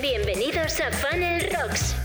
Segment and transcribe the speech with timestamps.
[0.00, 1.96] Bienvenidos a Funnel Rocks.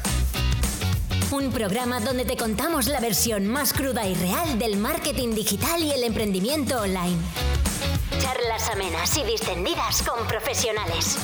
[1.32, 5.92] Un programa donde te contamos la versión más cruda y real del marketing digital y
[5.92, 7.18] el emprendimiento online.
[8.20, 11.19] Charlas amenas y distendidas con profesionales.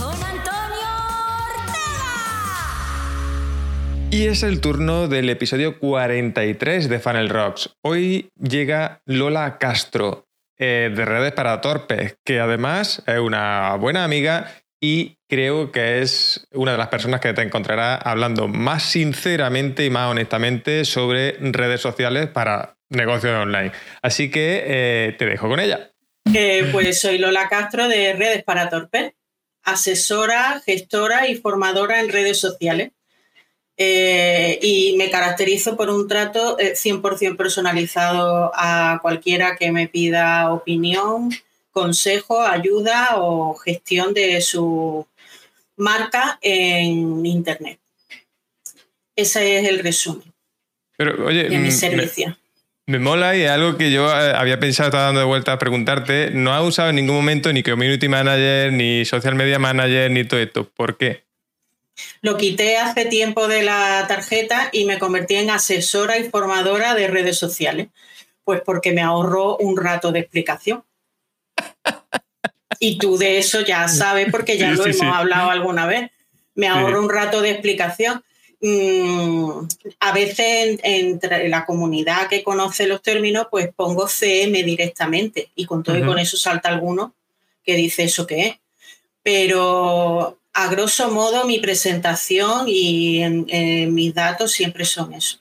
[0.00, 0.88] Con Antonio
[1.52, 2.08] Ortega.
[4.10, 7.70] Y es el turno del episodio 43 de Funnel Rocks.
[7.82, 10.26] Hoy llega Lola Castro,
[10.58, 14.50] eh, de Redes para Torpes, que además es una buena amiga
[14.80, 19.90] y creo que es una de las personas que te encontrará hablando más sinceramente y
[19.90, 23.72] más honestamente sobre redes sociales para negocios online.
[24.02, 25.90] Así que eh, te dejo con ella.
[26.72, 29.12] Pues soy Lola Castro de Redes para Torpes,
[29.62, 32.92] asesora, gestora y formadora en redes sociales.
[33.76, 41.30] Eh, y me caracterizo por un trato 100% personalizado a cualquiera que me pida opinión,
[41.72, 45.06] consejo, ayuda o gestión de su
[45.76, 47.80] marca en Internet.
[49.16, 50.32] Ese es el resumen
[50.96, 52.36] Pero, oye, de mi servicio.
[52.86, 55.52] Me, me mola y es algo que yo eh, había pensado, estaba dando de vuelta
[55.52, 56.30] a preguntarte.
[56.30, 60.38] No has usado en ningún momento ni Community Manager, ni Social Media Manager, ni todo
[60.38, 60.68] esto.
[60.68, 61.23] ¿Por qué?
[62.22, 67.06] Lo quité hace tiempo de la tarjeta y me convertí en asesora y formadora de
[67.08, 67.88] redes sociales.
[68.44, 70.84] Pues porque me ahorró un rato de explicación.
[72.80, 75.06] Y tú de eso ya sabes porque ya Sí, lo sí, hemos sí.
[75.06, 76.10] hablado alguna vez.
[76.54, 78.22] Me ahorro un rato de explicación.
[78.60, 79.66] Mm,
[80.00, 85.66] a veces en- entre la comunidad que conoce los términos, pues pongo CM directamente y
[85.66, 87.14] con todo y con eso salta alguno
[87.62, 88.56] que dice eso qué es.
[89.22, 95.38] Pero a grosso modo mi presentación y en- en mis datos siempre son eso.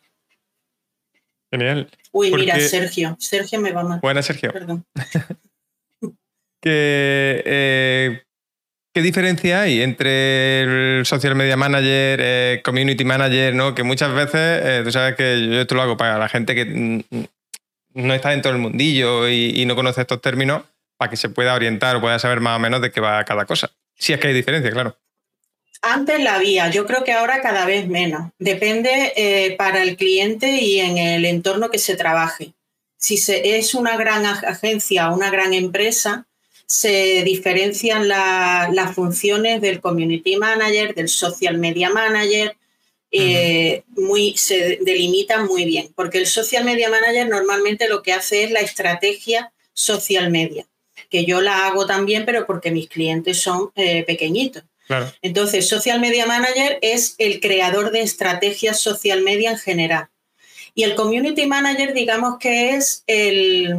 [1.51, 1.87] Genial.
[2.11, 3.15] Uy, mira, Sergio.
[3.19, 4.01] Sergio me va a matar.
[4.01, 4.51] Buenas, Sergio.
[4.51, 4.85] Perdón.
[6.61, 8.23] que, eh,
[8.95, 10.61] ¿Qué diferencia hay entre
[10.99, 13.73] el social media manager, eh, community manager, ¿no?
[13.73, 17.03] Que muchas veces, eh, tú sabes que yo esto lo hago para la gente que
[17.95, 20.63] no está dentro del mundillo y, y no conoce estos términos,
[20.97, 23.45] para que se pueda orientar o pueda saber más o menos de qué va cada
[23.45, 23.71] cosa.
[24.03, 24.97] Si es que hay diferencia, claro.
[25.81, 28.31] Antes la había, yo creo que ahora cada vez menos.
[28.37, 32.51] Depende eh, para el cliente y en el entorno que se trabaje.
[32.97, 36.25] Si se, es una gran ag- agencia o una gran empresa,
[36.65, 42.57] se diferencian la- las funciones del community manager, del social media manager,
[43.11, 48.43] eh, muy, se delimitan muy bien, porque el social media manager normalmente lo que hace
[48.43, 50.65] es la estrategia social media,
[51.09, 54.63] que yo la hago también, pero porque mis clientes son eh, pequeñitos.
[54.87, 55.11] Claro.
[55.21, 60.07] Entonces, Social Media Manager es el creador de estrategias social media en general.
[60.75, 63.77] Y el Community Manager, digamos que es el,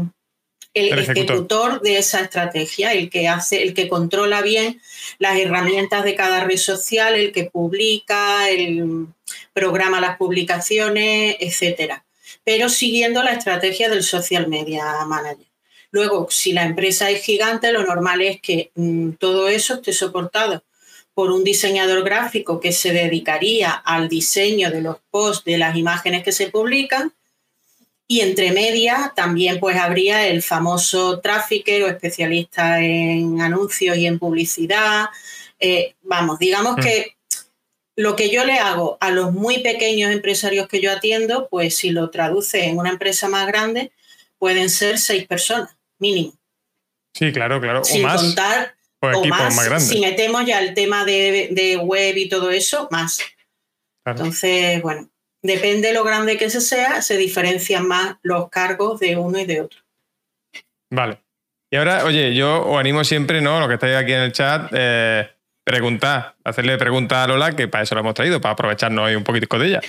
[0.75, 1.37] el El ejecutor.
[1.37, 4.81] ejecutor de esa estrategia, el que hace, el que controla bien
[5.19, 9.07] las herramientas de cada red social, el que publica, el
[9.53, 12.05] programa las publicaciones, etcétera.
[12.45, 15.47] Pero siguiendo la estrategia del Social Media Manager.
[15.95, 20.65] Luego, si la empresa es gigante, lo normal es que mm, todo eso esté soportado
[21.15, 26.25] por un diseñador gráfico que se dedicaría al diseño de los posts, de las imágenes
[26.25, 27.13] que se publican.
[28.09, 34.19] Y entre medias también pues habría el famoso trafficker o especialista en anuncios y en
[34.19, 35.07] publicidad.
[35.61, 36.81] Eh, vamos, digamos Mm.
[36.81, 37.17] que
[37.95, 41.91] lo que yo le hago a los muy pequeños empresarios que yo atiendo, pues si
[41.91, 43.93] lo traduce en una empresa más grande,
[44.41, 46.33] pueden ser seis personas, mínimo.
[47.15, 47.83] Sí, claro, claro.
[47.83, 52.17] O Sin más, contar o o más, si metemos ya el tema de, de web
[52.17, 53.19] y todo eso, más.
[54.03, 54.19] Claro.
[54.19, 55.09] Entonces, bueno,
[55.43, 59.45] depende de lo grande que se sea, se diferencian más los cargos de uno y
[59.45, 59.81] de otro.
[60.91, 61.21] Vale.
[61.71, 63.61] Y ahora, oye, yo os animo siempre, ¿no?
[63.61, 65.29] Lo que estáis aquí en el chat, eh,
[65.65, 69.25] preguntar, hacerle preguntas a Lola, que para eso la hemos traído, para aprovecharnos hoy un
[69.25, 69.81] poquitico de ella.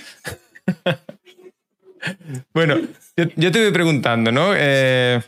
[2.53, 2.79] bueno,
[3.15, 4.53] yo, yo te voy preguntando, ¿no?
[4.55, 5.21] Eh,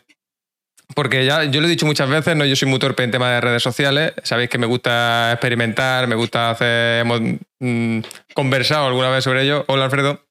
[0.98, 2.44] porque ya yo lo he dicho muchas veces, ¿no?
[2.44, 4.14] Yo soy muy torpe en temas de redes sociales.
[4.24, 7.02] Sabéis que me gusta experimentar, me gusta hacer.
[7.02, 7.22] Hemos
[7.60, 8.00] mm,
[8.34, 9.64] conversado alguna vez sobre ello.
[9.68, 10.26] Hola, Alfredo.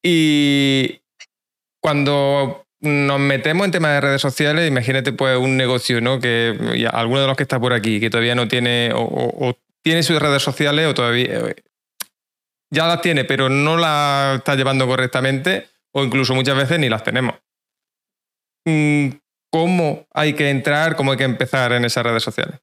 [0.00, 1.00] Y
[1.82, 6.20] cuando nos metemos en temas de redes sociales, imagínate pues un negocio, ¿no?
[6.20, 10.04] Que alguno de los que está por aquí, que todavía no tiene o, o- tiene
[10.04, 11.56] sus redes sociales o todavía eh,
[12.72, 17.02] ya las tiene, pero no las está llevando correctamente o incluso muchas veces ni las
[17.02, 17.34] tenemos.
[19.50, 22.60] ¿Cómo hay que entrar, cómo hay que empezar en esas redes sociales?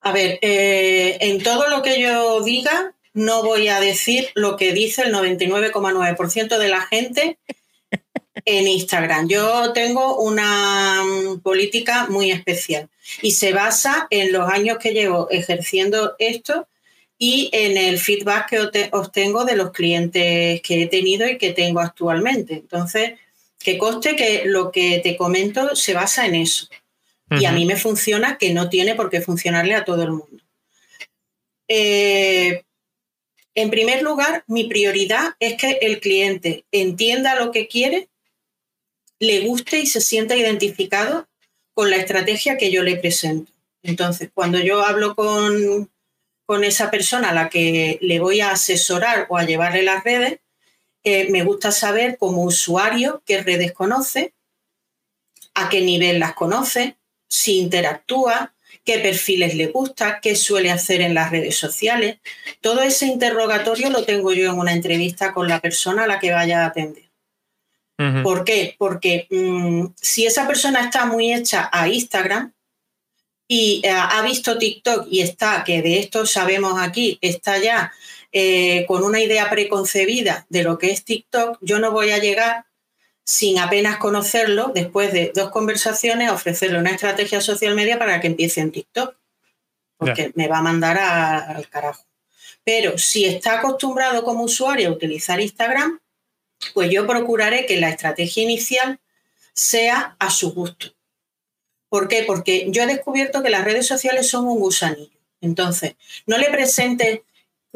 [0.00, 4.72] A ver, eh, en todo lo que yo diga, no voy a decir lo que
[4.72, 7.38] dice el 99,9% de la gente
[8.44, 9.28] en Instagram.
[9.28, 12.88] Yo tengo una mm, política muy especial
[13.22, 16.66] y se basa en los años que llevo ejerciendo esto
[17.18, 21.80] y en el feedback que obtengo de los clientes que he tenido y que tengo
[21.80, 22.54] actualmente.
[22.54, 23.14] Entonces,
[23.68, 26.68] que coste que lo que te comento se basa en eso.
[27.38, 30.42] Y a mí me funciona que no tiene por qué funcionarle a todo el mundo.
[31.68, 32.64] Eh,
[33.54, 38.08] en primer lugar, mi prioridad es que el cliente entienda lo que quiere,
[39.18, 41.28] le guste y se sienta identificado
[41.74, 43.52] con la estrategia que yo le presento.
[43.82, 45.90] Entonces, cuando yo hablo con,
[46.46, 50.38] con esa persona a la que le voy a asesorar o a llevarle las redes,
[51.08, 54.34] eh, me gusta saber como usuario qué redes conoce,
[55.54, 56.96] a qué nivel las conoce,
[57.28, 62.18] si interactúa, qué perfiles le gusta, qué suele hacer en las redes sociales.
[62.60, 66.32] Todo ese interrogatorio lo tengo yo en una entrevista con la persona a la que
[66.32, 67.04] vaya a atender.
[68.22, 68.76] ¿Por qué?
[68.78, 72.52] Porque mm, si esa persona está muy hecha a Instagram
[73.48, 77.92] y eh, ha visto TikTok y está, que de esto sabemos aquí, está ya
[78.32, 82.66] eh, con una idea preconcebida de lo que es TikTok, yo no voy a llegar
[83.24, 88.60] sin apenas conocerlo, después de dos conversaciones, ofrecerle una estrategia social media para que empiece
[88.60, 89.16] en TikTok,
[89.98, 92.04] porque me va a mandar al carajo.
[92.64, 96.00] Pero si está acostumbrado como usuario a utilizar Instagram,
[96.74, 98.98] pues yo procuraré que la estrategia inicial
[99.52, 100.94] sea a su gusto.
[101.88, 102.24] ¿Por qué?
[102.26, 105.18] Porque yo he descubierto que las redes sociales son un gusanillo.
[105.40, 105.96] Entonces,
[106.26, 107.20] no le presentes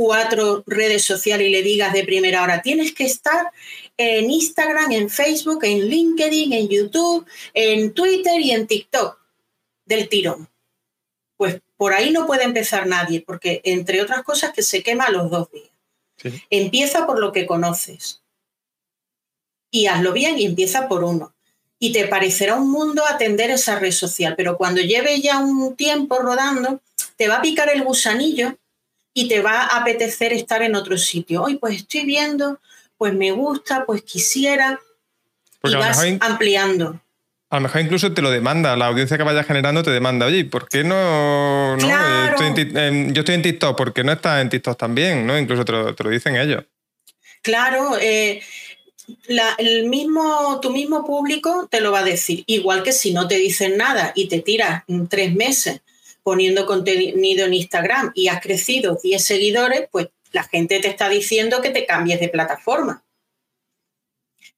[0.03, 3.53] cuatro redes sociales y le digas de primera hora, tienes que estar
[3.97, 9.17] en Instagram, en Facebook, en LinkedIn, en YouTube, en Twitter y en TikTok
[9.85, 10.49] del tirón.
[11.37, 15.31] Pues por ahí no puede empezar nadie, porque entre otras cosas que se quema los
[15.31, 15.71] dos días.
[16.51, 18.23] Empieza por lo que conoces.
[19.71, 21.33] Y hazlo bien y empieza por uno.
[21.79, 26.19] Y te parecerá un mundo atender esa red social, pero cuando lleve ya un tiempo
[26.19, 26.81] rodando,
[27.17, 28.59] te va a picar el gusanillo
[29.15, 31.43] y te va a apetecer estar en otro sitio.
[31.43, 32.61] Hoy pues estoy viendo,
[32.97, 34.81] pues me gusta, pues quisiera.
[35.65, 37.01] y vas ampliando.
[37.51, 40.47] A lo mejor incluso te lo demanda, la audiencia que vayas generando te demanda, oye,
[40.47, 41.77] ¿por qué no?
[41.79, 45.27] yo estoy en TikTok, ¿por qué no estás en TikTok también?
[45.27, 45.39] ¿no?
[45.39, 46.65] Incluso te lo, dicen ellos.
[47.43, 48.41] Claro, eh,
[49.59, 52.43] el mismo, tu mismo público te lo va a decir.
[52.47, 55.83] Igual que si no te dicen nada y te tiras tres meses
[56.23, 61.61] poniendo contenido en Instagram y has crecido 10 seguidores, pues la gente te está diciendo
[61.61, 63.05] que te cambies de plataforma.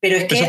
[0.01, 0.47] Pero es que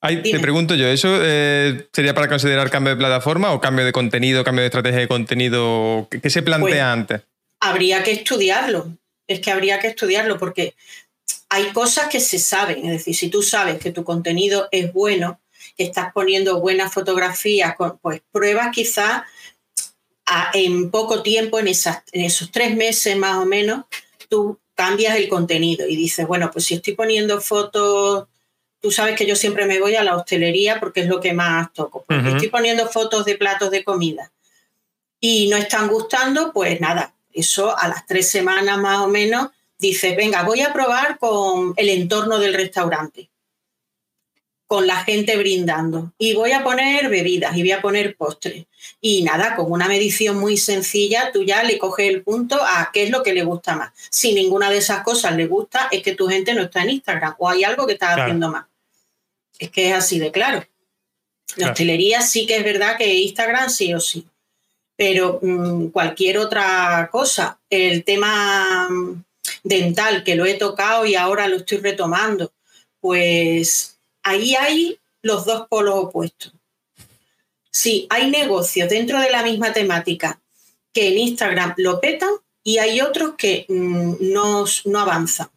[0.00, 0.30] hay que...
[0.30, 4.42] te pregunto yo, ¿eso eh, sería para considerar cambio de plataforma o cambio de contenido,
[4.42, 6.08] cambio de estrategia de contenido?
[6.10, 7.20] ¿Qué, se plantea pues, antes?
[7.60, 8.96] Habría que estudiarlo.
[9.28, 10.74] Es que habría que estudiarlo porque
[11.48, 12.86] hay cosas que se saben.
[12.86, 15.40] Es decir, si tú sabes que tu contenido es bueno,
[15.76, 19.22] que estás poniendo buenas fotografías, pues pruebas quizás
[20.54, 23.84] en poco tiempo, en, en esos tres meses más o menos,
[24.28, 28.28] tú cambias el contenido y dices, bueno, pues si estoy poniendo fotos,
[28.80, 31.72] tú sabes que yo siempre me voy a la hostelería porque es lo que más
[31.72, 34.32] toco, porque estoy poniendo fotos de platos de comida
[35.20, 39.48] y no están gustando, pues nada, eso a las tres semanas más o menos
[39.78, 43.31] dices, venga, voy a probar con el entorno del restaurante
[44.72, 46.14] con la gente brindando.
[46.16, 48.64] Y voy a poner bebidas y voy a poner postres.
[49.02, 53.02] Y nada, con una medición muy sencilla, tú ya le coges el punto a qué
[53.02, 53.92] es lo que le gusta más.
[54.08, 57.34] Si ninguna de esas cosas le gusta, es que tu gente no está en Instagram
[57.36, 58.64] o hay algo que está haciendo más.
[59.58, 60.64] Es que es así de claro.
[61.56, 64.26] La hostelería sí que es verdad que Instagram sí o sí.
[64.96, 69.22] Pero mm, cualquier otra cosa, el tema mm,
[69.64, 72.54] dental que lo he tocado y ahora lo estoy retomando,
[73.00, 73.91] pues
[74.22, 76.52] ahí hay los dos polos opuestos.
[77.70, 80.40] Sí, hay negocios dentro de la misma temática
[80.92, 82.30] que en Instagram lo petan
[82.62, 84.66] y hay otros que mm, no,
[85.00, 85.48] avanzan.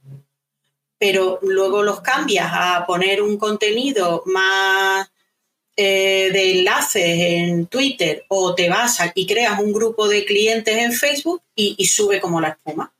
[0.97, 5.11] Pero luego los cambias a poner un contenido más
[5.75, 10.93] eh, de enlaces en Twitter o te vas y creas un grupo de clientes en
[10.93, 12.93] Facebook y, sube como la espuma.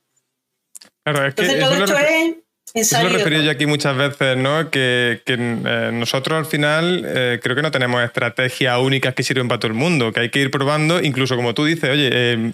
[1.04, 2.36] Entonces todo esto es
[2.80, 4.70] eso lo he referido yo aquí muchas veces, ¿no?
[4.70, 9.58] Que, eh, nosotros al final eh, creo que no tenemos estrategias únicas que sirven para
[9.58, 12.52] todo el mundo, que hay que ir probando, incluso como tú dices, oye, eh,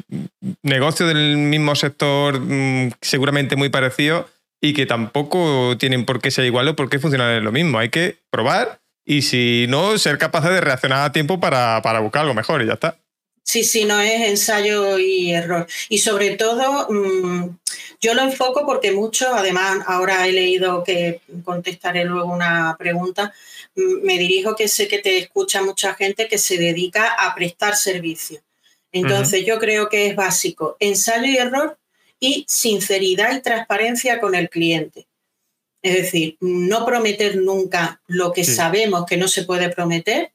[0.62, 4.28] negocios del mismo sector mm, seguramente muy parecido
[4.60, 7.78] y que tampoco tienen por qué ser igual o por qué funcionar lo mismo.
[7.78, 12.22] Hay que probar y si no, ser capaces de reaccionar a tiempo para, para buscar
[12.22, 12.96] algo mejor y ya está.
[13.42, 15.66] Sí, sí, no es ensayo y error.
[15.88, 17.58] Y sobre todo, mm,
[18.00, 23.34] yo lo enfoco porque muchos, además, ahora he leído que contestaré luego una pregunta,
[23.74, 27.76] mm, me dirijo que sé que te escucha mucha gente que se dedica a prestar
[27.76, 28.40] servicio.
[28.92, 31.78] Entonces, yo creo que es básico ensayo y error
[32.20, 35.06] y sinceridad y transparencia con el cliente.
[35.82, 40.30] Es decir, no prometer nunca lo que sabemos que no se puede prometer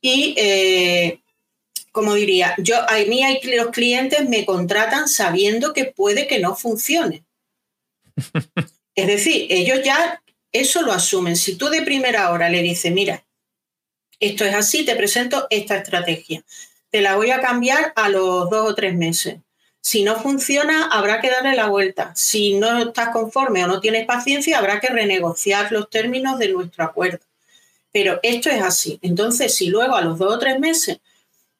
[0.00, 1.20] y eh,
[1.96, 6.54] como diría, yo a mí hay, los clientes me contratan sabiendo que puede que no
[6.54, 7.24] funcione.
[8.94, 10.22] es decir, ellos ya
[10.52, 11.36] eso lo asumen.
[11.36, 13.24] Si tú de primera hora le dices, mira,
[14.20, 16.44] esto es así, te presento esta estrategia,
[16.90, 19.38] te la voy a cambiar a los dos o tres meses.
[19.80, 22.12] Si no funciona, habrá que darle la vuelta.
[22.14, 26.84] Si no estás conforme o no tienes paciencia, habrá que renegociar los términos de nuestro
[26.84, 27.24] acuerdo.
[27.90, 28.98] Pero esto es así.
[29.00, 30.98] Entonces, si luego a los dos o tres meses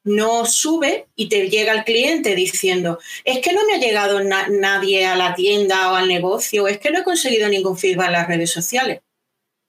[0.06, 5.04] no sube y te llega el cliente diciendo, es que no me ha llegado nadie
[5.04, 8.28] a la tienda o al negocio, es que no he conseguido ningún feedback en las
[8.28, 9.00] redes sociales.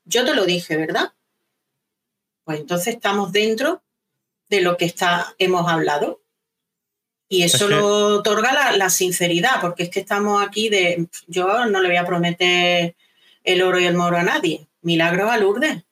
[0.06, 1.14] Yo te lo dije, ¿verdad?
[2.44, 3.84] Pues entonces estamos dentro
[4.48, 6.22] de lo que está, hemos hablado.
[7.28, 11.82] Y eso lo otorga la, la, sinceridad, porque es que estamos aquí de, yo no
[11.82, 12.96] le voy a prometer
[13.44, 14.68] el oro y el moro a nadie.
[14.82, 15.84] Milagro a Lourdes.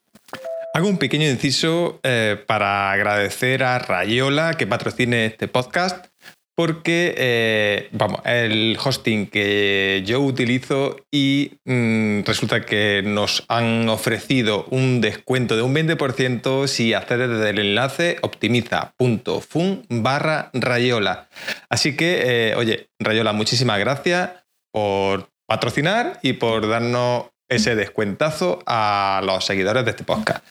[0.75, 6.07] Hago un pequeño inciso eh, para agradecer a Rayola que patrocine este podcast,
[6.53, 14.65] porque, eh, vamos, el hosting que yo utilizo y mm, resulta que nos han ofrecido
[14.69, 21.29] un descuento de un 20% si accedes desde el enlace optimiza.fun barra Rayola.
[21.69, 24.31] Así que, eh, oye, Rayola, muchísimas gracias
[24.73, 30.45] por patrocinar y por darnos ese descuentazo a los seguidores de este podcast.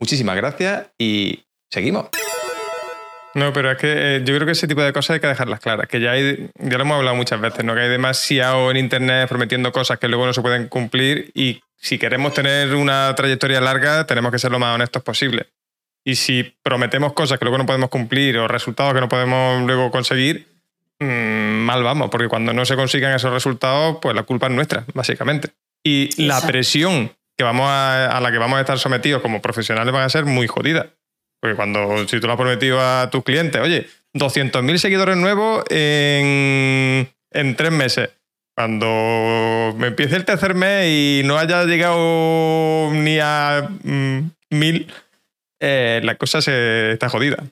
[0.00, 2.08] Muchísimas gracias y seguimos.
[3.34, 5.60] No, pero es que eh, yo creo que ese tipo de cosas hay que dejarlas
[5.60, 7.74] claras, que ya hay, ya lo hemos hablado muchas veces, ¿no?
[7.74, 11.98] Que hay demasiado en internet prometiendo cosas que luego no se pueden cumplir y si
[11.98, 15.46] queremos tener una trayectoria larga tenemos que ser lo más honestos posible.
[16.04, 19.90] Y si prometemos cosas que luego no podemos cumplir o resultados que no podemos luego
[19.90, 20.48] conseguir,
[20.98, 24.84] mm, mal vamos, porque cuando no se consigan esos resultados, pues la culpa es nuestra,
[24.94, 25.50] básicamente.
[25.84, 30.04] Y la presión que vamos a, la que vamos a estar sometidos como profesionales van
[30.04, 30.86] a ser muy jodidas.
[31.40, 37.08] Porque cuando, si tú lo has prometido a tus clientes, oye, 200.000 seguidores nuevos en,
[37.32, 38.10] en tres meses.
[38.54, 44.92] Cuando me empiece el tercer mes y no haya llegado ni a mm, mil,
[45.58, 47.42] eh, la cosa se está jodida.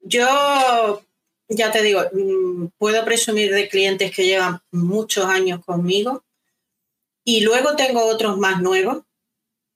[0.00, 1.02] Yo,
[1.48, 6.24] ya te digo, mm, puedo presumir de clientes que llevan muchos años conmigo
[7.24, 9.02] y luego tengo otros más nuevos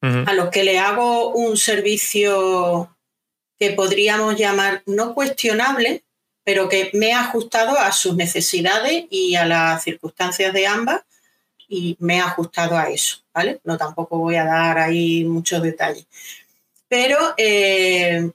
[0.01, 2.97] a los que le hago un servicio
[3.59, 6.05] que podríamos llamar no cuestionable,
[6.45, 11.03] pero que me he ajustado a sus necesidades y a las circunstancias de ambas
[11.69, 13.61] y me he ajustado a eso, ¿vale?
[13.65, 16.07] No tampoco voy a dar ahí muchos detalles.
[16.87, 18.31] Pero eh,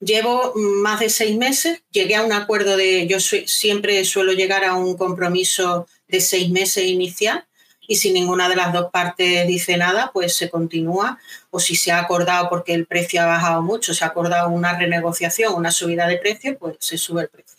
[0.00, 4.74] llevo más de seis meses, llegué a un acuerdo de, yo siempre suelo llegar a
[4.74, 7.46] un compromiso de seis meses inicial
[7.88, 11.18] y si ninguna de las dos partes dice nada, pues se continúa.
[11.50, 14.76] O si se ha acordado porque el precio ha bajado mucho, se ha acordado una
[14.76, 17.56] renegociación, una subida de precio, pues se sube el precio.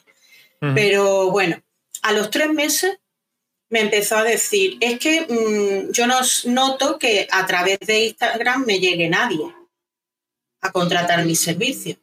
[0.73, 1.61] Pero bueno,
[2.01, 2.97] a los tres meses
[3.69, 8.65] me empezó a decir, es que mm, yo no noto que a través de Instagram
[8.65, 9.53] me llegue nadie
[10.61, 11.97] a contratar mi servicio.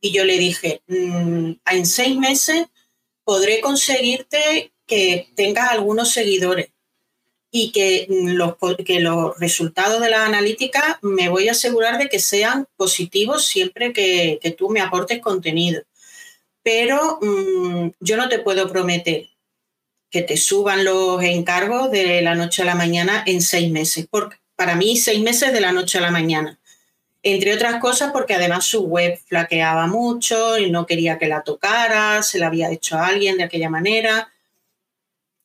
[0.00, 2.66] Y yo le dije, mm, en seis meses
[3.24, 6.70] podré conseguirte que tengas algunos seguidores
[7.50, 12.18] y que los, que los resultados de la analítica me voy a asegurar de que
[12.18, 15.82] sean positivos siempre que, tú me aportes contenido.
[16.62, 19.28] Pero mm, yo no te puedo prometer
[20.10, 24.06] que te suban los encargos de la noche a la mañana en seis meses.
[24.10, 26.58] Porque para mí, seis meses de la noche a la mañana.
[27.22, 32.22] Entre otras cosas porque además su web flaqueaba mucho y no quería que la tocara,
[32.22, 34.32] se la había hecho a alguien de aquella manera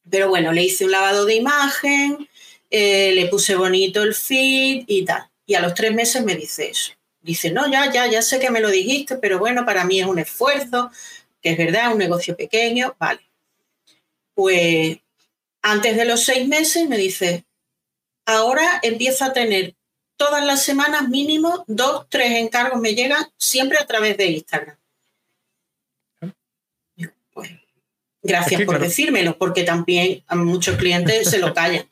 [0.09, 2.27] pero bueno, le hice un lavado de imagen,
[2.69, 5.29] eh, le puse bonito el feed y tal.
[5.45, 6.93] Y a los tres meses me dice eso.
[7.21, 10.05] Dice, no, ya, ya, ya sé que me lo dijiste, pero bueno, para mí es
[10.05, 10.91] un esfuerzo,
[11.41, 13.21] que es verdad, un negocio pequeño, vale.
[14.33, 14.97] Pues
[15.61, 17.45] antes de los seis meses me dice,
[18.25, 19.75] ahora empiezo a tener
[20.17, 24.77] todas las semanas mínimo dos, tres encargos me llegan siempre a través de Instagram.
[28.23, 31.85] Gracias por decírmelo, porque también a muchos clientes se lo callan.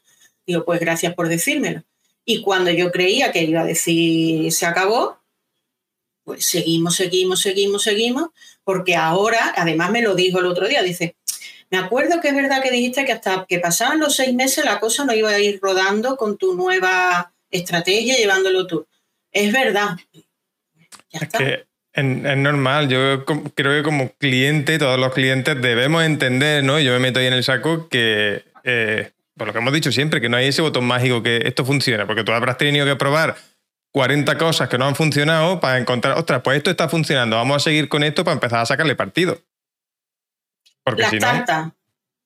[0.47, 1.83] Digo, pues gracias por decírmelo.
[2.23, 5.19] Y cuando yo creía que iba a decir se acabó,
[6.23, 8.29] pues seguimos, seguimos, seguimos, seguimos,
[8.63, 11.15] porque ahora, además me lo dijo el otro día, dice,
[11.69, 14.79] me acuerdo que es verdad que dijiste que hasta que pasaban los seis meses la
[14.79, 18.87] cosa no iba a ir rodando con tu nueva estrategia, llevándolo tú.
[19.31, 19.97] Es verdad.
[21.09, 21.39] Ya está.
[21.93, 26.79] Es, normal, yo creo que como cliente, todos los clientes debemos entender, ¿no?
[26.79, 30.21] Yo me meto ahí en el saco que, eh, por lo que hemos dicho siempre,
[30.21, 33.35] que no hay ese botón mágico que esto funciona, porque tú habrás tenido que probar
[33.91, 37.59] 40 cosas que no han funcionado para encontrar, ostras, pues esto está funcionando, vamos a
[37.59, 39.41] seguir con esto para empezar a sacarle partido.
[40.83, 41.75] Porque si no.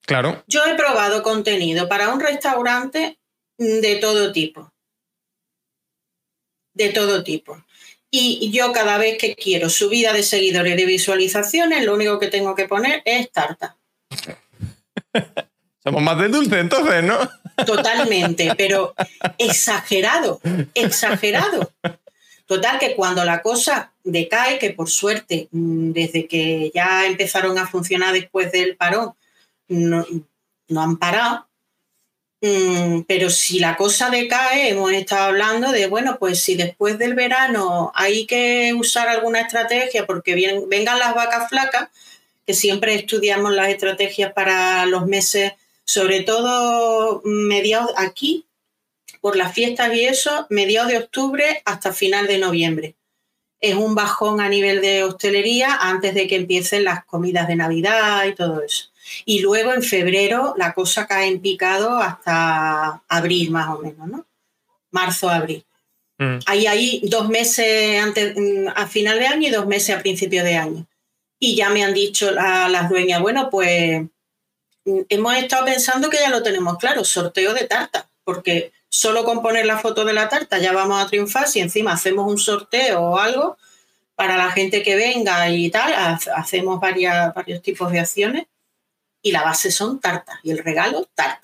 [0.06, 0.44] Claro.
[0.48, 3.18] Yo he probado contenido para un restaurante
[3.58, 4.72] de todo tipo.
[6.74, 7.65] De todo tipo.
[8.18, 12.28] Y yo cada vez que quiero subida de seguidores y de visualizaciones, lo único que
[12.28, 13.78] tengo que poner es tarta.
[15.84, 17.18] Somos más de dulce entonces, ¿no?
[17.66, 18.96] Totalmente, pero
[19.38, 20.42] exagerado,
[20.74, 21.72] exagerado.
[22.46, 27.68] Total que cuando la cosa decae, que por suerte, mm, desde que ya empezaron a
[27.68, 29.14] funcionar después del parón,
[29.68, 30.06] no,
[30.76, 31.45] han parado,
[32.40, 37.92] pero si la cosa decae, hemos estado hablando de, bueno, pues si después del verano
[37.96, 40.36] hay que usar alguna estrategia porque
[40.68, 41.90] vengan las vacas flacas,
[42.46, 45.54] que siempre estudiamos las estrategias para los meses
[45.86, 48.46] sobre todo mediados aquí,
[49.22, 52.96] por las fiestas y eso, mediados de octubre hasta final de noviembre.
[53.60, 58.26] Es un bajón a nivel de hostelería antes de que empiecen las comidas de Navidad
[58.26, 58.92] y todo eso.
[59.26, 64.26] Y luego en febrero la cosa cae en picado hasta abril más o menos, ¿no?
[64.92, 65.66] Marzo, abril.
[66.18, 66.40] Mm.
[66.46, 70.44] Ahí hay dos meses antes, mm, a final de año y dos meses a principio
[70.44, 70.86] de año.
[71.40, 74.04] Y ya me han dicho las dueñas, bueno, pues
[74.86, 79.66] hemos estado pensando que ya lo tenemos claro, sorteo de tarta, porque solo con poner
[79.66, 83.18] la foto de la tarta ya vamos a triunfar, si encima hacemos un sorteo o
[83.18, 83.58] algo
[84.16, 88.46] para la gente que venga y tal, hacemos varios tipos de acciones
[89.26, 91.42] y la base son tartas y el regalo tarta.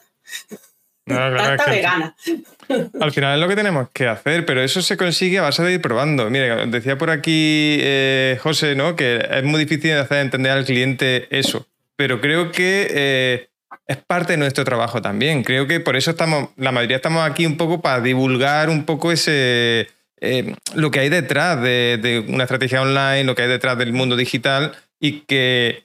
[1.06, 2.16] tarta vegana.
[3.02, 5.74] Al final es lo que tenemos que hacer, pero eso se consigue a base de
[5.74, 6.30] ir probando.
[6.30, 8.96] Mire, decía por aquí eh, José, ¿no?
[8.96, 11.68] Que es muy difícil hacer entender al cliente eso
[12.02, 13.50] pero creo que eh,
[13.86, 15.44] es parte de nuestro trabajo también.
[15.44, 19.12] Creo que por eso estamos, la mayoría estamos aquí un poco para divulgar un poco
[19.12, 19.88] ese,
[20.20, 24.16] eh, lo que hay detrás de, una estrategia online, lo que hay detrás del mundo
[24.16, 25.84] digital y que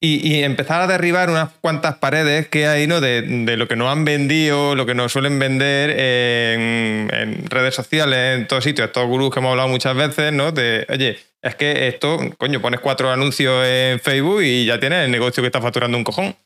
[0.00, 3.00] y, empezar a derribar unas cuantas paredes que hay ¿no?
[3.00, 8.46] de, lo que nos han vendido, lo que nos suelen vender en, redes sociales, en
[8.46, 10.52] todos sitios, estos gurús que hemos hablado muchas veces, ¿no?
[10.52, 15.10] De, oye, es que esto, coño, pones cuatro anuncios en Facebook y ya tienes el
[15.10, 16.36] negocio que está facturando un cojón.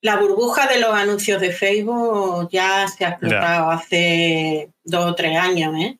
[0.00, 5.38] La burbuja de los anuncios de Facebook ya se ha explotado hace dos o tres
[5.38, 5.96] años, ¿eh?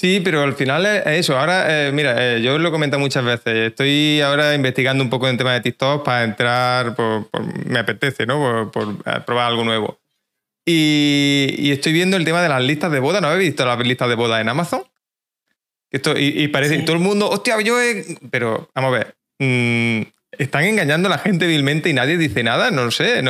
[0.00, 1.38] Sí, pero al final es eso.
[1.38, 3.68] Ahora, eh, mira, eh, yo lo he comentado muchas veces.
[3.68, 7.28] Estoy ahora investigando un poco en tema de TikTok para entrar, por,
[7.66, 8.70] me apetece, ¿no?
[8.72, 10.00] Por, eh, probar algo nuevo.
[10.64, 13.20] Y, estoy viendo el tema de las listas de boda.
[13.20, 14.84] ¿No habéis visto las listas de boda en Amazon?
[15.90, 18.16] Esto, y, parece que todo el mundo, hostia, yo he...
[18.30, 19.16] Pero, vamos a ver.
[19.38, 20.00] Mm,
[20.38, 23.22] están engañando a la gente vilmente y nadie dice nada, no lo sé.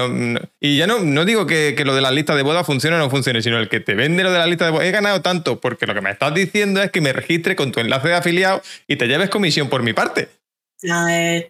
[0.61, 3.11] y ya no, no digo que, lo de la lista de boda funcione o no
[3.11, 4.85] funcione, sino el que te vende lo de la lista de boda.
[4.85, 7.81] He ganado tanto porque lo que me estás diciendo es que me registre con tu
[7.81, 10.29] enlace de afiliado y te lleves comisión por mi parte.
[10.83, 11.47] No, es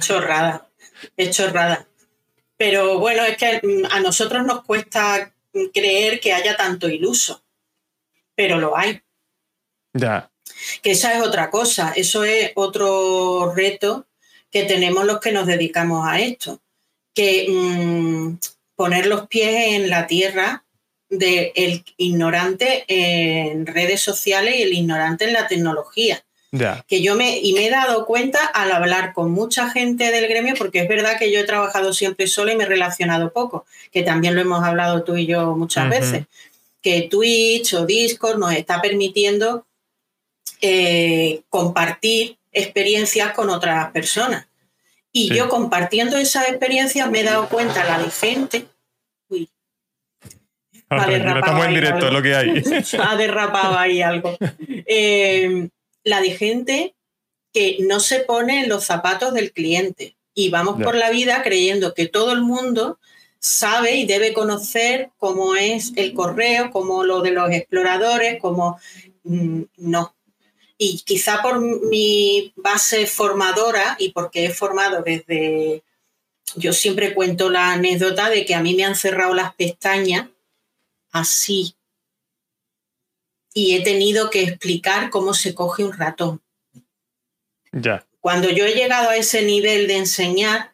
[0.00, 0.66] chorrada,
[1.16, 1.86] es chorrada.
[2.56, 3.60] Pero bueno, es que
[3.90, 5.32] a nosotros nos cuesta
[5.72, 7.42] creer que haya tanto iluso,
[8.34, 9.00] pero lo hay.
[9.94, 10.30] Ya.
[10.82, 14.06] Que esa es otra cosa, eso es otro reto
[14.50, 16.60] que tenemos los que nos dedicamos a esto,
[17.14, 18.38] que mm,
[18.74, 20.64] poner los pies en la tierra
[21.08, 26.24] del ignorante en redes sociales y el ignorante en la tecnología.
[26.88, 30.54] Que yo me, y me he dado cuenta al hablar con mucha gente del gremio,
[30.58, 34.02] porque es verdad que yo he trabajado siempre sola y me he relacionado poco, que
[34.02, 36.24] también lo hemos hablado tú y yo muchas veces,
[36.82, 39.64] que Twitch o Discord nos está permitiendo
[40.60, 44.46] eh, compartir experiencias con otras personas.
[45.12, 48.66] Y yo compartiendo esas experiencias me he dado cuenta la de gente.
[49.28, 49.50] Uy.
[50.88, 52.62] Ah, en directo, lo que hay.
[53.00, 54.36] ha derrapado ahí algo.
[54.86, 55.68] Eh,
[56.04, 56.94] la de gente
[57.52, 60.16] que no se pone en los zapatos del cliente.
[60.34, 62.98] Y vamos por la vida creyendo que todo el mundo
[63.40, 68.78] sabe y debe conocer cómo es el correo, cómo lo de los exploradores, cómo
[69.24, 70.14] mm, no
[70.82, 75.82] y quizá por mi base formadora y porque he formado desde,
[76.56, 80.28] yo siempre cuento la anécdota de que a mí me han cerrado las pestañas
[81.12, 81.74] así.
[83.52, 86.40] y he tenido que explicar cómo se coge un ratón.
[87.72, 88.06] Ya.
[88.20, 90.72] Cuando yo he llegado a ese nivel de enseñar,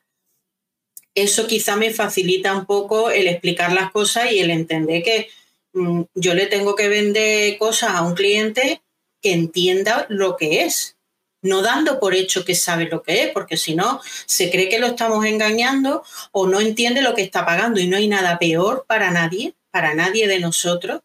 [1.16, 5.30] eso quizá me facilita un poco el explicar las cosas y el entender que
[5.72, 8.82] mm, yo le tengo que vender cosas a un cliente
[9.26, 10.96] que entienda lo que es,
[11.42, 14.78] no dando por hecho que sabe lo que es, porque si no, se cree que
[14.78, 18.84] lo estamos engañando o no entiende lo que está pagando y no hay nada peor
[18.86, 21.00] para nadie, para nadie de nosotros,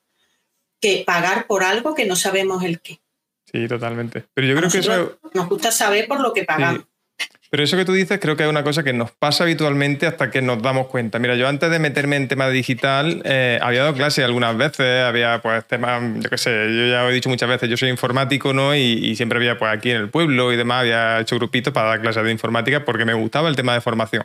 [0.79, 3.01] que pagar por algo que no sabemos el qué.
[3.51, 4.25] Sí, totalmente.
[4.35, 5.17] Pero yo creo que eso...
[5.33, 6.83] Nos gusta saber por lo que pagamos.
[7.51, 10.31] Pero eso que tú dices creo que es una cosa que nos pasa habitualmente hasta
[10.31, 11.19] que nos damos cuenta.
[11.19, 15.41] Mira, yo antes de meterme en tema digital eh, había dado clases algunas veces, había
[15.41, 18.73] pues temas, yo qué sé, yo ya he dicho muchas veces, yo soy informático, ¿no?
[18.73, 22.01] Y, siempre había pues aquí en el pueblo y demás, había hecho grupitos para dar
[22.01, 24.23] clases de informática porque me gustaba el tema de formación.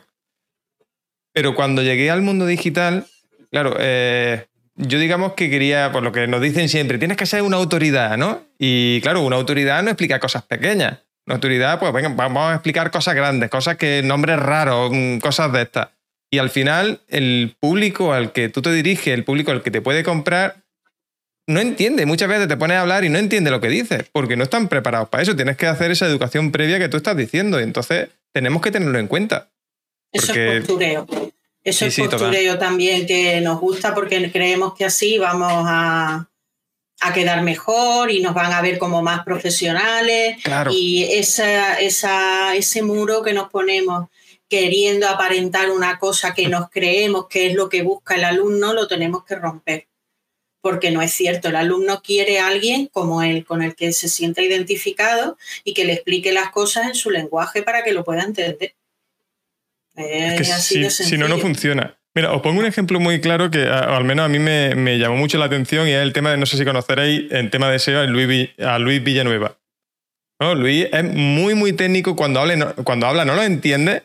[1.33, 3.05] Pero cuando llegué al mundo digital,
[3.51, 7.41] claro, eh, yo digamos que quería, por lo que nos dicen siempre, tienes que ser
[7.41, 8.45] una autoridad, ¿no?
[8.57, 10.99] Y claro, una autoridad no explica cosas pequeñas.
[11.27, 15.63] Autoridad, pues venga, vamos a explicar cosas grandes, cosas que, nombres raros, mm, cosas de
[15.63, 15.89] estas.
[16.31, 19.81] Y al final, el público al que tú te diriges, el público al que te
[19.81, 20.63] puede comprar,
[21.47, 22.05] no entiende.
[22.05, 24.67] Muchas veces te pones a hablar y no entiende lo que dices, porque no están
[24.67, 25.35] preparados para eso.
[25.35, 27.59] Tienes que hacer esa educación previa que tú estás diciendo.
[27.59, 29.49] Y entonces tenemos que tenerlo en cuenta.
[30.11, 31.07] Eso es postureo.
[31.63, 36.29] Eso es postureo también que nos gusta porque creemos que así vamos a,
[37.13, 40.37] quedar mejor y nos van a ver como más profesionales.
[40.71, 44.07] Y esa, esa, ese muro que nos ponemos
[44.49, 48.87] queriendo aparentar una cosa que nos creemos que es lo que busca el alumno, lo
[48.87, 49.87] tenemos que romper.
[50.61, 54.09] Porque no es cierto, el alumno quiere a alguien como él, con el que se
[54.09, 58.23] sienta identificado y que le explique las cosas en su lenguaje para que lo pueda
[58.23, 58.75] entender
[60.59, 61.97] si, no, no funciona.
[62.17, 65.37] Mira, os pongo un ejemplo muy claro que al menos a mí me, llamó mucho
[65.37, 68.01] la atención y es el tema de, no sé si conoceréis, en tema de SEO,
[68.01, 69.55] a Luis, Villanueva.
[70.55, 74.01] Luis es muy, muy técnico, cuando, habla, cuando habla no lo entiende.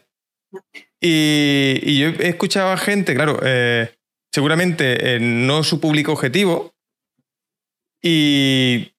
[1.00, 3.94] Y, yo he escuchado a gente, claro, eh,
[4.30, 6.74] seguramente eh, no su público objetivo,
[8.02, 8.92] y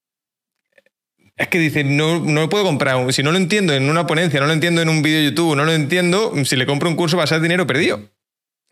[1.35, 3.13] es que dice, no, no puedo comprar.
[3.13, 5.55] Si no lo entiendo en una ponencia, no lo entiendo en un vídeo de YouTube,
[5.55, 8.09] no lo entiendo, si le compro un curso va a ser dinero perdido.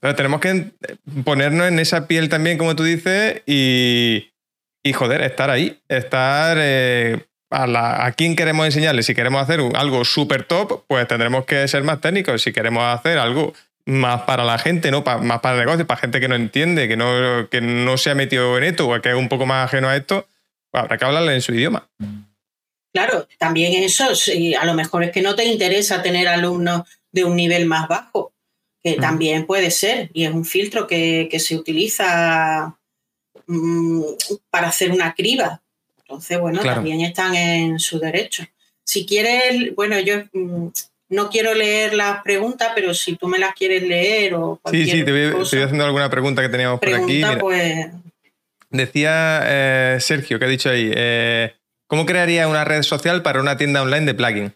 [0.02, 0.72] Entonces tenemos que
[1.24, 4.32] ponernos en esa piel también, como tú dices, y,
[4.84, 9.04] y joder, estar ahí, estar eh, a, la, quién queremos enseñarle.
[9.04, 12.42] Si queremos hacer algo súper top, pues tendremos que ser más técnicos.
[12.42, 13.54] Si queremos hacer algo
[13.86, 15.04] más para la gente, ¿no?
[15.04, 18.16] más para el negocio, para gente que no entiende, que no, que no se ha
[18.16, 20.28] metido en esto o que es un poco más ajeno a esto,
[20.72, 21.88] pues habrá que hablarle en su idioma.
[22.94, 24.06] Claro, también eso,
[24.60, 28.31] a lo mejor es que no te interesa tener alumnos de un nivel más bajo,
[28.84, 32.76] que también puede ser, y es un filtro que, se utiliza
[33.48, 34.02] mm,
[34.50, 35.62] para hacer una criba.
[36.00, 38.44] Entonces, bueno, también están en su derecho.
[38.84, 40.68] Si quieres, bueno, yo mm,
[41.10, 44.92] no quiero leer las preguntas, pero si tú me las quieres leer o cualquier Sí,
[44.92, 47.22] sí, te voy, haciendo alguna pregunta que teníamos por aquí.
[47.40, 47.88] Pues...
[48.70, 51.54] Decía eh, Sergio, que ha dicho ahí, eh,
[51.92, 54.54] ¿Cómo crearía una red social para una tienda online de plugin?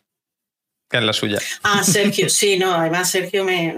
[0.89, 1.39] Que es la suya.
[1.63, 3.75] Ah, Sergio, sí, no, además Sergio me...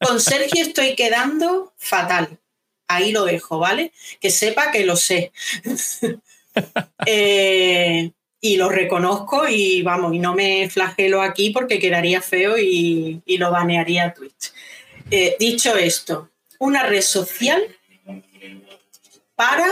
[0.00, 2.38] Con Sergio estoy quedando fatal.
[2.88, 3.92] Ahí lo dejo, ¿vale?
[4.20, 5.32] Que sepa que lo sé.
[7.06, 13.22] Eh, y lo reconozco y vamos, y no me flagelo aquí porque quedaría feo y,
[13.38, 14.52] lo banearía a Twitch.
[15.10, 17.62] Eh, dicho esto, una red social
[19.36, 19.66] para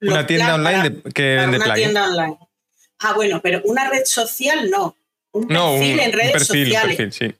[0.00, 2.38] una tienda online que vende una tienda online.
[3.00, 4.96] Ah, bueno, pero una red social no.
[5.32, 6.96] Un perfil en redes sociales.
[6.96, 7.34] perfil, sí.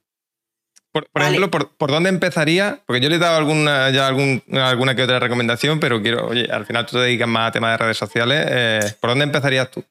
[0.93, 2.81] Por, ejemplo, por, dónde empezaría?
[2.87, 6.67] Porque yo le he dado alguna, ya alguna que otra recomendación, pero quiero, oye, al
[6.67, 8.47] final tú te dedicas más a temas de redes sociales.
[8.49, 9.85] Eh, ¿Por dónde empezarías tú?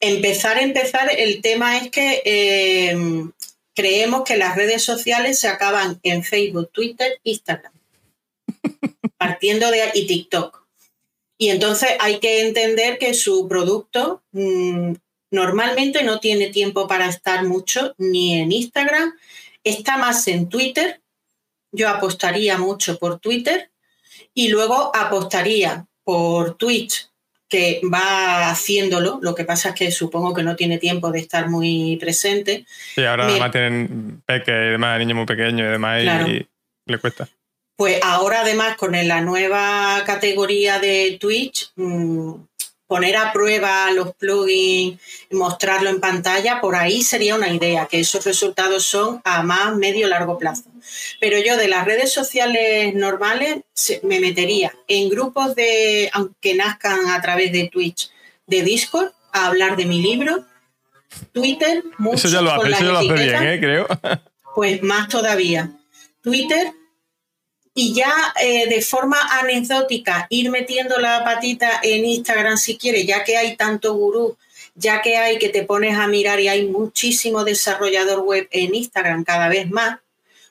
[0.00, 2.96] Empezar, empezar, el tema es que eh,
[3.74, 7.72] creemos que las redes sociales se acaban en Facebook, Twitter, Instagram.
[9.22, 10.61] partiendo de y TikTok.
[11.42, 14.92] Y entonces hay que entender que su producto mm,
[15.32, 19.12] normalmente no tiene tiempo para estar mucho ni en Instagram,
[19.64, 21.00] está más en Twitter.
[21.72, 23.72] Yo apostaría mucho por Twitter
[24.32, 27.10] y luego apostaría por Twitch,
[27.48, 29.18] que va haciéndolo.
[29.20, 32.66] Lo que pasa es que supongo que no tiene tiempo de estar muy presente.
[32.94, 36.46] Sí, ahora además tienen peque y demás, niños muy pequeños y demás, y
[36.86, 37.28] le cuesta.
[37.82, 42.34] Pues ahora además con la nueva categoría de Twitch, mm,
[42.86, 45.00] poner a prueba los plugins,
[45.32, 50.06] mostrarlo en pantalla, por ahí sería una idea, que esos resultados son a más medio
[50.06, 50.70] largo plazo.
[51.18, 53.64] Pero yo de las redes sociales normales
[54.04, 58.12] me metería en grupos de, aunque nazcan a través de Twitch,
[58.46, 60.44] de Discord, a hablar de mi libro,
[61.32, 63.58] Twitter, mucho eso ya lo hace, eso ya lo hace bien, ¿eh?
[63.58, 63.88] creo.
[64.54, 65.72] Pues más todavía.
[66.22, 66.72] Twitter,
[67.74, 73.24] y ya eh, de forma anecdótica ir metiendo la patita en Instagram si quieres, ya
[73.24, 74.36] que hay tanto gurú,
[74.74, 79.24] ya que hay que te pones a mirar y hay muchísimo desarrollador web en Instagram
[79.24, 80.00] cada vez más,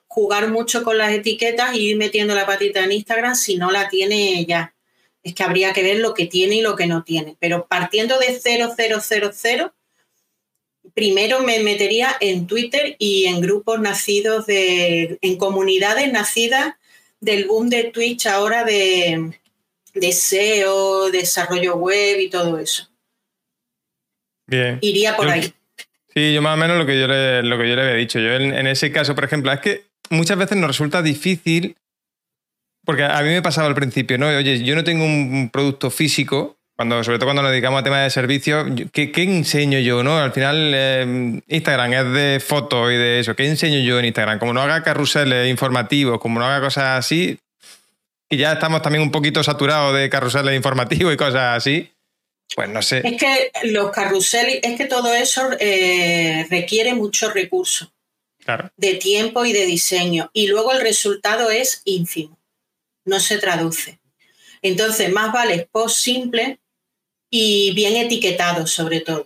[0.08, 3.88] jugar mucho con las etiquetas y ir metiendo la patita en Instagram si no la
[3.90, 4.74] tiene ya.
[5.24, 7.38] Es que habría que ver lo que tiene y lo que no tiene.
[7.40, 9.72] Pero partiendo de 0000,
[10.96, 16.74] primero me metería en Twitter y en grupos nacidos de, en comunidades nacidas
[17.22, 19.32] del boom de Twitch ahora de,
[19.94, 22.90] de SEO, desarrollo web y todo eso.
[24.48, 24.80] Bien.
[24.82, 25.54] Iría por ahí.
[26.14, 28.20] Sí, yo más o menos lo que yo le, lo que yo le había dicho.
[28.20, 31.78] Yo en, ese caso, por ejemplo, es que muchas veces nos resulta difícil,
[32.84, 34.28] porque a mí me pasaba al principio, ¿no?
[34.28, 38.04] Oye, yo no tengo un producto físico, cuando, sobre todo cuando nos dedicamos a temas
[38.04, 40.02] de servicios, ¿qué, enseño yo?
[40.02, 40.18] ¿no?
[40.18, 43.36] Al final, eh, Instagram es de fotos y de eso.
[43.36, 44.40] ¿Qué enseño yo en Instagram?
[44.40, 47.38] Como no haga carruseles informativos, como no haga cosas así,
[48.32, 51.92] y ya estamos también un poquito saturados de carruseles informativos y cosas así,
[52.56, 53.04] pues no sé.
[53.06, 57.94] Es que los carruseles, es que todo eso eh, requiere mucho recurso.
[58.44, 58.72] Claro.
[58.76, 60.32] De tiempo y de diseño.
[60.34, 62.40] Y luego el resultado es ínfimo.
[63.06, 64.00] No se traduce.
[64.64, 66.58] Entonces, más vale post simple
[67.32, 69.26] y bien etiquetado sobre todo.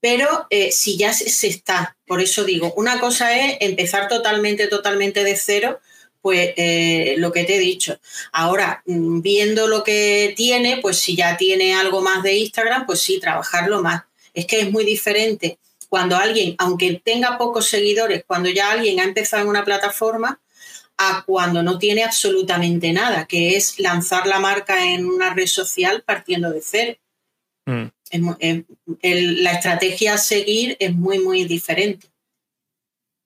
[0.00, 5.24] Pero eh, si ya se, está, por eso digo, una cosa es empezar totalmente, totalmente
[5.24, 5.80] de cero,
[6.20, 7.98] pues eh, lo que te he dicho.
[8.30, 13.00] Ahora, mm, viendo lo que tiene, pues si ya tiene algo más de Instagram, pues
[13.00, 14.04] sí, trabajarlo más.
[14.34, 19.04] Es que es muy diferente cuando alguien, aunque tenga pocos seguidores, cuando ya alguien ha
[19.04, 20.40] empezado en una plataforma,
[20.98, 26.02] a cuando no tiene absolutamente nada, que es lanzar la marca en una red social
[26.02, 26.98] partiendo de cero.
[27.66, 27.90] Mm.
[29.02, 32.08] la estrategia a seguir es muy, muy diferente.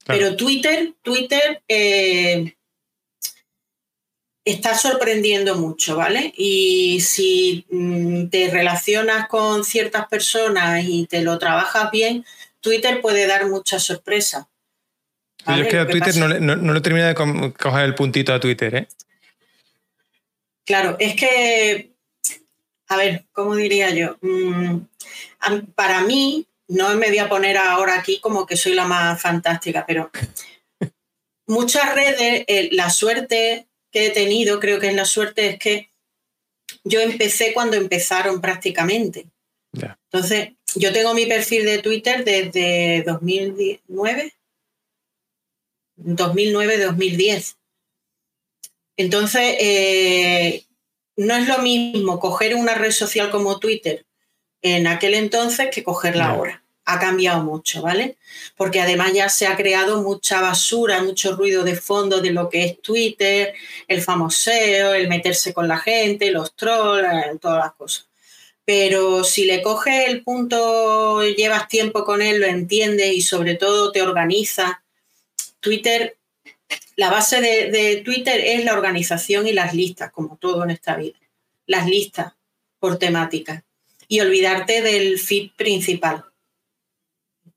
[0.04, 2.56] Pero Twitter, Twitter eh,
[4.44, 6.34] está sorprendiendo mucho, ¿vale?
[6.36, 12.24] Y si mm, te relacionas con ciertas personas y te lo trabajas bien,
[12.60, 14.46] Twitter puede dar muchas sorpresas.
[15.46, 18.74] Yo es que a Twitter no, no, le termina de coger el puntito a Twitter,
[18.74, 18.88] ¿eh?
[20.64, 21.90] Claro, es que,
[22.88, 24.16] a ver, ¿cómo diría yo?
[24.20, 24.82] Mm,
[25.74, 29.84] para mí, no me voy a poner ahora aquí como que soy la más fantástica,
[29.86, 30.10] pero
[31.46, 35.90] muchas redes, eh, la suerte que he tenido, creo que es la suerte, es que
[36.84, 39.26] yo empecé cuando empezaron prácticamente.
[40.10, 44.34] Entonces, yo tengo mi perfil de Twitter desde 2009,
[45.98, 47.56] 2009-2010.
[48.96, 50.64] Entonces, eh,
[51.16, 54.06] no es lo mismo coger una red social como Twitter
[54.62, 56.62] en aquel entonces que cogerla ahora.
[56.84, 58.16] Ha cambiado mucho, ¿vale?
[58.56, 62.64] Porque además ya se ha creado mucha basura, mucho ruido de fondo de lo que
[62.64, 63.54] es Twitter,
[63.86, 68.08] el famoseo, el meterse con la gente, los trolls, eh, todas las cosas.
[68.64, 73.92] Pero si le coges el punto, llevas tiempo con él, lo entiendes y sobre todo
[73.92, 74.81] te organizas
[75.62, 76.18] Twitter,
[76.96, 81.18] la base de, Twitter es la organización y las listas, como todo en esta vida.
[81.66, 82.34] Las listas
[82.78, 83.64] por temática.
[84.08, 86.24] Y olvidarte del feed principal.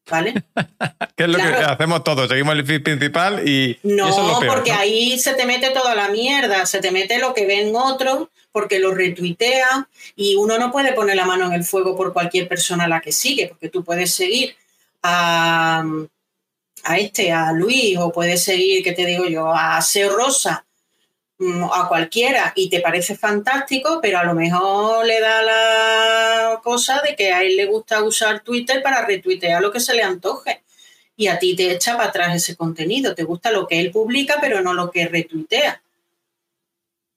[0.10, 0.34] ¿Vale?
[1.16, 2.30] ¿Qué es lo que hacemos todos?
[2.30, 3.78] Seguimos el feed principal y.
[3.82, 7.76] No, porque ahí se te mete toda la mierda, se te mete lo que ven
[7.76, 12.14] otros, porque lo retuitean y uno no puede poner la mano en el fuego por
[12.14, 14.56] cualquier persona a la que sigue, porque tú puedes seguir
[15.02, 15.84] a
[16.86, 20.66] a este, a Luis, o puedes seguir, ¿qué te digo yo?, a Seo Rosa,
[21.40, 27.02] mm, a cualquiera, y te parece fantástico, pero a lo mejor le da la cosa
[27.02, 30.62] de que a él le gusta usar Twitter para retuitear lo que se le antoje.
[31.18, 33.16] Y a ti te echa para atrás ese contenido.
[33.16, 35.82] Te gusta lo que él publica, pero no lo que retuitea.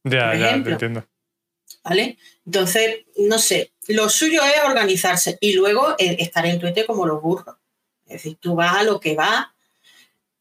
[0.04, 1.04] Ya, ya, entiendo.
[1.82, 2.16] ¿Vale?
[2.46, 7.20] Entonces, no sé, lo suyo es organizarse y luego eh, estar en Twitter como los
[7.20, 7.56] burros.
[8.06, 9.52] Es decir, tú vas a lo que va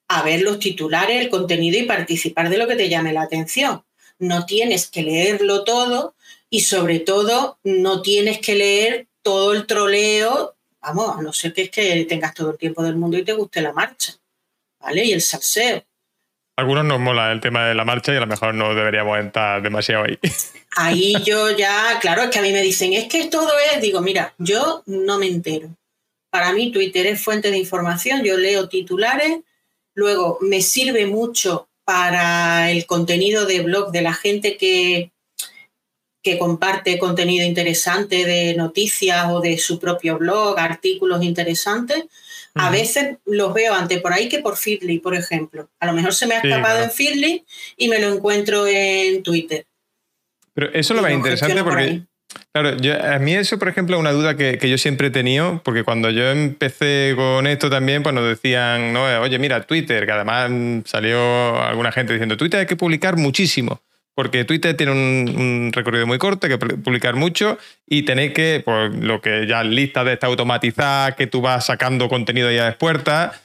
[0.08, 3.84] a ver los titulares, el contenido y participar de lo que te llame la atención.
[4.20, 6.15] No tienes que leerlo todo
[6.50, 11.63] y sobre todo no tienes que leer todo el troleo, vamos, a no ser que
[11.63, 14.13] es que tengas todo el tiempo del mundo y te guste la marcha,
[14.80, 15.04] ¿vale?
[15.04, 15.84] Y el salseo.
[16.56, 19.62] algunos nos mola el tema de la marcha y a lo mejor no deberíamos estar
[19.62, 20.17] demasiado ahí.
[20.80, 24.00] Ahí yo ya, claro, es que a mí me dicen, es que todo es, digo,
[24.00, 25.76] mira, yo no me entero.
[26.30, 29.39] Para mí Twitter es fuente de información, yo leo titulares,
[29.98, 35.12] luego me sirve mucho para el contenido de blog de la gente que,
[36.22, 42.06] que comparte contenido interesante de noticias o de su propio blog, artículos interesantes.
[42.54, 45.70] A veces los veo antes por ahí que por Feedly, por ejemplo.
[45.80, 49.66] A lo mejor se me ha escapado en Feedly y me lo encuentro en Twitter.
[50.54, 52.02] Pero eso lo más interesante porque,
[52.52, 52.76] claro,
[53.13, 56.10] a mí eso, por ejemplo, es una duda que, yo siempre he tenido, porque cuando
[56.10, 60.52] yo empecé con esto también, pues nos decían, no, oye, mira, Twitter, que además
[60.86, 63.82] salió alguna gente diciendo, Twitter hay que publicar muchísimo
[64.18, 68.92] porque Twitter tiene un, recorrido muy corto, hay que publicar mucho y tenéis que, pues
[68.96, 73.40] lo que ya lista de esta automatizada, que tú vas sacando contenido ya de puertas.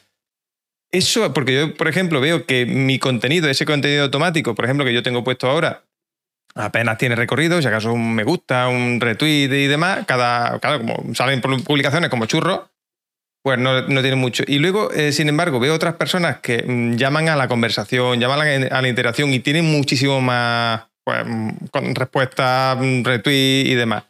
[0.91, 4.95] Eso, porque yo, por ejemplo, veo que mi contenido, ese contenido automático, por ejemplo, que
[4.95, 5.85] yo tengo puesto ahora,
[6.55, 11.15] apenas tiene recorrido, si acaso un me gusta, un retweet y demás, cada, cada como
[11.15, 12.61] salen publicaciones como churros,
[13.43, 14.45] pues no, tiene mucho.
[14.47, 18.41] Y luego, eh, sin embargo, veo otras personas que mm, llaman a la conversación, llaman
[18.73, 24.05] a la, interacción y tienen muchísimo más pues, mm, con respuestas, mm, retweets y demás.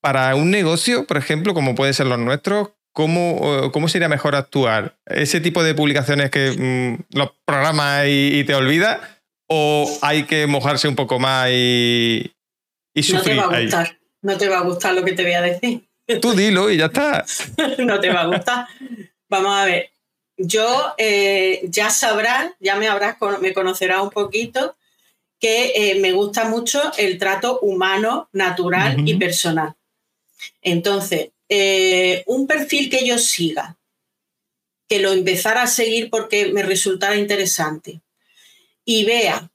[0.00, 4.96] Para un negocio, por ejemplo, como puede ser los nuestros, ¿cómo, cómo sería mejor actuar?
[5.06, 8.98] ¿Ese tipo de publicaciones que los programas y, te olvidas?
[9.52, 12.32] ¿O hay que mojarse un poco más y,
[12.94, 13.34] y sufrir?
[13.34, 15.42] No te va a gustar, no te va a gustar lo que te voy a
[15.42, 15.88] decir.
[16.22, 17.24] Tú dilo y ya está.
[17.78, 18.66] no te va a gustar.
[19.28, 19.90] Vamos a ver.
[20.36, 24.76] Yo eh, ya sabrás, ya me habrás, me conocerás un poquito,
[25.40, 29.74] que eh, me gusta mucho el trato humano, natural y personal.
[30.62, 33.76] Entonces, eh, un perfil que yo siga,
[34.88, 38.00] que lo empezara a seguir porque me resultara interesante
[38.84, 39.50] y vea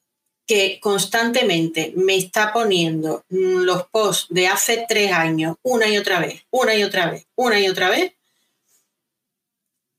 [0.48, 6.46] que constantemente me está poniendo los posts de hace tres años una y otra vez,
[6.52, 8.14] una y otra vez, una y otra vez,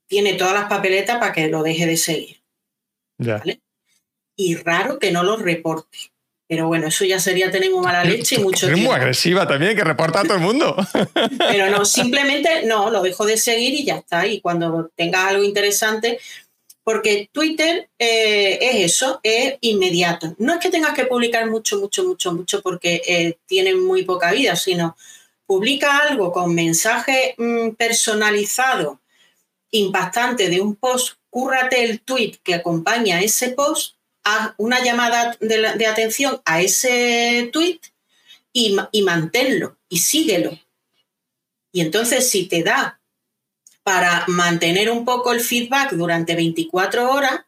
[0.07, 2.41] tiene todas las papeletas para que lo deje de seguir.
[4.37, 5.99] Y raro que no lo reporte.
[6.49, 9.75] Pero bueno, eso ya sería tener muy mala leche y mucho Es muy agresiva también,
[9.75, 10.77] que reporta a todo el mundo.
[11.39, 14.29] Pero no, simplemente no, lo dejo de seguir y ya está.
[14.29, 16.21] Y cuando tengas algo interesante,
[16.87, 20.37] porque Twitter eh, es eso, es inmediato.
[20.39, 24.31] No es que tengas que publicar mucho, mucho, mucho, mucho porque eh, tiene muy poca
[24.31, 24.97] vida, sino
[25.47, 29.01] publica algo con mensaje mm, personalizado,
[29.73, 35.87] impactante de un post, cúrrate el tweet que acompaña ese post, haz una llamada de,
[35.89, 37.81] atención a ese tweet
[38.53, 40.57] y manténlo y síguelo.
[41.73, 43.01] Y entonces si te da
[43.87, 47.43] para mantener un poco el feedback durante 24 horas,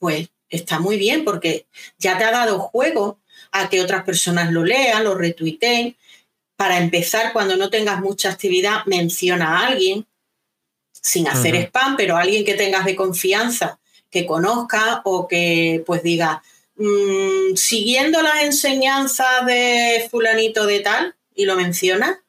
[0.00, 3.20] pues está muy bien porque ya te ha dado juego
[3.52, 5.96] a que otras personas lo lean, lo retuiteen.
[6.56, 10.08] Para empezar, cuando no tengas mucha actividad, menciona a alguien,
[10.90, 13.78] sin hacer spam, pero alguien que tengas de confianza,
[14.10, 16.42] que conozca o que pues diga,
[16.74, 22.24] mm, siguiendo las enseñanzas de fulanito de tal, y lo menciona,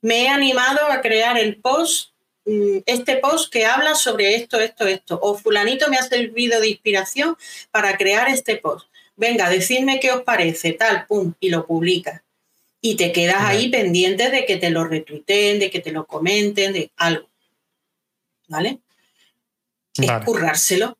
[0.00, 2.10] me he animado a crear el post
[2.44, 7.36] este post que habla sobre esto, esto, esto, o fulanito me ha servido de inspiración
[7.70, 8.88] para crear este post.
[9.16, 12.22] Venga, decidme qué os parece, tal, pum, y lo publicas.
[12.80, 16.72] Y te quedas ahí pendiente de que te lo retuiteen, de que te lo comenten,
[16.72, 17.28] de algo.
[18.48, 18.80] ¿Vale?
[19.96, 20.96] Es currárselo.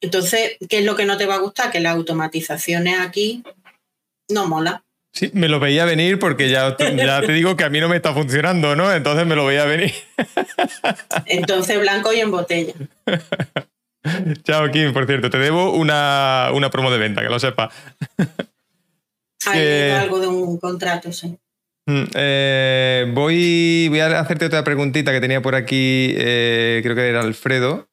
[0.00, 1.72] Entonces, ¿qué es lo que no te va a gustar?
[1.72, 3.42] Que las automatizaciones aquí
[4.28, 4.84] no mola.
[5.14, 7.94] Sí, me lo veía venir porque ya, ya te digo que a mí no me
[7.96, 8.92] está funcionando, ¿no?
[8.92, 9.94] Entonces me lo veía venir.
[11.26, 12.74] Entonces blanco y en botella.
[14.42, 17.70] Chao, Kim, por cierto, te debo una, promo de venta, que lo sepa.
[19.46, 21.38] Hay algo de un contrato, sí.
[21.86, 27.08] Mm, eh, voy, voy a hacerte otra preguntita que tenía por aquí, eh, creo que
[27.08, 27.88] era Alfredo,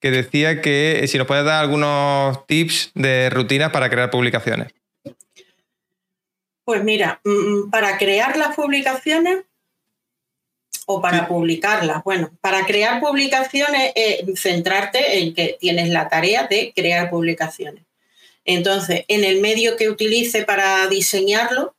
[0.00, 4.75] que decía que si nos puedes dar algunos tips de rutinas para crear publicaciones.
[6.66, 9.44] Pues mira, mm, mm, para crear las publicaciones
[10.84, 16.72] o para publicarlas, bueno, para crear publicaciones, eh, centrarte en que tienes la tarea de
[16.74, 17.84] crear publicaciones.
[18.44, 21.76] Entonces, en el medio que utilice para diseñarlo,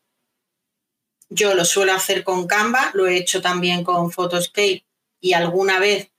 [1.30, 4.86] yo lo suelo hacer con Canva, lo he hecho también con Photoscape
[5.20, 6.12] y alguna vez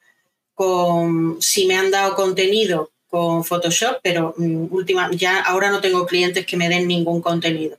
[0.52, 6.06] con, si me han dado contenido con Photoshop, pero mm, última, ya ahora no tengo
[6.06, 7.78] clientes que me den ningún contenido.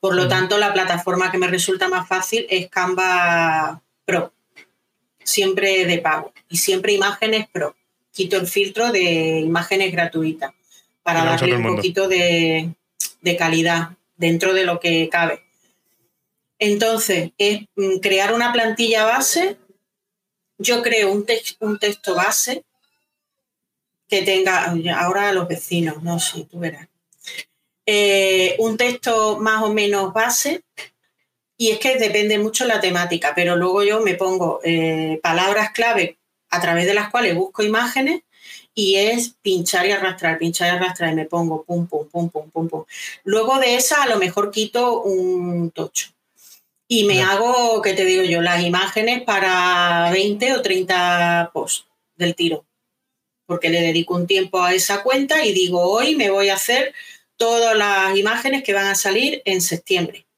[0.00, 4.32] Por lo tanto, la plataforma que me resulta más fácil es Canva Pro,
[5.22, 7.74] siempre de pago y siempre imágenes Pro.
[8.12, 10.52] quito el filtro de imágenes gratuitas
[11.02, 12.74] para darle un poquito de,
[13.38, 15.42] calidad dentro de lo que cabe.
[16.58, 19.56] Entonces, es mm, crear una plantilla base.
[20.58, 21.24] Yo creo un,
[21.60, 22.64] un texto base
[24.08, 26.88] que tenga, ahora los vecinos, no sé, tú verás.
[27.90, 30.60] Eh, un texto más o menos base
[31.56, 36.18] y es que depende mucho la temática, pero luego yo me pongo eh, palabras clave
[36.50, 38.20] a través de las cuales busco imágenes
[38.74, 42.50] y es pinchar y arrastrar, pinchar y arrastrar y me pongo pum, pum, pum, pum,
[42.50, 42.84] pum, pum.
[43.24, 46.10] Luego de esa a lo mejor quito un tocho
[46.88, 48.42] y me hago, ¿qué te digo yo?
[48.42, 51.86] Las imágenes para 20 o 30 posts
[52.16, 52.66] del tiro,
[53.46, 56.92] porque le dedico un tiempo a esa cuenta y digo, hoy me voy a hacer
[57.38, 60.28] todas las imágenes que van a salir en septiembre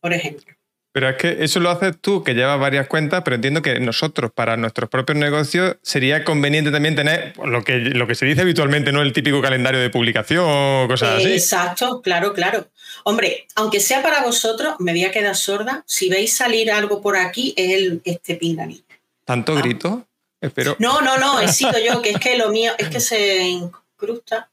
[0.00, 0.54] por ejemplo.
[0.92, 4.32] Pero es que eso lo haces tú, que llevas varias cuentas, pero entiendo que nosotros,
[4.34, 8.90] para nuestros propios negocios, sería conveniente también tener lo que, lo que se dice habitualmente,
[8.90, 11.32] no el típico calendario de publicación o cosas así.
[11.32, 12.66] Exacto, claro, claro.
[13.04, 15.84] Hombre, aunque sea para vosotros, me voy a quedar sorda.
[15.86, 18.82] Si veis salir algo por aquí, es el, este pinganillo.
[19.24, 19.60] ¿Tanto ah.
[19.60, 20.08] grito?
[20.40, 20.74] Espero.
[20.80, 24.50] No, no, no, he sido yo, que es que lo mío es que se incrusta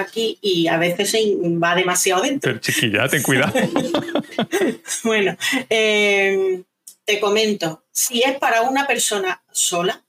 [0.00, 2.50] aquí y a veces va demasiado dentro.
[2.50, 3.52] Pero chiquilla, ten cuidado.
[5.04, 5.36] bueno,
[5.68, 6.62] eh,
[7.04, 10.02] te comento, si es para una persona sola,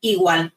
[0.00, 0.52] igual.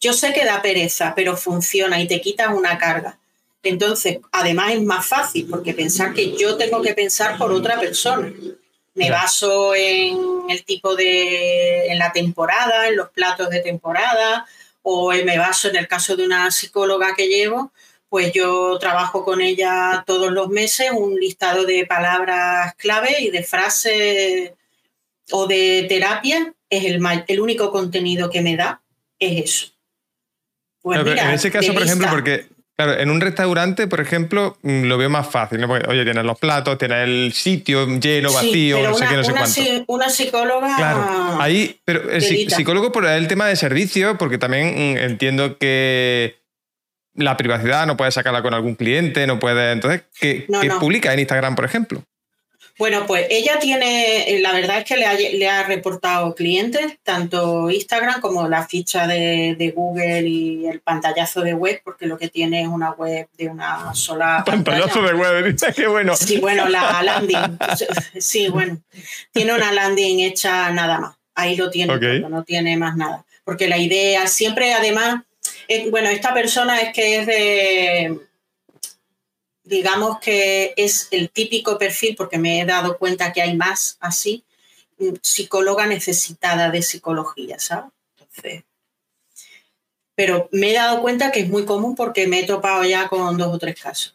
[0.00, 3.18] Yo sé que da pereza, pero funciona y te quitas una carga.
[3.62, 8.32] Entonces, además es más fácil porque pensar que yo tengo que pensar por otra persona.
[8.94, 10.16] Me baso en
[10.48, 14.46] el tipo de, en la temporada, en los platos de temporada,
[14.88, 17.72] o me baso en el caso de una psicóloga que llevo,
[18.08, 23.42] pues yo trabajo con ella todos los meses un listado de palabras clave y de
[23.42, 24.52] frases
[25.32, 28.80] o de terapia, es el, el único contenido que me da,
[29.18, 29.66] es eso.
[30.82, 32.46] Pues en ese caso, por ejemplo, porque
[32.76, 35.64] Claro, en un restaurante, por ejemplo, mm, lo veo más fácil.
[35.64, 39.84] oye, tienes los platos, tienes el sitio lleno, vacío, no sé qué, no sé cuánto.
[39.86, 40.76] Una psicóloga.
[40.76, 46.36] Claro, ahí, pero el psicólogo por el tema de servicio, porque también mm, entiendo que
[47.14, 49.72] la privacidad no puedes sacarla con algún cliente, no puedes.
[49.72, 52.02] Entonces, ¿qué, ¿qué publica en Instagram, por ejemplo?
[52.78, 58.20] Bueno, pues ella tiene, eh, la verdad es que le ha, reportado clientes, tanto Instagram
[58.20, 62.68] como la ficha de, Google y el pantallazo de web, porque lo que tiene es
[62.68, 64.42] una web de una sola.
[64.46, 66.14] Pantallazo de web, qué bueno.
[66.16, 67.58] Sí, bueno, la landing.
[68.18, 68.78] Sí, bueno.
[69.32, 71.16] Tiene una landing hecha nada más.
[71.34, 73.24] Ahí lo tiene, no tiene más nada.
[73.44, 75.22] Porque la idea siempre, además,
[75.90, 78.25] bueno, esta persona es que es de
[79.66, 84.44] digamos que es el típico perfil, porque me he dado cuenta que hay más así,
[84.98, 87.90] mm, psicóloga necesitada de psicología, ¿sabes?
[88.18, 88.64] Entonces,
[90.14, 93.36] pero me he dado cuenta que es muy común porque me he topado ya con
[93.36, 94.14] dos o tres casos.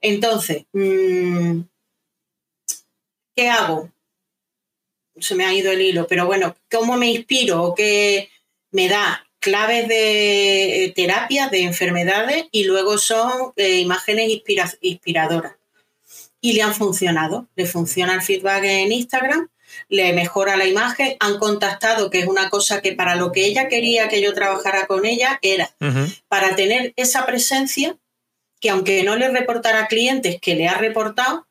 [0.00, 1.60] Entonces, mm,
[3.34, 3.90] ¿qué hago?
[5.18, 8.30] Se me ha ido el hilo, pero bueno, ¿cómo me inspiro qué
[8.70, 9.25] me da?
[9.40, 14.28] Claves de eh, terapia de enfermedades y luego son eh, imágenes
[14.80, 15.54] inspiradoras.
[16.40, 17.48] Y le han funcionado.
[17.56, 19.48] Le funciona el feedback en Instagram,
[19.88, 23.68] le mejora la imagen, han contactado, que es una cosa que para lo que ella
[23.68, 25.74] quería que yo trabajara con ella era
[26.28, 27.96] para tener esa presencia
[28.60, 31.46] que aunque no le reportara clientes que le ha reportado,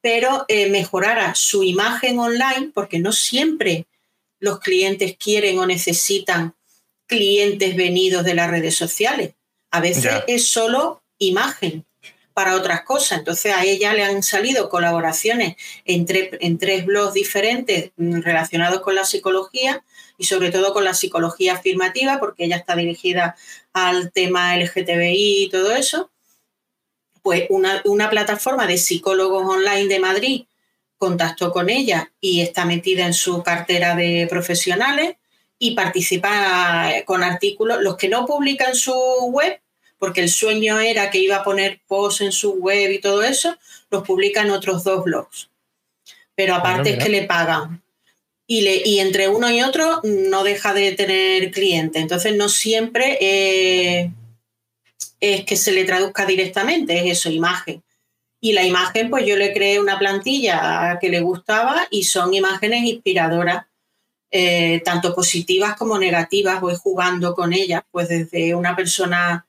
[0.00, 3.86] pero eh, mejorara su imagen online, porque no siempre
[4.38, 6.54] los clientes quieren o necesitan
[7.06, 9.34] clientes venidos de las redes sociales.
[9.70, 11.86] A veces es solo imagen
[12.36, 13.20] para otras cosas.
[13.20, 18.94] Entonces a ella le han salido colaboraciones entre, en tres blogs diferentes mm, relacionados con
[18.94, 19.82] la psicología
[20.18, 23.36] y sobre todo con la psicología afirmativa, porque ella está dirigida
[23.72, 26.10] al tema LGTBI y todo eso.
[27.22, 30.44] Pues una, una plataforma de psicólogos online de Madrid
[30.98, 35.16] contactó con ella y está metida en su cartera de profesionales
[35.58, 38.92] y participa con artículos, los que no publican su
[39.30, 39.60] web,
[39.98, 43.56] porque el sueño era que iba a poner posts en su web y todo eso,
[43.90, 45.48] los publican otros dos blogs.
[46.34, 47.82] Pero aparte es que le pagan.
[48.46, 51.98] Y, le, y entre uno y otro no deja de tener cliente.
[51.98, 54.10] Entonces no siempre eh,
[55.20, 57.82] es que se le traduzca directamente, es eso, imagen.
[58.40, 62.84] Y la imagen, pues yo le creé una plantilla que le gustaba y son imágenes
[62.84, 63.64] inspiradoras
[64.38, 69.46] eh, tanto positivas como negativas, voy jugando con ellas, pues desde una persona,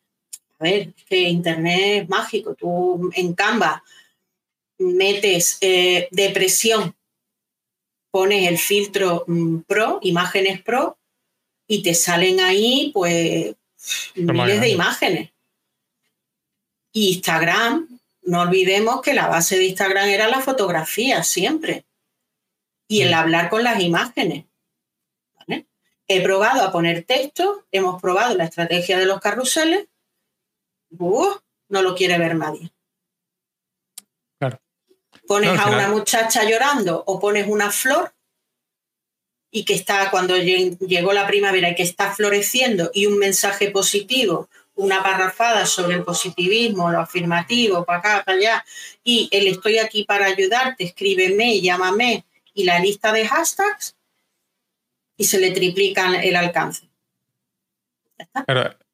[0.59, 3.83] a ver, que Internet es mágico, tú en Canva
[4.77, 6.95] metes eh, depresión,
[8.11, 10.97] pones el filtro mm, pro, imágenes pro,
[11.67, 13.55] y te salen ahí pues
[14.15, 15.31] miles de imágenes.
[16.93, 21.85] Instagram, no olvidemos que la base de Instagram era la fotografía siempre
[22.87, 24.45] y el hablar con las imágenes.
[26.07, 29.87] He probado a poner texto, hemos probado la estrategia de los carruseles,
[30.89, 32.71] no lo quiere ver nadie.
[35.27, 38.13] Pones a una muchacha llorando o pones una flor
[39.51, 44.47] y que está cuando llegó la primavera y que está floreciendo y un mensaje positivo,
[44.75, 48.65] una parrafada sobre el positivismo, lo afirmativo, para acá, para allá,
[49.03, 53.96] y el estoy aquí para ayudarte, escríbeme, llámame, y la lista de hashtags,
[55.17, 56.87] y se le triplican el alcance.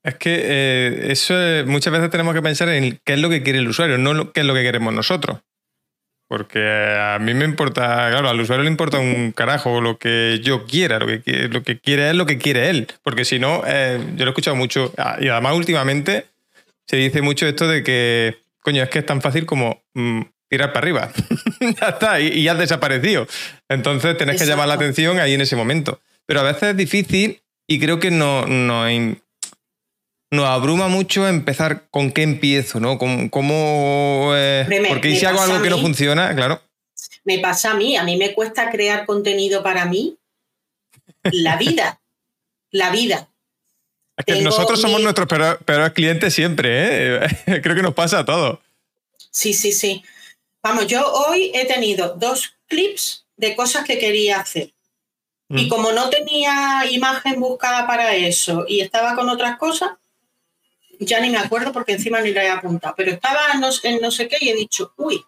[0.04, 3.60] es que eh, eso muchas veces tenemos que pensar en qué es lo que quiere
[3.60, 5.40] el usuario, no qué es lo que queremos nosotros.
[6.28, 10.66] Porque a mí me importa, claro, al usuario le importa un carajo lo que yo
[10.66, 12.88] quiera, lo que, lo que quiere él, lo que quiere él.
[13.04, 16.26] Porque si no, eh, yo lo he escuchado mucho, ah, y además últimamente
[16.88, 20.74] se dice mucho esto de que, coño, es que es tan fácil como mm, tirar
[20.74, 21.12] para arriba.
[21.82, 23.28] ya está, y, ya has desaparecido.
[23.70, 26.00] Entonces tenés que llamar la atención ahí en ese momento.
[26.26, 28.86] Pero a veces es difícil y creo que no, no,
[30.34, 32.98] nos abruma mucho empezar con qué empiezo, ¿no?
[32.98, 36.62] ¿Cómo, eh, porque si hago algo que no funciona, claro.
[37.24, 40.18] Me pasa a mí, a mí me cuesta crear contenido para mí.
[41.32, 42.02] La vida,
[42.72, 43.30] la vida.
[44.18, 47.28] Es que nosotros somos nuestros peores, clientes siempre, ¿eh?
[47.62, 48.60] Creo que nos pasa a todos.
[49.32, 50.04] Sí, sí, sí.
[50.62, 54.73] Vamos, yo hoy he tenido dos clips de cosas que quería hacer.
[55.50, 55.70] Y mm.
[55.70, 59.92] como no tenía imagen buscada para eso y estaba con otras cosas,
[61.00, 64.28] ya ni me acuerdo porque encima ni la he apuntado, pero estaba en no, sé
[64.28, 65.24] qué y he dicho, uy,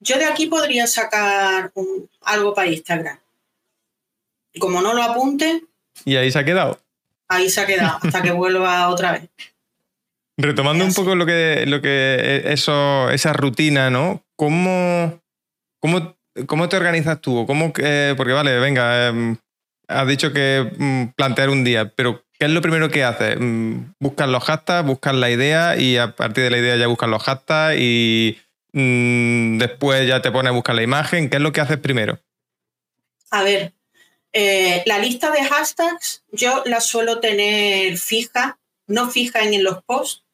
[0.00, 1.72] yo de aquí podría sacar
[2.22, 3.18] algo para Instagram.
[4.52, 5.62] Y como no lo apunte...
[6.04, 6.80] Y ahí se ha quedado.
[7.28, 9.28] Ahí se ha quedado, hasta que vuelva otra vez.
[10.36, 14.22] Retomando un poco lo que, lo que eso, esa rutina, ¿no?
[14.34, 15.20] ¿Cómo,
[15.78, 16.16] cómo,
[16.46, 17.46] cómo te organizas tú?
[17.46, 19.36] ¿Cómo, porque vale, venga, em,
[19.88, 23.36] has dicho que mm, plantear un día, pero ¿Qué es lo primero que haces?
[23.38, 27.08] Mm, buscas los hashtags, buscas la idea y a partir de la idea ya buscas
[27.08, 28.36] los hashtags y
[28.72, 31.30] mm, después ya te pones a buscar la imagen.
[31.30, 32.18] ¿Qué es lo que haces primero?
[33.30, 33.74] A ver,
[34.32, 38.58] eh, la lista de hashtags yo la suelo tener fija,
[38.88, 40.24] no fija en los posts,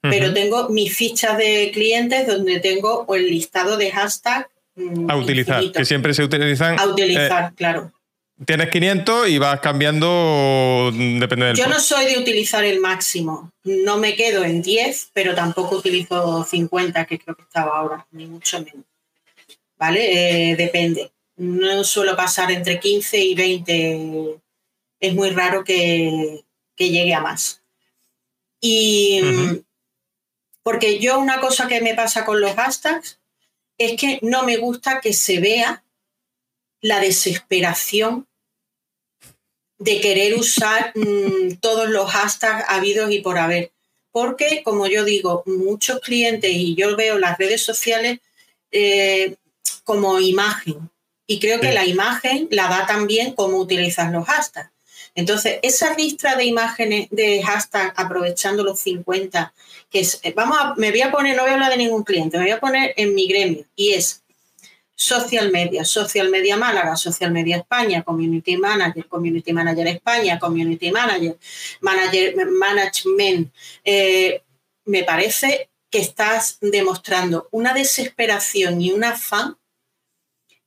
[0.00, 4.48] pero tengo mis fichas de clientes donde tengo el listado de hashtags.
[4.78, 6.78] Mm, a utilizar, que siempre se utilizan.
[6.78, 7.92] A utilizar, eh, claro.
[8.46, 11.56] Tienes 500 y vas cambiando, depende del.
[11.56, 13.50] Yo no soy de utilizar el máximo.
[13.64, 18.26] No me quedo en 10, pero tampoco utilizo 50, que creo que estaba ahora, ni
[18.26, 18.86] mucho menos.
[19.76, 20.52] ¿Vale?
[20.52, 21.10] Eh, depende.
[21.36, 24.40] No suelo pasar entre 15 y 20.
[25.00, 26.44] Es muy raro que,
[26.76, 27.62] llegue a más.
[28.60, 29.20] Y.
[30.62, 33.18] Porque yo, una cosa que me pasa con los hashtags
[33.78, 35.84] es que no me gusta que se vea
[36.80, 38.26] la desesperación
[39.78, 43.72] de querer usar mm, todos los hashtags habidos y por haber.
[44.10, 48.18] Porque, como yo digo, muchos clientes y yo veo las redes sociales
[48.72, 49.36] eh,
[49.84, 50.90] como imagen.
[51.26, 54.72] Y creo que la imagen la da también cómo utilizas los hashtags.
[55.18, 59.52] Entonces, esa lista de imágenes de hashtag aprovechando los 50,
[59.90, 62.04] que es, eh, vamos a, me voy a poner, no voy a hablar de ningún
[62.04, 64.22] cliente, me voy a poner en mi gremio, y es
[64.94, 71.36] Social Media, Social Media Málaga, Social Media España, Community Manager, Community Manager España, Community Manager,
[71.80, 73.52] Manager Management.
[73.84, 74.40] Eh,
[74.84, 79.56] me parece que estás demostrando una desesperación y un afán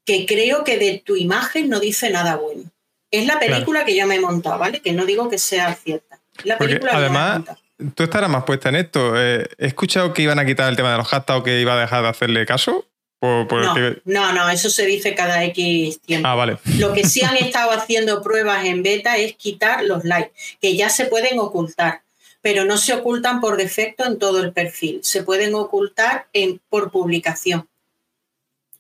[0.04, 2.70] que creo que de tu imagen no dice nada bueno.
[3.12, 4.82] Es la película que yo me he montado, ¿vale?
[4.82, 6.20] Que no digo que sea cierta.
[6.44, 7.42] La película además,
[7.94, 9.14] tú estarás más puesta en esto.
[9.16, 11.74] Eh, he escuchado que iban a quitar el tema de los hashtags o que iba
[11.74, 12.88] a dejar de hacerle caso
[14.06, 16.28] no, no, eso se dice cada X tiempo.
[16.28, 16.58] Ah, vale.
[16.78, 20.90] Lo que sí han estado haciendo pruebas en beta es quitar los likes, que ya
[20.90, 22.02] se pueden ocultar,
[22.42, 26.90] pero no se ocultan por defecto en todo el perfil, se pueden ocultar en, por
[26.90, 27.68] publicación.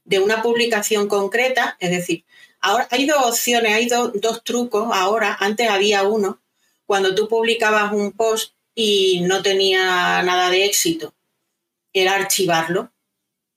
[0.05, 2.23] De una publicación concreta, es decir,
[2.61, 6.41] ahora hay dos opciones, hay dos trucos ahora, antes había uno,
[6.85, 11.13] cuando tú publicabas un post y no tenía nada de éxito,
[11.93, 12.91] era archivarlo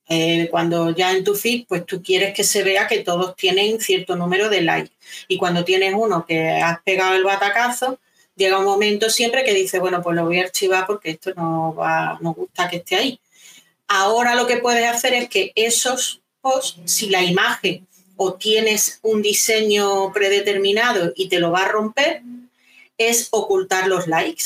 [0.09, 3.81] eh, cuando ya en tu feed, pues tú quieres que se vea que todos tienen
[3.81, 4.93] cierto número de likes.
[5.29, 7.99] Y cuando tienes uno que has pegado el batacazo,
[8.37, 11.75] llega un momento siempre que dice, bueno, pues lo voy a archivar porque esto no
[11.75, 13.21] va, no gusta que esté ahí.
[13.89, 17.87] Ahora lo que puedes hacer es que esos posts, si la imagen
[18.17, 22.23] o tienes un diseño predeterminado y te lo va a romper,
[22.99, 24.45] es ocultar los likes.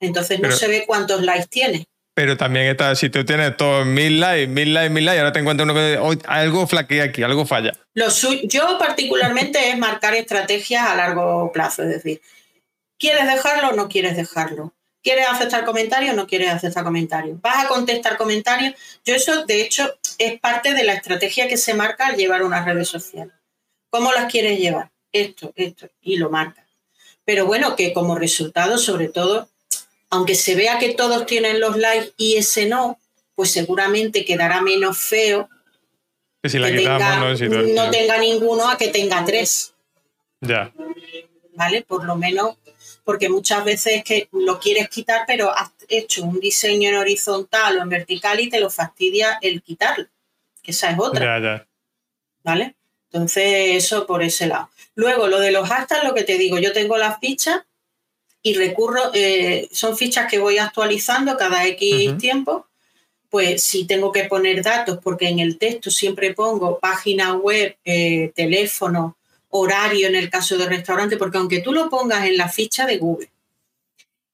[0.00, 1.86] Entonces no se ve cuántos likes tiene.
[2.14, 5.38] Pero también está, si tú tienes todos mil likes, mil likes, mil likes, ahora te
[5.38, 7.72] encuentras uno que hoy algo flaquea aquí, algo falla.
[7.94, 8.08] Lo
[8.44, 12.20] yo particularmente es marcar estrategias a largo plazo, es decir,
[12.98, 14.74] ¿quieres dejarlo o no quieres dejarlo?
[15.02, 17.40] ¿Quieres aceptar comentarios o no quieres aceptar comentarios?
[17.40, 18.74] ¿Vas a contestar comentarios?
[19.04, 22.64] Yo eso, de hecho, es parte de la estrategia que se marca al llevar una
[22.64, 23.34] redes sociales.
[23.90, 24.90] ¿Cómo las quieres llevar?
[25.12, 26.64] Esto, esto, y lo marcas.
[27.24, 29.48] Pero bueno, que como resultado, sobre todo,
[30.10, 32.98] aunque se vea que todos tienen los likes y ese no,
[33.34, 35.48] pues seguramente quedará menos feo
[36.42, 37.90] que si la tenga, ¿no?
[37.90, 39.74] tenga ninguno a que tenga tres.
[40.40, 40.72] Ya.
[41.54, 41.82] ¿Vale?
[41.82, 42.56] Por lo menos,
[43.04, 47.78] porque muchas veces es que lo quieres quitar, pero has hecho un diseño en horizontal
[47.78, 50.06] o en vertical y te lo fastidia el quitarlo.
[50.62, 51.38] Que esa es otra.
[51.38, 51.66] Ya, ya.
[52.44, 52.76] ¿Vale?
[53.10, 54.70] Entonces, eso por ese lado.
[54.94, 57.62] Luego, lo de los hashtags, lo que te digo, yo tengo las fichas
[58.42, 62.66] y recurro, eh, son fichas que voy actualizando cada X tiempo,
[63.30, 68.32] pues si tengo que poner datos, porque en el texto siempre pongo página web, eh,
[68.34, 69.16] teléfono,
[69.52, 72.98] horario en el caso de restaurante, porque aunque tú lo pongas en la ficha de
[72.98, 73.30] Google,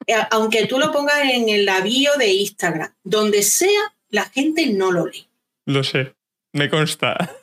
[0.07, 4.91] eh, aunque tú lo pongas en el bio de Instagram, donde sea, la gente no
[4.91, 5.27] lo lee.
[5.67, 6.15] Lo sé,
[6.53, 7.37] me consta.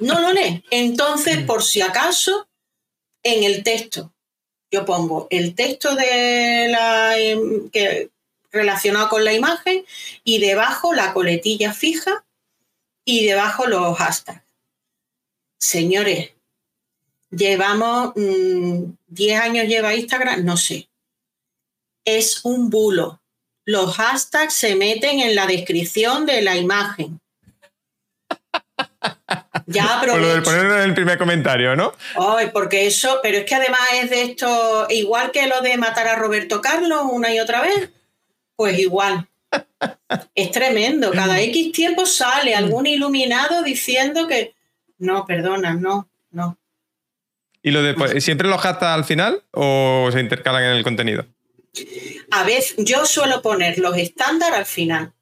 [0.00, 0.62] No lo lee.
[0.70, 2.48] Entonces, por si acaso,
[3.22, 4.12] en el texto,
[4.70, 7.14] yo pongo el texto de la
[7.72, 8.10] que,
[8.50, 9.84] relacionado con la imagen
[10.24, 12.24] y debajo la coletilla fija
[13.04, 14.42] y debajo los hashtags.
[15.58, 16.32] Señores,
[17.30, 20.88] llevamos 10 mm, años lleva Instagram, no sé.
[22.04, 23.20] Es un bulo.
[23.64, 27.20] Los hashtags se meten en la descripción de la imagen.
[29.66, 30.18] Ya aprovecho.
[30.18, 31.92] Por lo de ponerlo en el primer comentario, ¿no?
[32.16, 36.08] Ay, porque eso, pero es que además es de esto, igual que lo de matar
[36.08, 37.90] a Roberto Carlos una y otra vez,
[38.56, 39.28] pues igual.
[40.34, 41.12] es tremendo.
[41.12, 44.54] Cada X tiempo sale algún iluminado diciendo que
[44.98, 46.58] no, perdona, no, no.
[47.62, 51.26] ¿Y lo de siempre los hashtags al final o se intercalan en el contenido?
[52.30, 55.12] A veces yo suelo poner los estándar al final.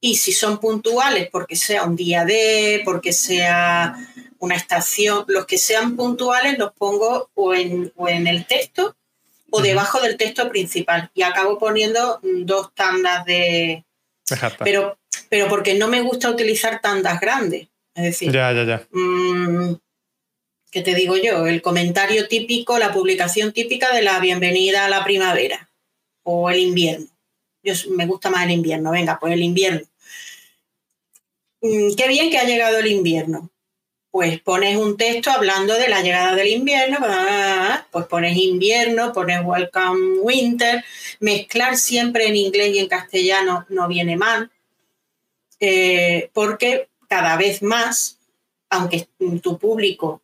[0.00, 3.96] Y si son puntuales, porque sea un día de, porque sea
[4.38, 8.96] una estación, los que sean puntuales los pongo o en, en el texto
[9.50, 11.10] o debajo del texto principal.
[11.14, 13.84] Y acabo poniendo dos tandas de...
[14.64, 14.96] pero,
[15.28, 17.68] pero porque no me gusta utilizar tandas grandes.
[17.94, 18.86] Es decir, ya, ya, ya.
[18.92, 19.74] Mm,
[20.70, 21.46] ¿qué te digo yo?
[21.46, 25.70] El comentario típico, la publicación típica de la bienvenida a la primavera
[26.22, 27.06] o el invierno.
[27.62, 29.82] Yo, me gusta más el invierno, venga, pues el invierno.
[31.60, 33.50] Mm, qué bien que ha llegado el invierno.
[34.10, 36.98] Pues pones un texto hablando de la llegada del invierno,
[37.92, 40.84] pues pones invierno, pones welcome winter,
[41.20, 44.50] mezclar siempre en inglés y en castellano no viene mal,
[45.60, 48.18] eh, porque cada vez más,
[48.68, 49.06] aunque
[49.40, 50.22] tu público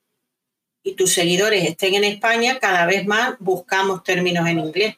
[0.87, 4.95] y tus seguidores estén en España, cada vez más buscamos términos en inglés.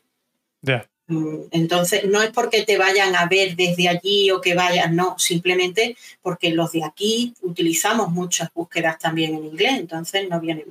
[1.07, 5.18] Mm, entonces, no es porque te vayan a ver desde allí o que vayan, no,
[5.18, 10.66] simplemente porque los de aquí utilizamos muchas búsquedas también en inglés, entonces no viene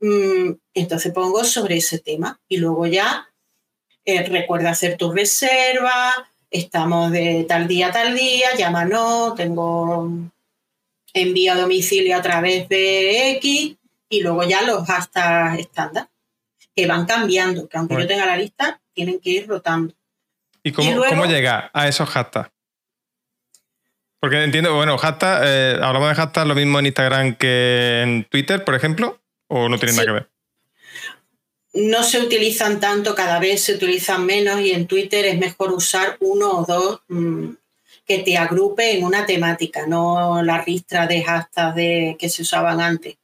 [0.00, 3.30] mm, Entonces pongo sobre ese tema y luego ya
[4.04, 6.12] eh, recuerda hacer tu reserva,
[6.50, 10.10] estamos de tal día a tal día, llámanos, tengo
[11.14, 13.77] envío a domicilio a través de X
[14.08, 16.08] y luego ya los hashtags estándar
[16.74, 19.94] que van cambiando, que aunque yo tenga la lista, tienen que ir rotando.
[20.62, 22.50] ¿Y cómo, llega a esos hashtags?
[24.20, 28.64] Porque entiendo, bueno, hashtags, eh, hablamos de hashtags lo mismo en Instagram que en Twitter,
[28.64, 30.30] por ejemplo, o no tienen nada que ver.
[31.74, 36.16] No se utilizan tanto, cada vez se utilizan menos y en Twitter es mejor usar
[36.20, 37.50] uno o dos mm,
[38.06, 42.80] que te agrupe en una temática, no la ristra de hashtags de, que se usaban
[42.80, 43.17] antes.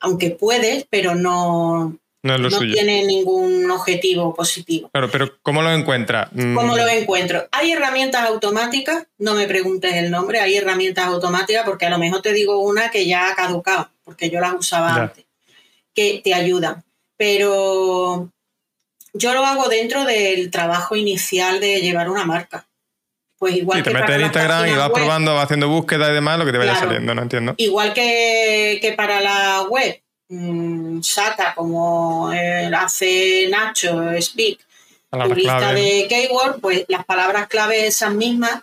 [0.00, 4.90] Aunque puedes, pero no, no, tiene ningún objetivo positivo.
[4.90, 6.28] Claro, pero ¿cómo lo encuentra?
[6.32, 6.54] Mm.
[6.54, 7.48] ¿Cómo lo encuentro?
[7.50, 12.20] Hay herramientas automáticas, no me preguntes el nombre, hay herramientas automáticas porque a lo mejor
[12.20, 15.24] te digo una que ya ha caducado, porque yo las usaba antes,
[15.94, 16.84] que te ayudan.
[17.16, 18.30] Pero
[19.14, 22.66] yo lo hago dentro del trabajo inicial de llevar una marca.
[23.40, 26.44] Pues igual te metes en Instagram y vas probando, vas haciendo búsqueda y demás, lo
[26.44, 27.54] que te vaya saliendo, no entiendo.
[27.56, 30.00] Igual que, que para la web,
[30.32, 34.60] Mm, saca como hace Nacho Speak
[35.10, 38.62] tu lista de keyword, pues las palabras clave esas mismas,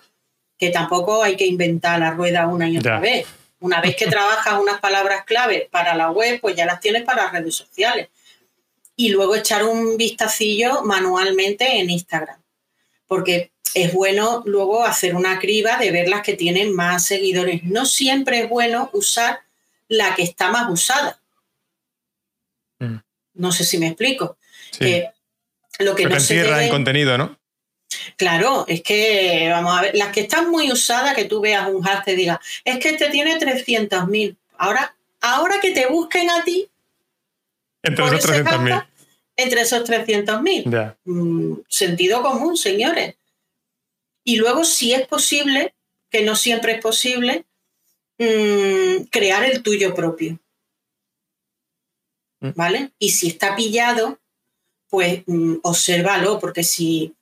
[0.57, 3.27] que tampoco hay que inventar la rueda una y otra vez.
[3.59, 7.23] Una vez que trabajas unas palabras clave para la web, pues ya las tienes para
[7.23, 8.07] las redes sociales.
[8.95, 12.41] y luego echar un vistacillo manualmente en Instagram.
[13.07, 17.63] Porque es bueno luego hacer una criba de ver las que tienen más seguidores.
[17.63, 19.39] No siempre es bueno usar
[19.87, 21.19] la que está más usada.
[22.79, 22.97] Mm.
[23.35, 24.37] No sé si me explico.
[24.77, 25.09] Que
[25.79, 27.37] lo que, no se en contenido, ¿no?
[28.15, 31.81] Claro, es que, vamos a ver, las que están muy usadas, que tú veas un
[31.81, 34.35] hashtag y digas, es que este tiene 300.000.
[34.57, 36.67] Ahora, ahora que te busquen a ti.
[37.83, 38.87] Entre esos 300.000.
[39.35, 40.95] Entre esos 300.000.
[41.05, 43.15] Mm, sentido común, señores.
[44.27, 45.73] Y luego, si es posible,
[46.11, 47.45] que no siempre es posible,
[48.19, 50.37] mm, crear el tuyo propio.
[52.41, 52.49] Mm.
[52.53, 52.91] ¿Vale?
[52.99, 54.19] Y si está pillado,
[54.89, 57.15] pues mm, obsérvalo, porque si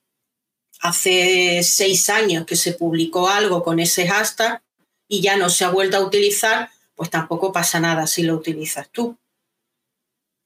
[0.81, 4.63] hace seis años que se publicó algo con ese hashtag
[5.07, 8.89] y ya no se ha vuelto a utilizar, pues tampoco pasa nada si lo utilizas
[8.89, 9.15] tú.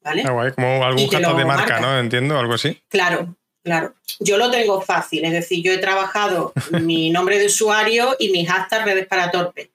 [0.01, 0.23] ¿Vale?
[0.27, 1.97] Ah, como algún hashtag de marca, ¿no?
[1.97, 2.81] Entiendo, algo así.
[2.89, 8.15] Claro, Claro, yo lo tengo fácil, es decir, yo he trabajado mi nombre de usuario
[8.19, 9.69] y mis hashtag redes para torpe.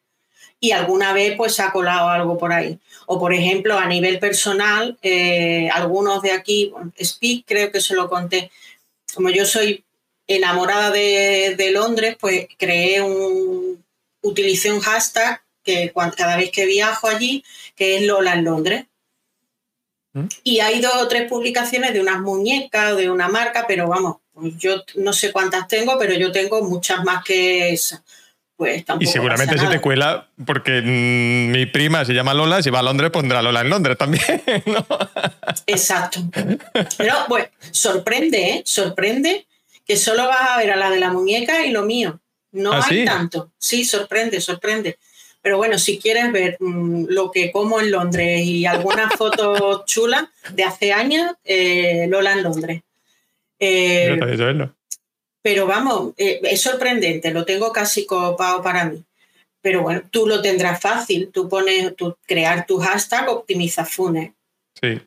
[0.61, 2.79] Y alguna vez pues se ha colado algo por ahí.
[3.07, 6.73] O por ejemplo, a nivel personal, eh, algunos de aquí,
[7.03, 8.51] Speak creo que se lo conté,
[9.15, 9.85] como yo soy
[10.27, 13.85] enamorada de, de Londres, pues creé un,
[14.23, 18.87] utilicé un hashtag que cada vez que viajo allí, que es Lola en Londres.
[20.15, 20.27] ¿Mm?
[20.43, 24.17] Y hay dos o tres publicaciones de unas muñecas o de una marca, pero vamos,
[24.33, 28.03] pues yo no sé cuántas tengo, pero yo tengo muchas más que esas.
[28.57, 32.71] Pues tampoco y seguramente se te cuela porque mm, mi prima se llama Lola, si
[32.71, 34.23] va a Londres pondrá Lola en Londres también.
[35.67, 36.21] Exacto.
[36.97, 38.63] Pero pues sorprende, ¿eh?
[38.65, 39.49] Sorprende
[39.85, 42.21] que solo vas a ver a la de la muñeca y lo mío.
[42.53, 43.51] No ¿Ah, hay tanto.
[43.59, 44.99] Sí, sorprende, sorprende.
[45.45, 50.25] Pero bueno, si quieres ver mm, lo que como en Londres y algunas fotos chulas
[50.55, 52.83] de hace años, eh, Lola en Londres.
[53.59, 54.19] Eh,
[55.43, 59.05] pero vamos, eh, es sorprendente, lo tengo casi copado para mí.
[59.61, 64.33] Pero bueno, tú lo tendrás fácil, tú pones, tú crear tu hashtag, optimiza Funes.
[64.81, 64.99] Sí.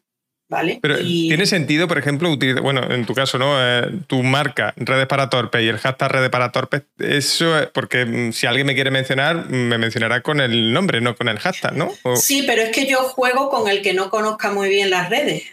[0.49, 0.79] ¿Vale?
[0.81, 3.55] Pero tiene sentido, por ejemplo, utilizar, bueno, en tu caso, ¿no?
[3.59, 8.31] Eh, tu marca, redes para torpes y el hashtag redes para torpes, eso, porque mm,
[8.31, 11.91] si alguien me quiere mencionar, me mencionará con el nombre, no con el hashtag, ¿no?
[12.15, 15.43] Sí, pero es que yo juego con el que no conozca muy bien las redes.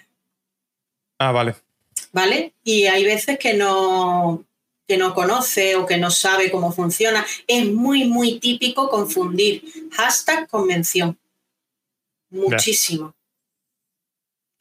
[1.18, 1.56] Ah, vale.
[2.12, 2.52] ¿Vale?
[2.62, 4.44] Y hay veces que no,
[4.86, 7.26] que no conoce o que no sabe cómo funciona.
[7.48, 11.18] Es muy, muy típico confundir hashtag con mención.
[12.30, 13.12] Muchísimo.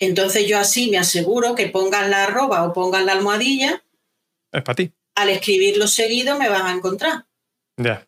[0.06, 3.84] Entonces yo así me aseguro que pongan la arroba o pongan la almohadilla.
[4.52, 4.92] Es para ti.
[5.16, 7.26] Al escribirlo seguido me van a encontrar.
[7.78, 8.08] Ya.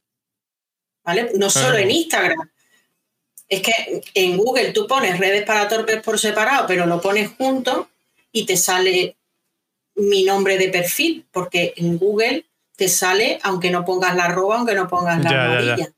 [1.04, 1.32] ¿Vale?
[1.36, 2.50] No solo en Instagram.
[3.48, 7.90] Es que en Google tú pones redes para torpes por separado, pero lo pones junto
[8.32, 9.18] y te sale
[9.96, 14.76] mi nombre de perfil, porque en Google te sale aunque no pongas la arroba, aunque
[14.76, 15.94] no pongas la almohadilla.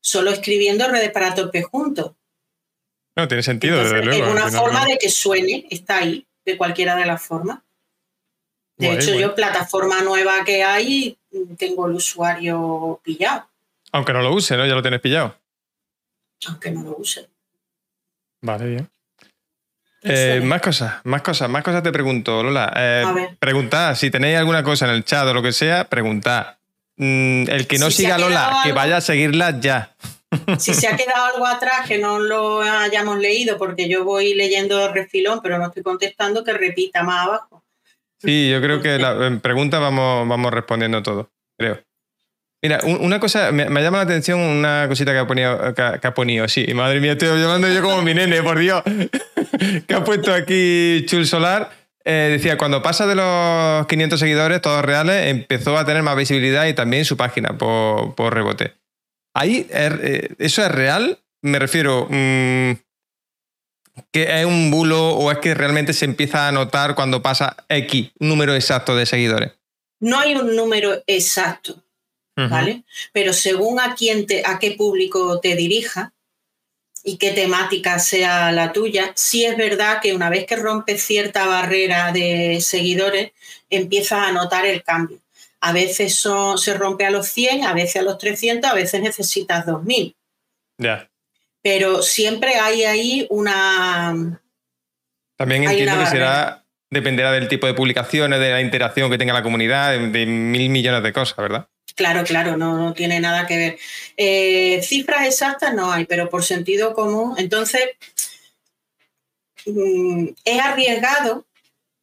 [0.00, 2.12] Solo escribiendo redes para torpes juntos.
[3.16, 4.26] No, tiene sentido, desde luego.
[4.26, 7.58] Es una forma de que suene, está ahí, de cualquiera de las formas.
[8.76, 11.16] De hecho, yo, plataforma nueva que hay,
[11.56, 13.46] tengo el usuario pillado.
[13.92, 14.66] Aunque no lo use, ¿no?
[14.66, 15.36] Ya lo tienes pillado.
[16.46, 17.28] Aunque no lo use.
[18.40, 18.88] Vale, bien.
[20.04, 22.72] Eh, más cosas, más cosas, más cosas te pregunto, Lola.
[22.76, 26.56] Eh, preguntad, si tenéis alguna cosa en el chat o lo que sea, preguntad.
[26.96, 29.94] Mm, el que no siga a Lola, que vaya a seguirla ya.
[30.58, 34.92] Si se ha quedado algo atrás que no lo hayamos leído, porque yo voy leyendo
[34.92, 37.64] refilón, pero no estoy contestando, que repita más abajo.
[38.18, 41.82] Sí, yo creo que la, en preguntas vamos, vamos respondiendo todo, creo.
[42.64, 46.46] Mira, una cosa, me, llama la atención una cosita que ha ponido, que, ha ponido,
[46.46, 48.84] sí, madre mía, estoy llamando yo como mi nene, por Dios,
[49.88, 51.70] que ha puesto aquí Chul Solar.
[52.04, 56.66] Eh, decía, cuando pasa de los 500 seguidores, todos reales, empezó a tener más visibilidad
[56.66, 58.74] y también su página por, por rebote.
[59.34, 61.18] Ahí, eh, ¿eso es real?
[61.42, 62.72] Me refiero, mm,
[64.10, 68.10] ¿que es un bulo o es que realmente se empieza a notar cuando pasa X,
[68.18, 69.52] número exacto de seguidores?
[70.00, 71.82] No hay un número exacto,
[72.36, 72.82] ¿vale?
[73.12, 76.12] Pero según a quién te, a qué público te dirija
[77.04, 81.46] y qué temática sea la tuya, sí es verdad que una vez que rompes cierta
[81.46, 83.32] barrera de seguidores,
[83.70, 85.21] empiezas a notar el cambio.
[85.64, 86.20] A veces
[86.56, 90.16] se rompe a los 100, a veces a los 300, a veces necesitas 2000.
[90.78, 91.08] Ya.
[91.62, 94.40] Pero siempre hay ahí una.
[95.36, 96.58] También entiendo que será.
[96.90, 101.02] Dependerá del tipo de publicaciones, de la interacción que tenga la comunidad, de, mil millones
[101.02, 101.66] de cosas, ¿verdad?
[101.94, 103.78] Claro, claro, no, no tiene nada que ver.
[104.18, 107.34] Eh, cifras exactas no hay, pero por sentido común.
[107.38, 107.82] Entonces,
[109.64, 111.46] mm, es arriesgado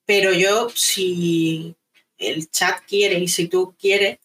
[0.07, 1.75] Pero yo, si
[2.19, 4.19] el chat quiere y si tú quieres,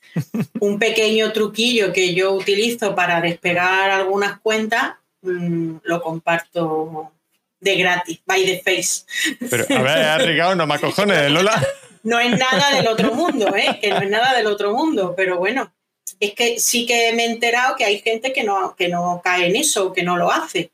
[0.60, 7.12] un pequeño truquillo que yo utilizo para despegar algunas cuentas, mm, lo comparto
[7.60, 9.04] de gratis, by the face.
[9.48, 11.66] Pero, a ver, has rigado, no me acojones, Lola.
[12.02, 13.78] No es nada del otro mundo, ¿eh?
[13.80, 15.72] Que no es nada del otro mundo, pero bueno,
[16.20, 19.46] es que sí que me he enterado que hay gente que no, que no cae
[19.46, 20.70] en eso, que no lo hace.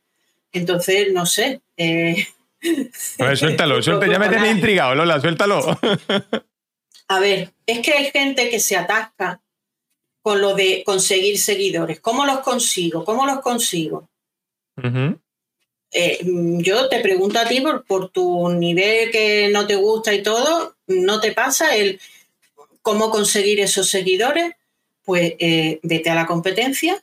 [0.53, 1.61] Entonces, no sé.
[1.77, 2.27] Eh...
[3.21, 4.13] A ver, suéltalo, suéltalo.
[4.13, 5.79] Ya me tienes intrigado, Lola, suéltalo.
[7.11, 9.43] A ver, es que hay gente que se atasca
[10.23, 11.99] con lo de conseguir seguidores.
[11.99, 13.05] ¿Cómo los consigo?
[13.05, 14.09] ¿Cómo los consigo?
[15.91, 20.77] Eh, yo te pregunto a ti por, tu nivel que no te gusta y todo,
[20.87, 22.01] ¿no te pasa el
[22.81, 24.53] cómo conseguir esos seguidores?
[25.03, 27.03] Pues eh, vete a la competencia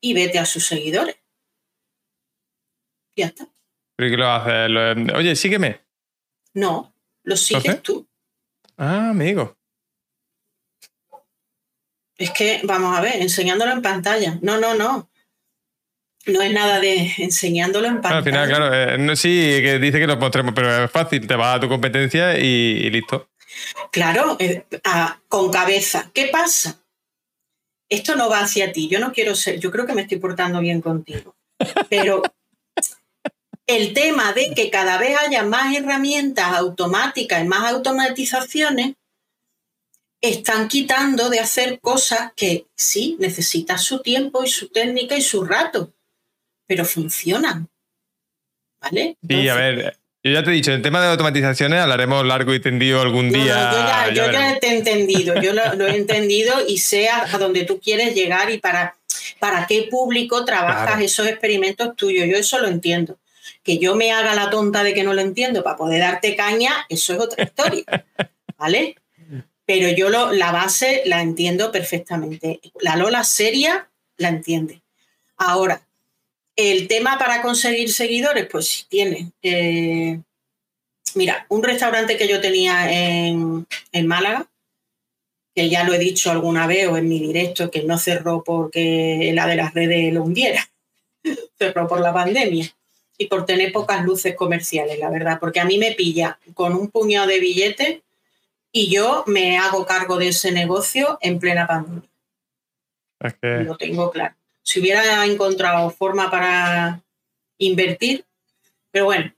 [0.00, 1.16] y vete a sus seguidores.
[3.14, 3.46] Ya está.
[3.96, 5.14] ¿Pero qué lo haces?
[5.14, 5.82] Oye, sígueme.
[6.54, 8.08] No, lo sigues tú.
[8.76, 9.56] Ah, amigo.
[12.18, 14.38] Es que, vamos a ver, enseñándolo en pantalla.
[14.42, 15.10] No, no, no.
[16.26, 18.18] No es nada de enseñándolo en pantalla.
[18.18, 19.28] al final, claro, eh, sí,
[19.62, 23.28] que dice que lo mostremos, pero es fácil, te vas a tu competencia y, listo.
[23.92, 24.64] Claro, eh,
[25.28, 26.10] con cabeza.
[26.12, 26.82] ¿Qué pasa?
[27.88, 28.88] Esto no va hacia ti.
[28.88, 31.36] Yo no quiero ser, yo creo que me estoy portando bien contigo.
[31.88, 32.22] Pero
[33.66, 38.94] el tema de que cada vez haya más herramientas automáticas y más automatizaciones,
[40.20, 45.44] están quitando de hacer cosas que sí necesitan su tiempo y su técnica y su
[45.44, 45.92] rato
[46.66, 47.68] pero funcionan.
[48.80, 49.16] ¿Vale?
[49.26, 52.60] sí, a ver, yo ya te he dicho, el tema de automatizaciones hablaremos largo y
[52.60, 54.10] tendido algún día.
[54.12, 58.14] yo ya, te he entendido, yo lo, he entendido y sé a, dónde tú quieres
[58.14, 58.96] llegar y para,
[59.38, 62.26] para qué público trabajas esos experimentos tuyos.
[62.28, 63.18] Yo eso lo entiendo.
[63.66, 66.86] Que yo me haga la tonta de que no lo entiendo para poder darte caña,
[66.88, 67.84] eso es otra historia.
[68.56, 68.94] ¿Vale?
[69.64, 72.60] Pero yo lo, la base la entiendo perfectamente.
[72.80, 74.82] La Lola seria la entiende.
[75.36, 75.82] Ahora,
[76.54, 79.32] el tema para conseguir seguidores, pues sí tiene.
[79.42, 80.20] Eh,
[81.16, 83.66] mira, un restaurante que yo tenía en,
[84.06, 84.48] Málaga,
[85.56, 89.32] que ya lo he dicho alguna vez o en mi directo, que no cerró porque
[89.34, 90.70] la de las redes lo hundiera,
[91.58, 92.75] cerró por la pandemia
[93.18, 96.90] y por tener pocas luces comerciales, la verdad, porque a mí me pilla con un
[96.90, 98.00] puñado de billetes
[98.72, 102.08] y yo me hago cargo de ese negocio en plena pandemia.
[103.42, 104.34] Lo tengo claro
[104.66, 107.00] si hubiera encontrado forma para
[107.56, 108.24] invertir,
[108.90, 109.32] pero bueno,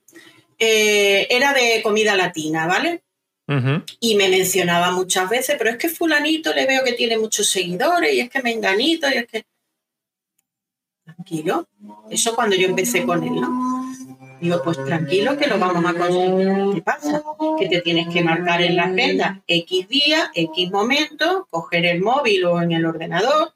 [0.59, 3.03] eh, era de comida latina, ¿vale?
[4.01, 8.13] Y me mencionaba muchas veces, pero es que fulanito le veo que tiene muchos seguidores
[8.13, 9.45] y es que me enganito y es que...
[11.15, 11.67] Tranquilo,
[12.11, 13.95] eso cuando yo empecé con él, ¿no?
[14.41, 16.75] Digo, pues tranquilo que lo vamos a conseguir.
[16.75, 17.23] ¿Qué pasa?
[17.59, 22.45] Que te tienes que marcar en la agenda X día, X momento, coger el móvil
[22.45, 23.55] o en el ordenador,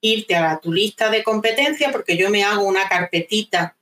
[0.00, 3.76] irte a tu lista de competencia, porque yo me hago una carpetita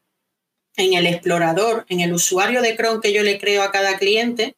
[0.76, 4.56] en el explorador, en el usuario de Chrome que yo le creo a cada cliente,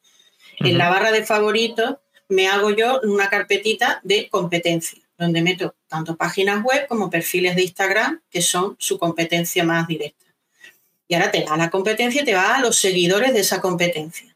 [0.60, 1.96] en la barra de favoritos,
[2.28, 7.62] me hago yo una carpetita de competencia, donde meto tanto páginas web como perfiles de
[7.62, 10.26] Instagram, que son su competencia más directa.
[11.08, 14.34] Y ahora te da la competencia y te va a los seguidores de esa competencia.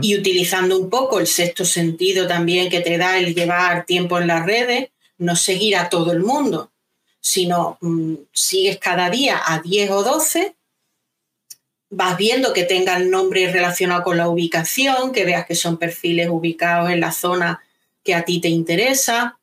[0.00, 4.26] Y utilizando un poco el sexto sentido también que te da el llevar tiempo en
[4.26, 6.72] las redes, no seguir a todo el mundo,
[7.20, 10.56] sino mm, sigues cada día a 10 o 12,
[11.90, 16.90] vas viendo que tengan nombre relacionado con la ubicación, que veas que son perfiles ubicados
[16.90, 17.62] en la zona
[18.06, 19.38] que a ti te interesa,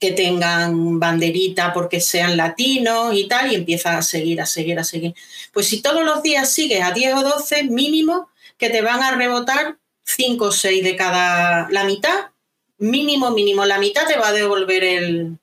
[0.00, 4.84] que tengan banderita porque sean latinos y tal, y empiezas a seguir, a seguir, a
[4.84, 5.14] seguir.
[5.52, 9.14] Pues si todos los días sigues a 10 o 12, mínimo que te van a
[9.14, 12.30] rebotar 5 o 6 de cada, la mitad
[12.78, 15.38] mínimo, mínimo, la mitad te va a devolver el,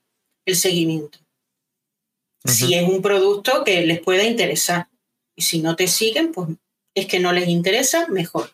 [0.46, 1.20] seguimiento.
[2.46, 4.90] Si es un producto que les pueda interesar.
[5.36, 6.50] Y si no te siguen, pues
[6.94, 8.53] es que no les interesa, mejor.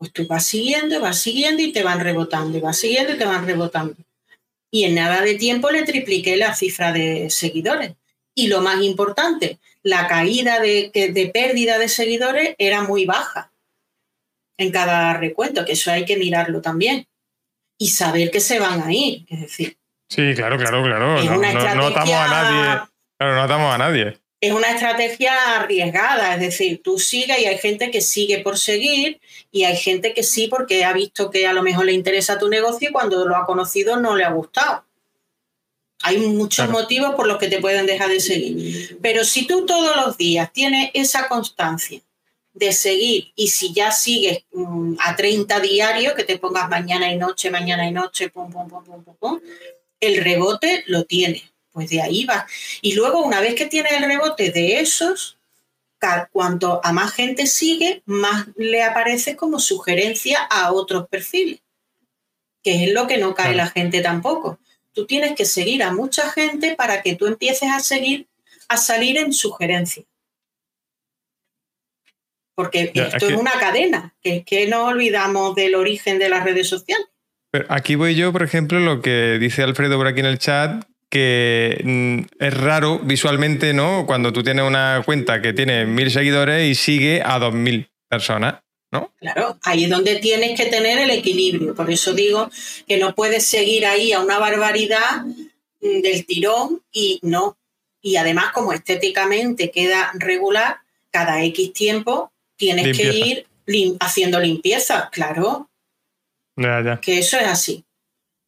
[0.00, 3.26] Pues tú vas siguiendo, vas siguiendo y te van rebotando, y vas siguiendo y te
[3.26, 3.94] van rebotando.
[4.72, 7.92] Y en nada de tiempo le tripliqué la cifra de seguidores.
[8.34, 13.52] Y lo más importante, la caída de, de pérdida de seguidores era muy baja
[14.56, 17.06] en cada recuento, que eso hay que mirarlo también
[17.78, 19.26] y saber que se van a ir.
[19.28, 19.76] Es decir.
[20.08, 21.22] Sí, claro, claro, claro.
[21.22, 22.88] no, atamos a nadie.
[23.18, 24.19] Claro, no atamos a nadie.
[24.40, 29.20] Es una estrategia arriesgada, es decir, tú sigues y hay gente que sigue por seguir
[29.52, 32.48] y hay gente que sí porque ha visto que a lo mejor le interesa tu
[32.48, 34.84] negocio y cuando lo ha conocido no le ha gustado.
[36.02, 38.98] Hay muchos motivos por los que te pueden dejar de seguir.
[39.02, 42.00] Pero si tú todos los días tienes esa constancia
[42.54, 47.16] de seguir y si ya sigues mm, a 30 diarios, que te pongas mañana y
[47.16, 49.40] noche, mañana y noche, pum, pum, pum, pum, pum,
[50.00, 51.49] el rebote lo tiene.
[51.72, 52.46] Pues de ahí va.
[52.82, 55.38] Y luego, una vez que tienes el rebote de esos,
[56.32, 61.60] cuanto a más gente sigue, más le aparece como sugerencia a otros perfiles,
[62.62, 64.58] que es lo que no cae la gente tampoco.
[64.92, 68.26] Tú tienes que seguir a mucha gente para que tú empieces a seguir,
[68.68, 70.06] a salir en sugerencias.
[72.54, 76.68] Porque esto es, una cadena, que es que no olvidamos del origen de las redes
[76.68, 77.06] sociales.
[77.50, 80.84] Pero aquí voy yo, por ejemplo, lo que dice Alfredo por aquí en el chat,
[81.10, 84.06] que mm, es raro visualmente, ¿no?
[84.06, 88.62] Cuando tú tienes una cuenta que tiene mil seguidores y sigue a dos mil personas.
[88.92, 89.14] ¿No?
[89.20, 91.76] Claro, ahí es donde tienes que tener el equilibrio.
[91.76, 92.50] Por eso digo
[92.88, 95.24] que no puedes seguir ahí a una barbaridad
[95.80, 97.56] mm, del tirón y no.
[98.02, 100.78] Y además, como estéticamente queda regular,
[101.12, 103.46] cada X tiempo tienes que ir
[104.00, 105.70] haciendo limpieza, claro.
[107.00, 107.84] Que eso es así.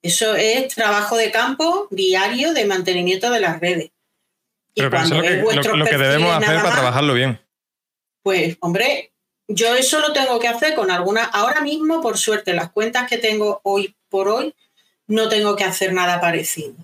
[0.02, 3.90] Eso es trabajo de campo diario de mantenimiento de las redes.
[4.74, 7.40] Pero eso es lo que, debemos hacer para trabajarlo bien.
[8.22, 9.12] Pues, hombre,
[9.48, 11.24] yo eso lo tengo que hacer con alguna.
[11.24, 14.54] Ahora mismo, por suerte, las cuentas que tengo hoy por hoy,
[15.06, 16.74] no tengo que hacer nada parecido.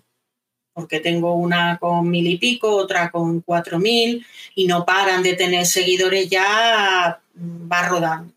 [0.73, 5.35] Porque tengo una con mil y pico, otra con cuatro mil, y no paran de
[5.35, 8.33] tener seguidores ya, va rodando.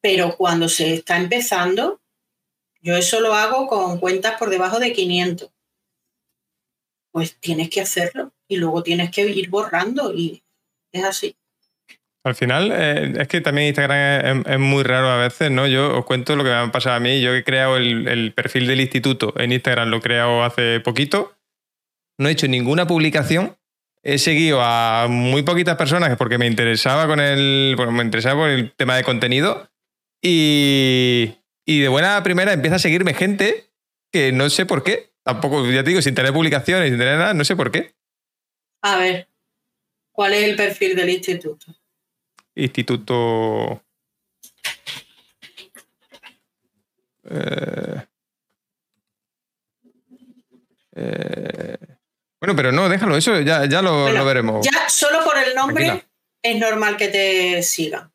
[0.00, 1.99] Pero cuando se está empezando,
[2.82, 5.50] yo eso lo hago con cuentas por debajo de 500.
[7.12, 10.42] Pues tienes que hacerlo y luego tienes que ir borrando y
[10.92, 11.36] es así.
[12.22, 15.66] Al final, eh, es que también Instagram es, muy raro a veces, ¿no?
[15.66, 17.20] Yo os cuento lo que me ha pasado a mí.
[17.22, 21.34] Yo he creado el, perfil del instituto en Instagram, lo he creado hace poquito.
[22.18, 23.56] No he hecho ninguna publicación.
[24.02, 27.74] He seguido a muy poquitas personas porque me interesaba con el.
[27.90, 29.70] me interesaba por el tema de contenido.
[30.22, 33.70] Y, y de buena primera empieza a seguirme gente
[34.10, 35.10] que no sé por qué.
[35.22, 37.94] Tampoco, ya te digo, sin tener publicaciones, sin tener nada, no sé por qué.
[38.82, 39.28] A ver,
[40.10, 41.66] ¿cuál es el perfil del instituto?
[42.54, 43.84] Instituto.
[47.30, 48.06] Eh,
[50.96, 51.76] eh,
[52.40, 54.66] bueno, pero no, déjalo, eso ya, ya lo, veremos.
[54.66, 56.06] Ya solo por el nombre
[56.42, 58.09] es normal que te siga.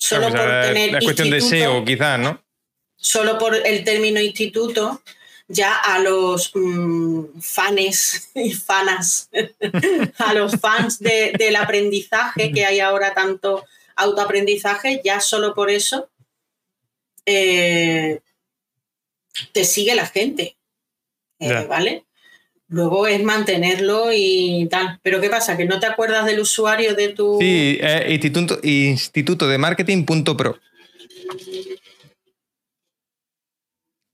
[0.00, 0.96] Solo por tener.
[0.96, 2.42] Es cuestión de SEO, quizás, ¿no?
[2.96, 5.02] Solo por el término instituto,
[5.46, 9.28] ya a los mm, fans y fanas,
[10.18, 13.64] a los fans del aprendizaje, que hay ahora tanto
[13.96, 16.08] autoaprendizaje, ya solo por eso
[17.26, 18.20] eh,
[19.52, 20.56] te sigue la gente.
[21.38, 22.04] Eh, ¿Vale?
[22.70, 25.00] Luego es mantenerlo y tal.
[25.02, 25.56] Pero ¿qué pasa?
[25.56, 27.38] ¿Que no te acuerdas del usuario de tu...
[27.40, 30.56] Sí, instituto, instituto de marketing.pro.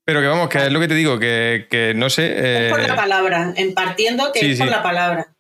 [0.07, 2.65] Pero que vamos, que es lo que te digo, que, no sé...
[2.69, 5.35] Es por la eh, palabra, en partiendo que es por la palabra.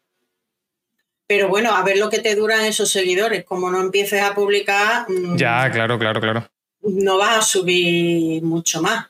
[1.27, 3.45] Pero bueno, a ver lo que te duran esos seguidores.
[3.45, 5.07] Como no empieces a publicar...
[5.09, 6.47] Mm, ya, claro, claro, claro.
[6.83, 9.07] No vas a subir mucho más.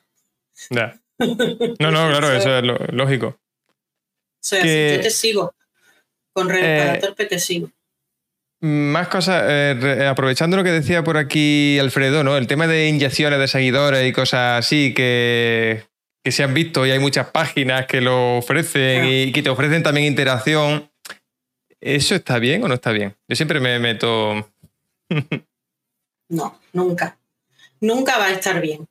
[0.70, 0.96] Ya.
[1.18, 3.36] No, no, claro, eso es lógico
[4.50, 5.54] yo te sigo.
[6.32, 7.70] Con Red eh, te sigo.
[8.60, 12.36] Más cosas, eh, aprovechando lo que decía por aquí Alfredo, ¿no?
[12.36, 15.84] El tema de inyecciones de seguidores y cosas así que,
[16.24, 20.06] se han visto y hay muchas páginas que lo ofrecen y que te ofrecen también
[20.06, 20.90] interacción.
[21.80, 23.14] ¿Eso está bien o no está bien?
[23.28, 24.50] Yo siempre me meto.
[26.28, 27.18] no, nunca.
[27.80, 28.88] Nunca va a estar bien.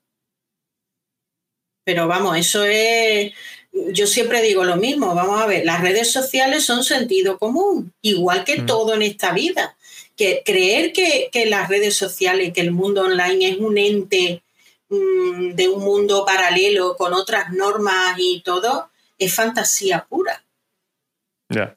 [1.83, 3.33] Pero vamos, eso es
[3.75, 8.45] yo siempre digo lo mismo, vamos a ver, las redes sociales son sentido común, igual
[8.45, 8.65] que mm.
[8.65, 9.75] todo en esta vida.
[10.15, 14.43] Que creer que, las redes sociales, que el mundo online es un ente
[14.87, 20.41] mm, de un mundo paralelo con otras normas y todo, es fantasía pura.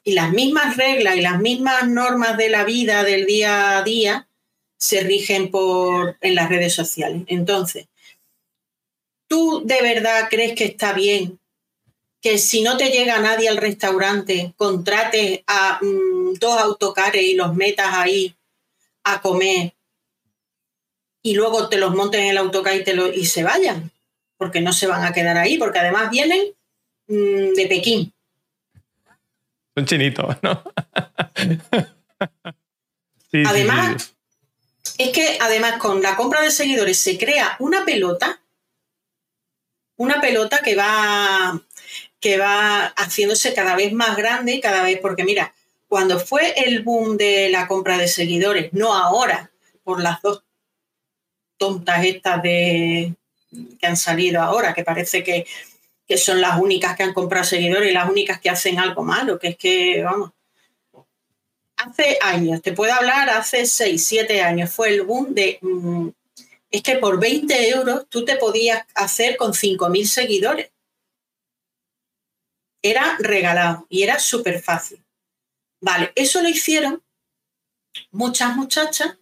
[0.03, 4.27] Y las mismas reglas y las mismas normas de la vida del día a día
[4.77, 7.23] se rigen por, en las redes sociales.
[7.27, 7.87] Entonces,
[9.27, 11.38] ¿tú de verdad crees que está bien
[12.21, 17.55] que si no te llega nadie al restaurante, contrates a mm, dos autocares y los
[17.55, 18.35] metas ahí
[19.03, 19.73] a comer
[21.21, 23.91] y luego te los monten en el autocar y, te lo, y se vayan,
[24.37, 26.53] porque no se van a quedar ahí, porque además vienen
[27.07, 28.13] mm, de Pekín.
[29.75, 30.63] Son chinitos, ¿no?
[33.45, 34.15] además,
[34.97, 38.41] es que además con la compra de seguidores se crea una pelota,
[39.97, 41.61] una pelota que va
[42.19, 45.53] que va haciéndose cada vez más grande y cada vez, porque mira,
[45.87, 49.51] cuando fue el boom de la compra de seguidores, no ahora,
[49.83, 50.43] por las dos
[51.57, 53.15] tontas estas de,
[53.79, 55.45] que han salido ahora, que parece que,
[56.07, 59.39] que son las únicas que han comprado seguidores y las únicas que hacen algo malo,
[59.39, 60.31] que es que, vamos,
[61.77, 65.59] hace años, te puedo hablar, hace 6, 7 años, fue el boom de...
[65.61, 66.09] Mm,
[66.71, 70.69] es que por 20 euros tú te podías hacer con 5.000 seguidores.
[72.81, 75.03] Era regalado y era súper fácil.
[75.81, 77.01] Vale, eso lo hicieron
[78.11, 79.17] muchas muchachas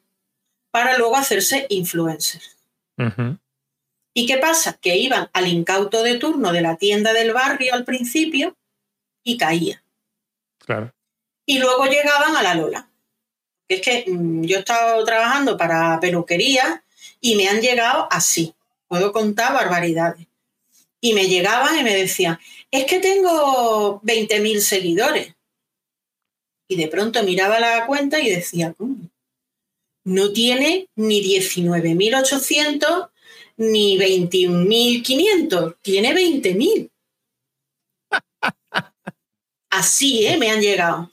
[0.72, 2.58] para luego hacerse influencers.
[4.14, 4.78] ¿Y qué pasa?
[4.82, 8.58] Que iban al incauto de turno de la tienda del barrio al principio
[9.24, 9.84] y caía.
[10.58, 10.94] Claro
[11.48, 12.90] y luego llegaban a la Lola.
[13.68, 16.84] Es que mm, yo he estado trabajando para peluquería
[17.20, 18.54] y me han llegado así.
[18.88, 20.28] Puedo contar barbaridades.
[21.00, 22.38] Y me llegaban y me decían,
[22.72, 25.36] es que tengo 20.000 seguidores.
[26.68, 28.76] Y de pronto miraba la cuenta y decía,
[30.04, 33.10] no tiene ni 19.800
[33.58, 36.90] ni 21.500, tiene 20.000.
[39.70, 40.38] Así, ¿eh?
[40.38, 41.12] Me han llegado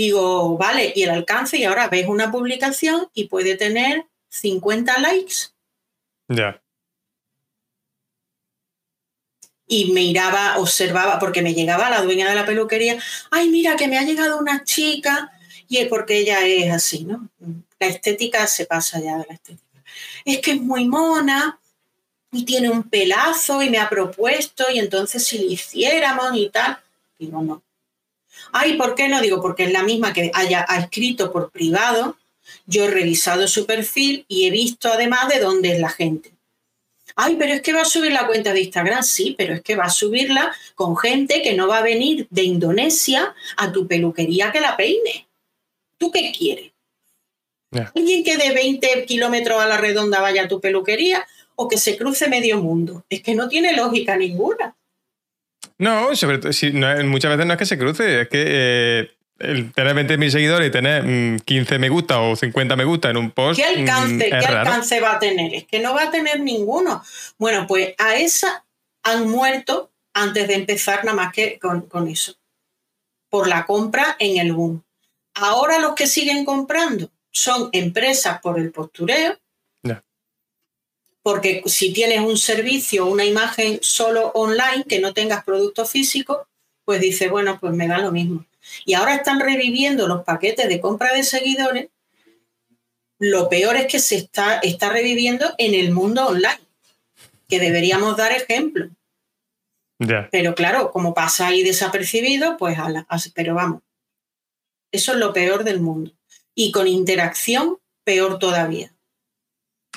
[0.00, 5.34] digo, vale, y el alcance, y ahora ves una publicación y puede tener 50 likes.
[6.28, 6.62] Ya.
[9.72, 12.98] Y me miraba, observaba, porque me llegaba la dueña de la peluquería,
[13.30, 15.30] ay, mira, que me ha llegado una chica,
[15.68, 17.28] y es porque ella es así, ¿no?
[17.78, 19.84] La estética se pasa ya de la estética.
[20.24, 21.60] Es que es muy mona
[22.32, 26.78] y tiene un pelazo y me ha propuesto, y entonces si le hiciéramos y tal,
[27.16, 27.62] digo, no,
[28.52, 29.20] Ay, ¿por qué no?
[29.20, 32.16] Digo, porque es la misma que haya escrito por privado.
[32.66, 36.32] Yo he revisado su perfil y he visto además de dónde es la gente.
[37.22, 39.02] Ay, pero es que va a subir la cuenta de Instagram.
[39.02, 42.44] Sí, pero es que va a subirla con gente que no va a venir de
[42.44, 45.28] Indonesia a tu peluquería que la peine.
[45.98, 46.72] ¿Tú qué quieres?
[47.94, 51.98] ¿Alguien que de 20 kilómetros a la redonda vaya a tu peluquería o que se
[51.98, 53.04] cruce medio mundo?
[53.10, 54.74] Es que no tiene lógica ninguna.
[55.76, 56.52] No, sobre todo,
[57.04, 59.10] muchas veces no es que se cruce, es que eh,
[59.40, 63.16] el tener 20.000 seguidores y tener 15 mm, me gusta o 50 me gusta en
[63.16, 63.58] un post.
[63.58, 65.54] ¿Qué alcance, mm, ¿qué alcance va a tener?
[65.54, 67.02] Es que no va a tener ninguno.
[67.38, 68.64] Bueno, pues a esa
[69.02, 72.34] han muerto antes de empezar nada más que con, con eso,
[73.28, 74.84] por la compra en el boom.
[75.34, 79.38] Ahora los que siguen comprando son empresas por el postureo
[81.22, 86.46] porque si tienes un servicio, una imagen solo online, que no tengas producto físico,
[86.84, 88.46] pues dice, bueno, pues me da lo mismo.
[88.84, 91.88] Y ahora están reviviendo los paquetes de compra de seguidores.
[93.18, 96.60] Lo peor es que se está, está reviviendo en el mundo online,
[97.48, 98.88] que deberíamos dar ejemplo.
[100.30, 102.78] Pero claro, como pasa ahí desapercibido, pues
[103.34, 103.82] pero vamos,
[104.90, 106.12] eso es lo peor del mundo.
[106.54, 108.92] Y con interacción, peor todavía.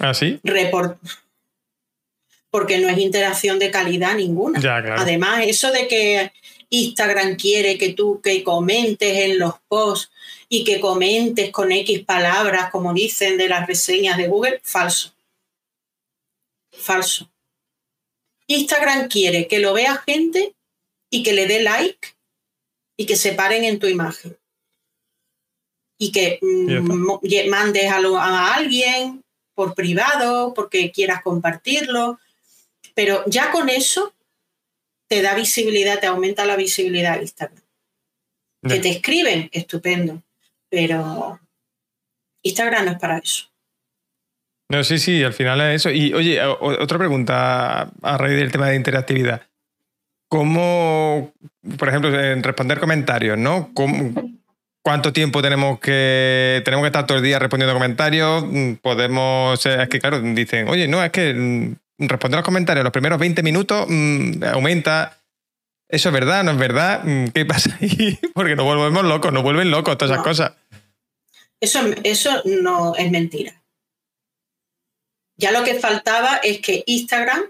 [0.02, 0.42] ¿Ah, sí?
[0.44, 0.98] Report
[2.54, 4.60] porque no es interacción de calidad ninguna.
[5.00, 6.32] Además, eso de que
[6.74, 10.12] Instagram quiere que tú que comentes en los posts
[10.50, 15.14] y que comentes con X palabras, como dicen de las reseñas de Google, falso.
[16.72, 17.30] Falso.
[18.48, 20.56] Instagram quiere que lo vea gente
[21.12, 22.16] y que le dé like
[22.98, 24.36] y que se paren en tu imagen.
[26.00, 32.20] Y que mm, mandes a, a alguien por privado porque quieras compartirlo
[32.94, 34.14] pero ya con eso
[35.14, 37.62] te da visibilidad, te aumenta la visibilidad Instagram.
[38.68, 40.24] Que te escriben, estupendo,
[40.70, 41.40] pero
[42.42, 43.46] Instagram no es para eso.
[44.70, 45.92] No, sí, sí, al final es eso.
[45.92, 49.44] Y oye, otra pregunta a raíz del tema de interactividad.
[50.30, 51.32] ¿Cómo,
[51.78, 53.72] por ejemplo, en responder comentarios, ¿no?
[54.82, 58.46] ¿Cuánto tiempo tenemos que tenemos que estar todo el día respondiendo comentarios?
[58.82, 63.44] Podemos, es que claro, dicen, oye, no, es que responder los comentarios los primeros 20
[63.44, 65.20] minutos mm, aumenta.
[65.88, 66.44] ¿Eso es verdad?
[66.44, 67.04] ¿No es verdad?
[67.04, 68.20] Mm, ¿Qué pasa ahí?
[68.34, 70.54] Porque nos volvemos locos, nos vuelven locos todas esas cosas.
[71.60, 73.64] Eso, eso no es mentira.
[75.38, 77.44] Ya lo que faltaba es que Instagram,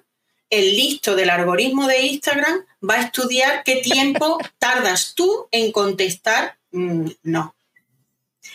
[0.49, 6.57] el listo del algoritmo de Instagram, va a estudiar qué tiempo tardas tú en contestar.
[6.71, 7.55] Mm, no.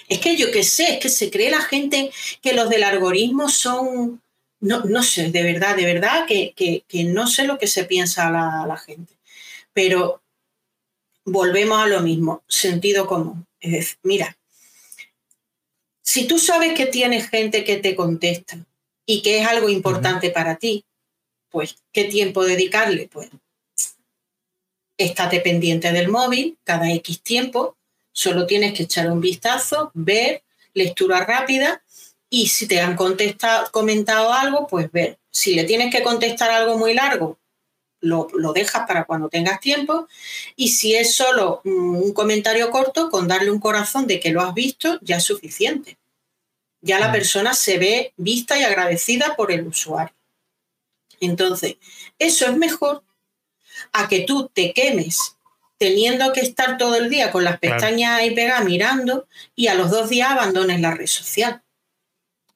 [0.09, 2.10] Es que yo qué sé, es que se cree la gente
[2.43, 4.23] que los del algoritmo son
[4.60, 8.64] no, no sé, de verdad, de verdad que, no sé lo que se piensa la,
[8.66, 9.14] la gente.
[9.72, 10.22] Pero
[11.24, 13.47] volvemos a lo mismo, sentido común.
[13.60, 14.36] Es decir, mira,
[16.02, 18.59] si tú sabes que tienes gente que te contesta
[19.06, 20.85] y que es algo importante para ti,
[21.51, 23.09] pues, ¿qué tiempo dedicarle?
[23.12, 23.30] Pues,
[24.97, 27.78] estate pendiente del móvil cada X tiempo,
[28.18, 30.43] Solo tienes que echar un vistazo, ver,
[30.74, 31.85] lectura rápida
[32.30, 35.18] y si te han contestado, comentado algo, pues ver.
[35.30, 37.38] Si le tienes que contestar algo muy largo,
[38.00, 40.09] lo, dejas para cuando tengas tiempo.
[40.56, 44.55] Y si es solo un comentario corto, con darle un corazón de que lo has
[44.55, 45.98] visto, ya es suficiente.
[46.80, 47.12] Ya la mm.
[47.12, 50.14] persona se ve vista y agradecida por el usuario.
[51.20, 51.76] Entonces,
[52.18, 53.02] eso es mejor
[53.92, 55.36] a que tú te quemes
[55.78, 59.90] teniendo que estar todo el día con las pestañas ahí pegadas mirando y a los
[59.90, 61.62] dos días abandones la red social.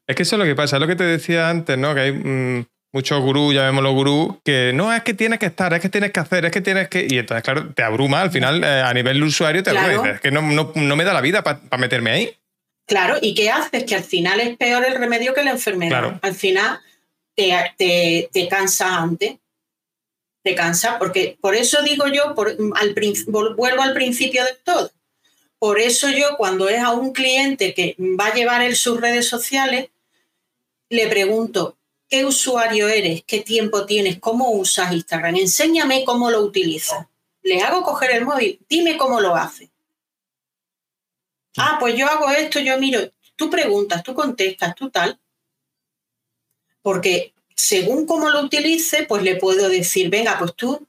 [0.07, 1.95] Es que eso es lo que pasa, es lo que te decía antes, ¿no?
[1.95, 5.81] Que hay mm, muchos gurús, llamémoslo gurús, que no es que tienes que estar, es
[5.81, 7.07] que tienes que hacer, es que tienes que.
[7.09, 10.11] Y entonces, claro, te abruma al final, eh, a nivel usuario, te abruma.
[10.11, 12.37] Es que no, me da la vida para meterme ahí.
[12.87, 13.85] Claro, ¿y qué haces?
[13.85, 16.19] Que al final es peor el remedio que la enfermedad.
[16.20, 16.81] Al final
[17.37, 19.37] te, te, te cansa antes
[20.43, 22.95] te cansa, porque por eso digo yo, por, al,
[23.57, 24.91] vuelvo al principio de todo.
[25.62, 29.28] Por eso yo cuando es a un cliente que va a llevar en sus redes
[29.28, 29.90] sociales,
[30.89, 31.78] le pregunto,
[32.09, 33.22] ¿qué usuario eres?
[33.24, 34.18] ¿Qué tiempo tienes?
[34.18, 35.36] ¿Cómo usas Instagram?
[35.36, 37.06] Enséñame cómo lo utilizas.
[37.44, 39.70] Le hago coger el móvil, dime cómo lo hace.
[41.56, 42.98] Ah, pues yo hago esto, yo miro,
[43.36, 45.20] tú preguntas, tú contestas, tú tal.
[46.82, 50.89] Porque según cómo lo utilice, pues le puedo decir, venga, pues tú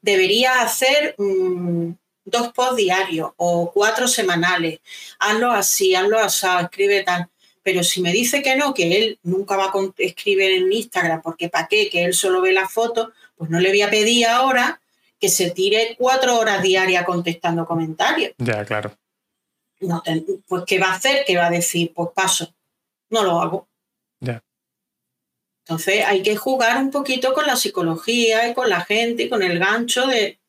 [0.00, 1.94] deberías hacer mm,
[2.24, 4.80] dos posts diarios o cuatro semanales,
[5.18, 7.28] hazlo así, hazlo así, escribe tal.
[7.62, 11.48] Pero si me dice que no, que él nunca va a escribir en Instagram, porque
[11.48, 11.88] ¿para qué?
[11.88, 14.80] Que él solo ve la foto, pues no le voy a pedir ahora
[15.20, 18.32] que se tire cuatro horas diarias contestando comentarios.
[18.38, 18.96] Ya, claro.
[19.80, 20.02] No,
[20.48, 21.24] pues ¿qué va a hacer?
[21.24, 21.92] ¿Qué va a decir?
[21.94, 22.52] Pues paso,
[23.10, 23.68] no lo hago.
[24.18, 24.42] Ya.
[25.64, 29.42] Entonces hay que jugar un poquito con la psicología y con la gente y con
[29.42, 30.40] el gancho de...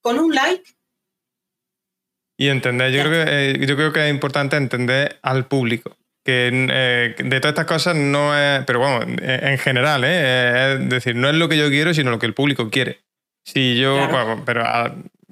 [0.00, 0.64] con un like.
[2.38, 5.96] Y entender, yo creo, que, eh, yo creo que es importante entender al público.
[6.24, 10.74] Que eh, de todas estas cosas no es, pero bueno, en general, ¿eh?
[10.74, 13.00] es decir, no es lo que yo quiero, sino lo que el público quiere.
[13.44, 14.08] Si yo,
[14.44, 14.64] pero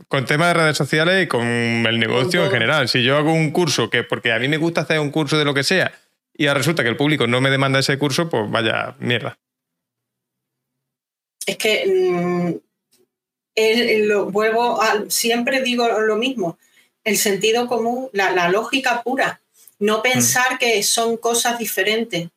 [0.08, 3.50] con temas de redes sociales y con el negocio en general, si yo hago un
[3.50, 5.92] curso que, porque a mí me gusta hacer un curso de lo que sea,
[6.34, 9.38] y resulta que el público no me demanda ese curso, pues vaya mierda.
[11.46, 12.60] Es que
[13.56, 16.58] mm, lo vuelvo a, siempre digo lo mismo,
[17.04, 19.40] el sentido común, la, lógica pura,
[19.78, 20.02] no mm.
[20.02, 22.28] pensar que son cosas diferentes.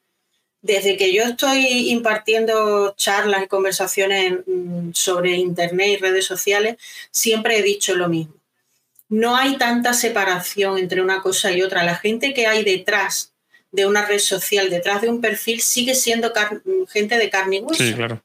[0.62, 6.76] Desde que yo estoy impartiendo charlas y conversaciones mm, sobre Internet y redes sociales,
[7.12, 8.34] siempre he dicho lo mismo.
[9.08, 11.84] No hay tanta separación entre una cosa y otra.
[11.84, 13.34] La gente que hay detrás
[13.72, 16.32] de una red social, detrás de un perfil, sigue siendo
[16.90, 17.84] gente de carne y hueso.
[17.84, 18.22] Sí, claro.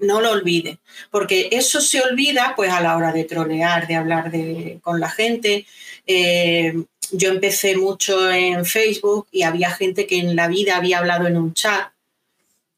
[0.00, 0.78] No lo olvide,
[1.10, 5.10] porque eso se olvida pues a la hora de trolear, de hablar de, con la
[5.10, 5.66] gente.
[6.06, 6.74] Eh,
[7.12, 11.36] yo empecé mucho en Facebook y había gente que en la vida había hablado en
[11.36, 11.90] un chat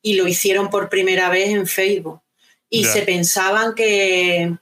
[0.03, 2.21] y lo hicieron por primera vez en Facebook.
[2.69, 4.55] Y se pensaban que,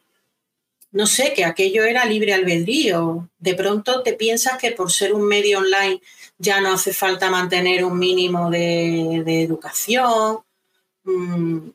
[0.93, 3.29] no sé, que aquello era libre albedrío.
[3.39, 6.01] De pronto te piensas que por ser un medio online
[6.39, 10.39] ya no hace falta mantener un mínimo de, educación.
[11.05, 11.69] Mm,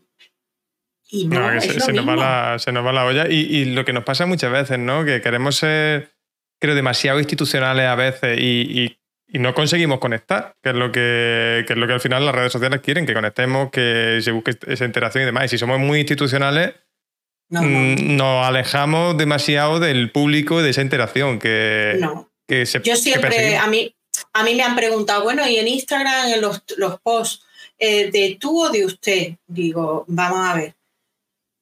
[1.13, 3.27] y no, se, nos va la, se, nos va la, olla.
[3.29, 5.05] Y, lo que nos pasa muchas veces, ¿no?
[5.05, 6.15] Que queremos ser,
[6.59, 11.87] creo, demasiado institucionales a veces y, no conseguimos conectar, que es, lo que, es lo
[11.87, 15.25] que al final las redes sociales quieren, que conectemos, que se busque esa interacción y
[15.25, 15.45] demás.
[15.45, 16.73] Y si somos muy institucionales,
[17.49, 21.99] mm, nos alejamos demasiado del público, de esa interacción que,
[22.47, 23.95] que se Yo siempre, a mí,
[24.33, 26.63] a mí me han preguntado, bueno, y en Instagram, en los,
[27.03, 27.43] posts,
[27.77, 29.35] eh, ¿de tú o de usted?
[29.47, 30.75] Digo, vamos a ver.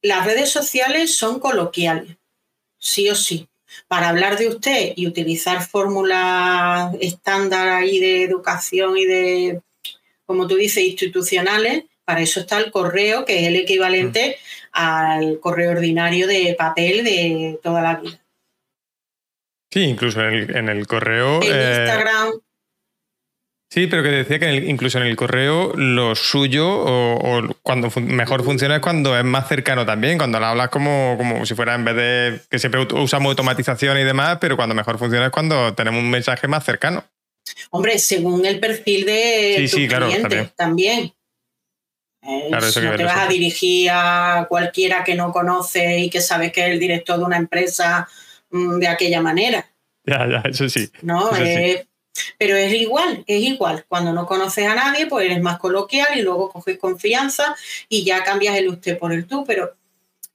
[0.02, 2.18] Las redes sociales son coloquiales,
[2.78, 3.48] sí o sí.
[3.88, 9.61] Para hablar de usted y utilizar fórmulas estándar ahí de educación y de,
[10.26, 14.68] como tú dices, institucionales, para eso está el correo, que es el equivalente mm.
[14.73, 18.19] al correo ordinario de papel de toda la vida.
[19.72, 21.41] Sí, incluso en el, correo.
[21.41, 22.32] En eh, Instagram.
[23.72, 28.76] Sí, pero que decía que incluso en el correo lo suyo o, cuando mejor funciona
[28.76, 31.95] es cuando es más cercano también, cuando lo hablas como, como si fuera en vez
[31.95, 36.10] de que siempre usamos automatización y demás, pero cuando mejor funciona es cuando tenemos un
[36.10, 37.06] mensaje más cercano.
[37.69, 41.14] Hombre, según el perfil de sí, tu cliente también.
[42.23, 42.60] no
[42.98, 46.80] te vas a dirigir a cualquiera que no conoce y que sabes que es el
[46.80, 48.06] director de una empresa
[48.49, 49.65] mm, de aquella manera.
[50.03, 50.91] Ya, ya, eso sí.
[51.03, 51.85] No, es
[52.38, 53.85] pero es igual, es igual.
[53.88, 57.55] Cuando no conoces a nadie, pues eres más coloquial y luego coges confianza
[57.89, 59.43] y ya cambias el usted por el tú.
[59.45, 59.75] Pero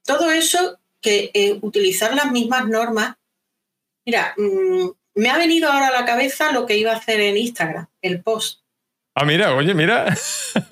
[0.05, 3.17] todo eso, que eh, utilizar las mismas normas
[4.07, 7.37] Mira, mm, me ha venido ahora a la cabeza lo que iba a hacer en
[7.37, 8.61] Instagram, el post.
[9.17, 10.17] Ah, mira, oye, mira.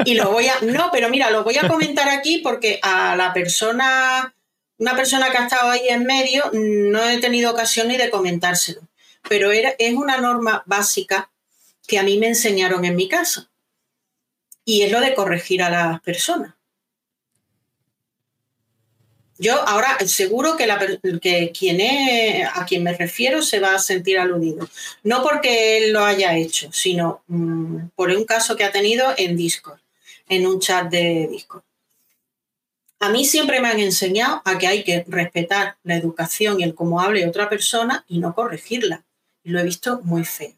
[0.05, 0.55] Y lo voy a.
[0.63, 4.35] No, pero mira, lo voy a comentar aquí porque a la persona,
[4.79, 8.83] una persona que ha estado ahí en medio, no he tenido ocasión ni de comentárselo.
[9.29, 11.31] Pero era, es una norma básica
[11.87, 13.51] que a mí me enseñaron en mi casa.
[14.65, 16.55] Y es lo de corregir a las personas.
[19.37, 20.79] Yo ahora seguro que, la,
[21.21, 24.69] que quien a quien me refiero se va a sentir aludido.
[25.03, 29.37] No porque él lo haya hecho, sino mm, por un caso que ha tenido en
[29.37, 29.81] Discord,
[30.29, 31.63] en un chat de Discord.
[33.01, 36.75] A mí siempre me han enseñado a que hay que respetar la educación y el
[36.75, 39.05] cómo hable otra persona y no corregirla.
[39.45, 40.55] Lo he visto muy feo.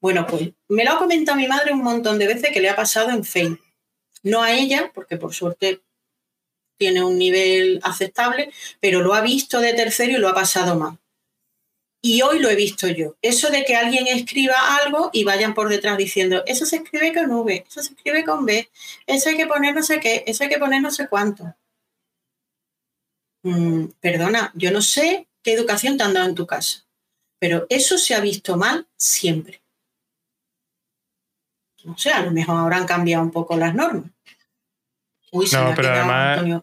[0.00, 2.76] Bueno, pues me lo ha comentado mi madre un montón de veces que le ha
[2.76, 3.64] pasado en Facebook.
[4.22, 5.82] No a ella, porque por suerte
[6.78, 8.50] tiene un nivel aceptable,
[8.80, 10.98] pero lo ha visto de tercero y lo ha pasado mal.
[12.02, 13.16] Y hoy lo he visto yo.
[13.20, 17.30] Eso de que alguien escriba algo y vayan por detrás diciendo, eso se escribe con
[17.30, 18.70] V, eso se escribe con B,
[19.06, 21.54] eso hay que poner no sé qué, eso hay que poner no sé cuánto.
[23.42, 26.86] Mm, perdona, yo no sé qué educación te han dado en tu casa,
[27.40, 29.60] pero eso se ha visto mal siempre.
[31.82, 34.12] No sé, a lo mejor habrán cambiado un poco las normas
[35.32, 36.62] no, pero además.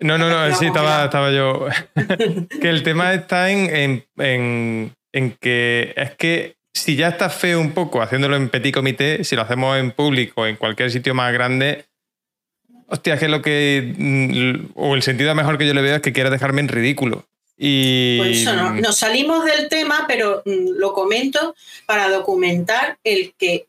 [0.00, 1.66] No, no, no, sí, estaba, estaba yo.
[2.60, 4.04] que el tema está en,
[5.40, 9.42] que es que si ya está feo un poco haciéndolo en petit comité, si lo
[9.42, 11.86] hacemos en público, en cualquier sitio más grande,
[12.86, 13.94] hostia, es que lo que.
[13.96, 17.26] Mm, o el sentido mejor que yo le veo es que quiere dejarme en ridículo.
[17.58, 18.18] Y...
[18.18, 21.56] Pues eso, no, nos salimos del tema, pero mm, lo comento
[21.86, 23.66] para documentar el que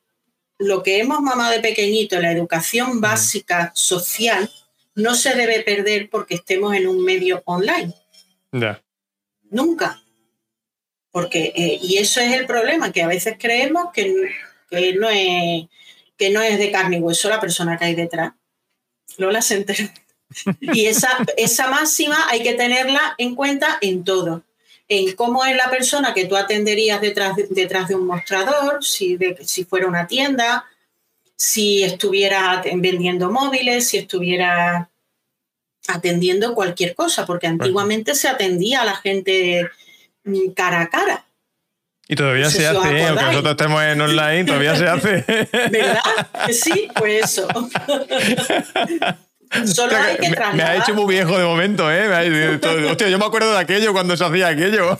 [0.59, 4.51] lo que hemos mamado de pequeñito, la educación básica social,
[4.93, 7.93] no se debe perder porque estemos en un medio online.
[9.49, 10.03] Nunca.
[11.11, 14.13] Porque, eh, y eso es el problema, que a veces creemos que,
[14.99, 15.67] no es,
[16.17, 18.33] que no es de carne y hueso la persona que hay detrás.
[19.17, 19.85] Lola se enteró.
[20.61, 24.43] Y esa, esa máxima hay que tenerla en cuenta en todo
[24.89, 29.17] en cómo es la persona que tú atenderías detrás de, detrás de un mostrador, si,
[29.41, 30.65] si fuera una tienda,
[31.35, 34.89] si estuviera vendiendo móviles, si estuviera
[35.87, 39.69] atendiendo cualquier cosa, porque antiguamente se atendía a la gente
[40.23, 41.25] mm, cara a cara.
[42.07, 45.23] Y todavía se hace, aunque nosotros estemos en online, todavía se hace.
[45.69, 46.01] ¿Verdad?
[46.51, 47.47] Sí, pues eso.
[49.65, 52.07] Solo hay que me, me, ha hecho muy viejo de momento, ¿eh?
[52.91, 54.99] hostia, yo me acuerdo de aquello cuando se hacía aquello.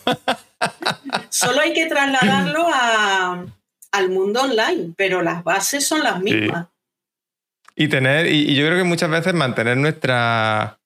[1.30, 2.68] Solo hay que trasladarlo
[3.92, 6.68] al mundo online, pero las bases son las mismas.
[7.76, 10.78] Y tener, y, yo creo que muchas veces mantener nuestra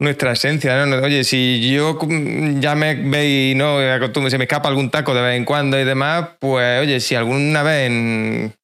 [0.00, 0.96] nuestra esencia, ¿no?
[0.96, 1.98] Oye, si yo
[2.58, 3.78] ya me veis, ¿no?
[4.28, 7.62] Se me escapa algún taco de vez en cuando y demás, pues oye, si alguna
[7.62, 8.54] vez en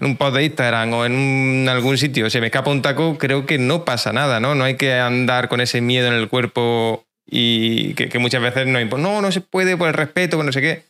[0.00, 3.58] un post de Instagram o en algún sitio se me escapa un taco, creo que
[3.58, 4.54] no pasa nada, ¿no?
[4.54, 8.82] No hay que andar con ese miedo en el cuerpo y que, muchas veces no
[8.98, 10.82] no, no se puede por el respeto, por no sé qué.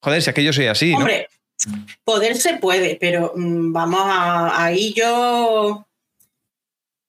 [0.00, 1.28] Joder, si es que yo soy así, Hombre,
[2.04, 5.86] poder se puede, pero mm, vamos a, ahí yo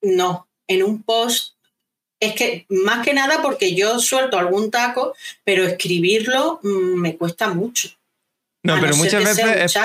[0.02, 1.54] no, en un post
[2.20, 5.14] es que más que nada porque yo suelto algún taco,
[5.44, 7.88] pero escribirlo mm, me cuesta mucho.
[8.64, 9.78] No, pero muchas veces.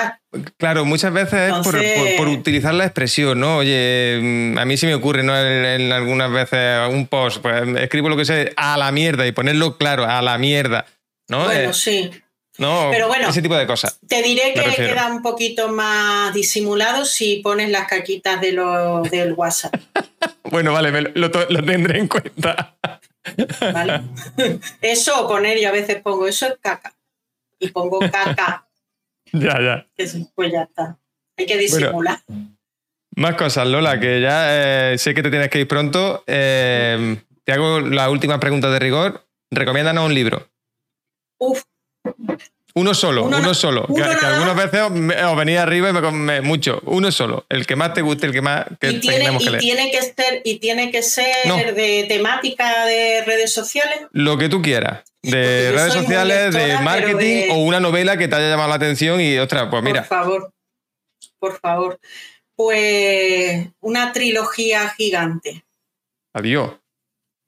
[0.56, 3.58] claro, muchas veces es por, utilizar la expresión, ¿no?
[3.58, 5.38] Oye, mm, a mí sí me ocurre, ¿no?
[5.38, 9.76] En, algunas veces un post, pues escribo lo que sé, a la mierda y ponerlo
[9.76, 10.86] claro, a la mierda,
[11.28, 11.44] ¿no?
[11.44, 12.10] Bueno, eh, sí.
[12.56, 13.98] No, pero bueno, ese tipo de cosas.
[14.08, 19.34] Te diré que queda un poquito más disimulado si pones las caquitas de lo, del
[19.34, 19.74] WhatsApp.
[20.44, 22.76] bueno, vale, lo, tendré en cuenta.
[23.60, 24.00] ¿Vale?
[24.80, 26.94] Eso poner, yo a veces pongo, eso es caca.
[27.58, 28.66] Y pongo caca
[29.32, 29.86] Ya, ya.
[30.34, 30.98] Pues ya está.
[31.36, 32.18] Hay que disimular.
[33.16, 36.24] más cosas, Lola, que ya eh, sé que te tienes que ir pronto.
[36.26, 39.26] Eh, te hago la última pregunta de rigor.
[39.50, 40.48] Recomiéndanos un libro.
[41.38, 41.62] Uf.
[42.74, 43.86] Uno solo, uno, solo.
[43.92, 46.80] que, algunas veces os, venía arriba y me, mucho.
[46.84, 47.44] Uno solo.
[47.48, 50.42] El que más te guste, el que más que y tiene, que Tiene que ser,
[50.44, 54.02] y tiene que ser de temática de redes sociales.
[54.12, 58.48] Lo que tú quieras de redes sociales, de marketing o una novela que te haya
[58.50, 60.00] llamado la atención y otra, pues mira.
[60.00, 60.52] Por favor,
[61.38, 62.00] por favor.
[62.54, 65.64] Pues una trilogía gigante.
[66.32, 66.72] Adiós.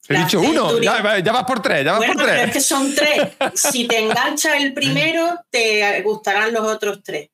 [0.09, 2.47] He dicho uno, ya, vas por tres, ya vas por tres.
[2.47, 3.29] es que son tres.
[3.55, 7.31] Si te engancha el primero, te gustarán los otros tres.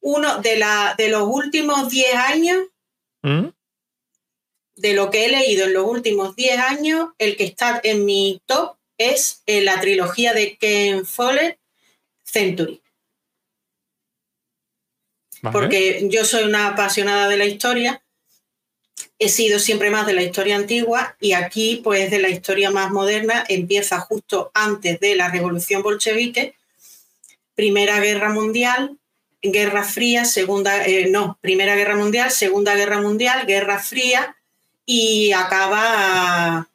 [0.00, 2.58] Uno de, la, de los últimos diez años,
[3.22, 3.48] ¿Mm?
[4.76, 8.40] de lo que he leído en los últimos diez años, el que está en mi
[8.46, 8.76] top
[9.10, 11.58] es eh, la trilogía de Ken Follett,
[12.22, 12.80] Century.
[15.50, 18.02] Porque yo soy una apasionada de la historia,
[19.18, 22.90] he sido siempre más de la historia antigua y aquí, pues, de la historia más
[22.90, 26.54] moderna, empieza justo antes de la Revolución Bolchevique,
[27.54, 28.98] Primera Guerra Mundial,
[29.42, 34.36] Guerra Fría, Segunda, eh, no, Primera Guerra Mundial, Segunda Guerra Mundial, Guerra Fría
[34.86, 36.68] y acaba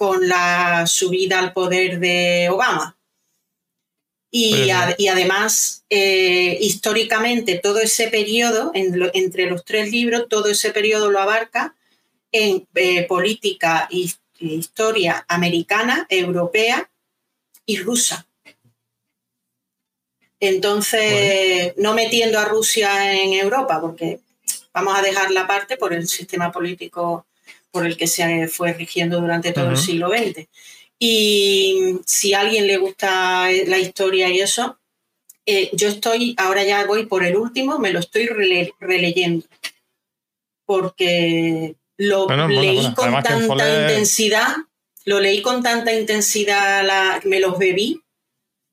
[0.00, 2.96] con la subida al poder de Obama.
[4.30, 11.20] Y, además, eh, históricamente, todo ese periodo, entre los tres libros, todo ese periodo lo
[11.20, 11.76] abarca
[12.32, 14.08] en eh, política e
[14.38, 16.90] historia americana, europea
[17.66, 18.26] y rusa.
[20.40, 24.20] Entonces, no metiendo a Rusia en Europa, porque
[24.72, 27.26] vamos a dejarla aparte por el sistema político
[27.70, 30.46] por el que se fue rigiendo durante todo el siglo XX.
[30.98, 34.78] Y si a alguien le gusta la historia y eso,
[35.46, 38.28] eh, yo estoy, ahora ya voy por el último, me lo estoy
[38.78, 39.46] releyendo.
[40.66, 44.56] Porque lo leí con tanta intensidad,
[45.04, 48.02] lo leí con tanta intensidad, me los bebí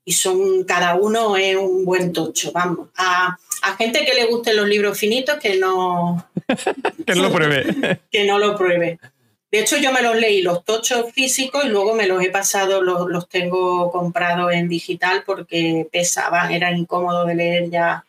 [0.07, 2.87] y son cada uno es un buen tocho, vamos.
[2.95, 6.25] A, a gente que le gusten los libros finitos, que no...
[7.05, 7.99] que no lo pruebe.
[8.09, 8.99] que no lo pruebe.
[9.51, 12.81] De hecho, yo me los leí los tochos físicos y luego me los he pasado,
[12.81, 18.05] los, tengo comprados en digital porque pesaban, era incómodo de leer ya.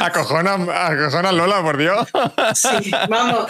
[0.00, 2.08] Acojona, Lola, por Dios.
[2.54, 3.46] Sí, vamos.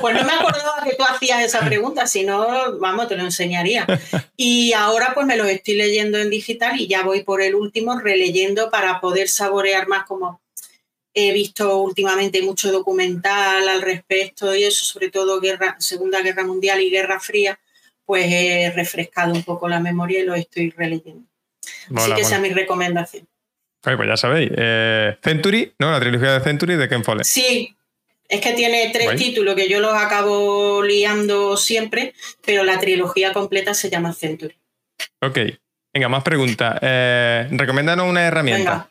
[0.00, 3.86] Pues no me acordaba que tú hacías esa pregunta, si no, vamos, te lo enseñaría.
[4.36, 7.98] Y ahora pues me los estoy leyendo en digital y ya voy por el último
[7.98, 10.42] releyendo para poder saborear más como
[11.14, 16.80] He visto últimamente mucho documental al respecto y eso, sobre todo guerra, Segunda Guerra Mundial
[16.80, 17.60] y Guerra Fría,
[18.06, 21.28] pues he refrescado un poco la memoria y lo estoy releyendo.
[21.94, 23.28] Así que esa es mi recomendación.
[23.82, 24.50] Pues ya sabéis.
[24.56, 25.90] Eh, Century, ¿no?
[25.90, 27.26] La trilogía de Century de Ken Follett.
[27.26, 27.76] Sí,
[28.28, 32.14] es que tiene tres títulos que yo los acabo liando siempre,
[32.44, 34.56] pero la trilogía completa se llama Century.
[35.20, 35.38] Ok.
[35.92, 36.78] Venga, más preguntas.
[36.80, 38.88] Eh, recomiéndanos una herramienta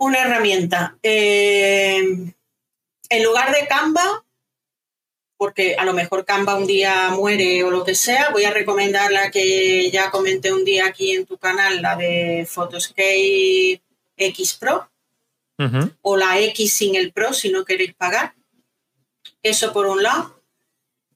[0.00, 0.96] una herramienta.
[1.02, 1.98] Eh,
[3.10, 4.24] en lugar de Canva,
[5.40, 9.10] porque a lo mejor Canva un día muere o lo que sea, voy a recomendar
[9.10, 13.80] la que ya comenté un día aquí en tu canal, la de Photoscape
[14.18, 14.90] X Pro,
[16.02, 18.34] o la X sin el Pro si no queréis pagar.
[19.42, 20.42] Eso por un lado.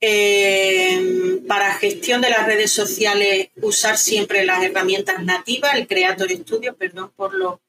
[0.01, 6.75] Eh, para gestión de las redes sociales, usar siempre las herramientas nativas, el Creator Studio,
[6.75, 7.61] perdón por lo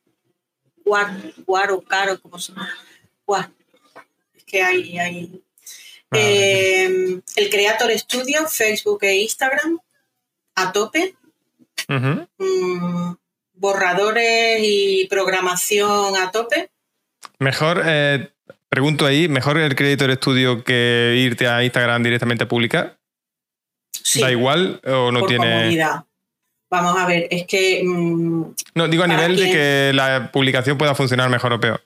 [0.86, 2.69] Guaro, Caro, como se llama.
[4.38, 4.98] Es que hay.
[4.98, 5.44] hay.
[6.16, 9.80] Ah, eh, el Creator Studio, Facebook e Instagram,
[10.56, 11.16] a tope.
[11.88, 13.14] Mm,
[13.54, 16.70] borradores y programación a tope.
[17.40, 18.30] Mejor, eh,
[18.70, 22.98] pregunto ahí, ¿mejor el Creator Studio que irte a Instagram directamente a publicar?
[24.20, 25.78] ¿Da igual o no tiene.?
[26.70, 27.84] Vamos a ver, es que...
[27.84, 31.82] Mm, no, digo a nivel de que la publicación pueda funcionar mejor o peor.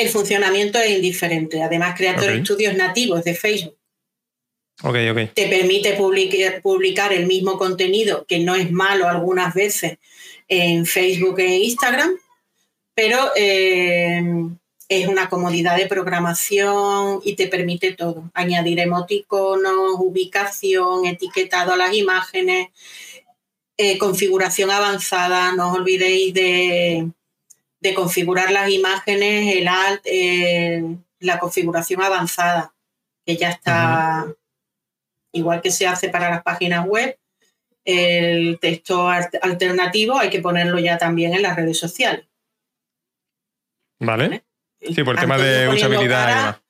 [0.00, 1.62] El funcionamiento es indiferente.
[1.62, 3.76] Además, Creator Estudios nativos de Facebook.
[4.82, 5.34] Ok, ok.
[5.34, 5.92] Te permite
[6.62, 9.98] publicar, el mismo contenido, que no es malo algunas veces,
[10.48, 12.12] en Facebook e Instagram,
[12.94, 14.22] pero eh,
[14.88, 18.30] es una comodidad de programación y te permite todo.
[18.32, 22.68] Añadir emoticonos, ubicación, etiquetado a las imágenes,
[23.76, 27.10] eh, configuración avanzada, no os olvidéis de,
[27.94, 32.74] configurar las imágenes, el alt, eh, la configuración avanzada,
[33.24, 34.26] que ya está,
[35.32, 37.18] igual que se hace para las páginas web,
[37.84, 42.26] el texto alternativo hay que ponerlo ya también en las redes sociales.
[43.98, 44.44] Vale.
[44.80, 46.60] Sí, por el tema de usabilidad.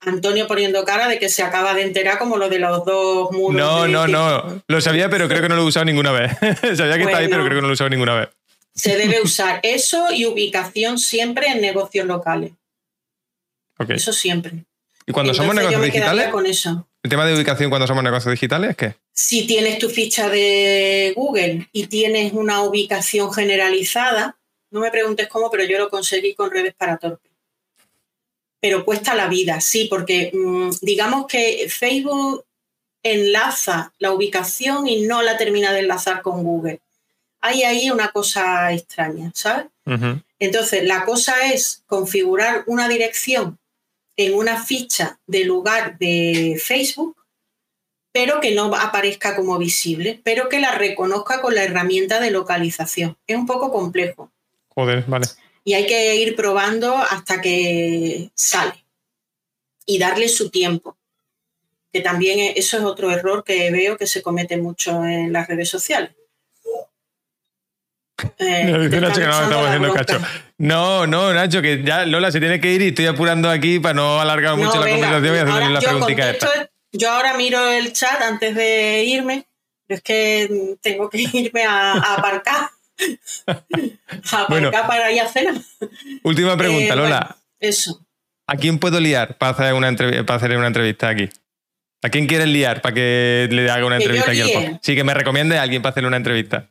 [0.00, 3.56] Antonio poniendo cara de que se acaba de enterar como lo de los dos muros.
[3.56, 4.62] No, no, no.
[4.66, 6.32] Lo sabía, pero creo que no lo he usado ninguna vez.
[6.76, 8.28] sabía que está ahí, pero creo que no lo he usado ninguna vez.
[8.74, 12.52] Se debe usar eso y ubicación siempre en negocios locales.
[13.88, 14.64] Eso siempre.
[15.06, 16.28] ¿Y cuando somos negocios digitales?
[16.28, 16.88] Con eso.
[17.02, 18.94] ¿El tema de ubicación cuando somos negocios digitales es qué?
[19.12, 24.38] Si tienes tu ficha de Google y tienes una ubicación generalizada,
[24.70, 27.34] no me preguntes cómo, pero yo lo conseguí con redes para torpe
[28.64, 32.46] pero cuesta la vida, sí, porque mm, digamos que Facebook
[33.02, 36.80] enlaza la ubicación y no la termina de enlazar con Google.
[37.46, 39.66] Hay ahí una cosa extraña, ¿sabes?
[40.38, 43.58] Entonces, la cosa es configurar una dirección
[44.16, 47.16] en una ficha de lugar de Facebook
[48.14, 53.18] pero que no aparezca como visible, pero que la reconozca con la herramienta de localización.
[53.26, 54.30] Es un poco complejo.
[54.68, 55.26] Joder, vale.
[55.64, 58.84] Y hay que ir probando hasta que sale
[59.84, 60.96] y darle su tiempo.
[61.92, 65.68] Que también eso es otro error que veo que se comete mucho en las redes
[65.68, 66.14] sociales.
[68.38, 68.90] Eh,
[70.58, 73.94] no, no, Nacho, que ya Lola se tiene que ir y estoy apurando aquí para
[73.94, 76.70] no alargar mucho la conversación y hacer la preguntita esta.
[76.92, 79.46] Yo ahora miro el chat antes de irme,
[79.88, 82.70] es que tengo que irme a, aparcar.
[83.46, 85.60] a aparcar para ir a cena.
[86.22, 87.36] Última pregunta, eh, Lola.
[87.58, 88.00] eso.
[88.46, 89.92] ¿A quién puedo liar para hacer una,
[90.24, 91.28] para hacer una entrevista aquí?
[92.02, 95.14] ¿A quién quieres liar para que le haga una entrevista aquí al Sí, que me
[95.14, 96.68] recomiende a alguien para hacerle una entrevista.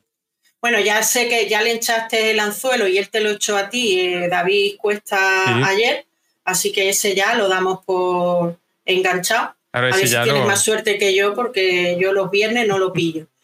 [0.63, 3.69] Bueno, ya sé que ya le echaste el anzuelo y él te lo echó a
[3.69, 6.05] ti, eh, David Cuesta, ayer,
[6.45, 9.57] así que ese ya lo damos por enganchado.
[9.73, 13.27] a ver si tienes más suerte que yo, porque yo los viernes no lo pillo.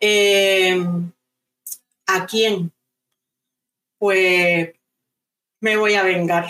[0.00, 0.80] Eh,
[2.06, 2.72] ¿A quién?
[3.98, 4.70] Pues
[5.60, 6.48] me voy a vengar.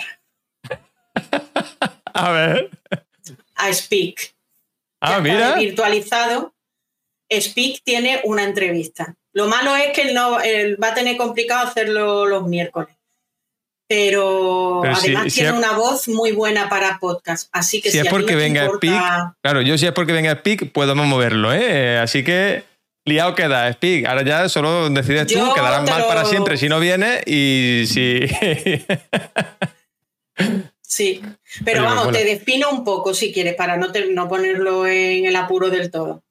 [2.13, 2.69] a ver.
[3.55, 4.35] A Speak.
[5.01, 5.55] Ah, mira.
[5.55, 6.53] Virtualizado.
[7.31, 9.15] Speak tiene una entrevista.
[9.33, 12.95] Lo malo es que él, no, va a tener complicado hacerlo los miércoles.
[13.87, 17.49] Pero, además tiene una voz muy buena para podcast.
[17.51, 21.07] Así que si, es porque venga Speak, claro, yo si es porque venga Speak, podemos
[21.07, 21.97] moverlo, ¿eh?
[21.97, 22.63] Así que
[23.05, 24.05] liado queda Speak.
[24.05, 28.27] Ahora ya solo decides tú, quedarás mal para siempre si no viene y si.
[30.81, 31.23] sí,
[31.65, 35.71] pero vamos, te defino un poco si quieres, para no, no ponerlo en el apuro
[35.71, 36.21] del todo.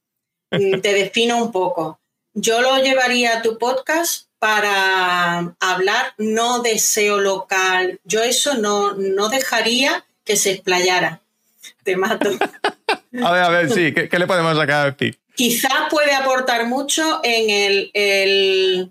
[0.53, 2.01] Mm, te defino un poco
[2.41, 8.01] yo lo llevaría a tu podcast para hablar no de SEO local.
[8.05, 11.21] Yo eso no, no dejaría que se explayara.
[11.83, 12.31] Te mato.
[13.25, 15.15] a ver, a ver, sí, ¿qué, le podemos sacar a ti?
[15.35, 18.91] Quizás puede aportar mucho en el, el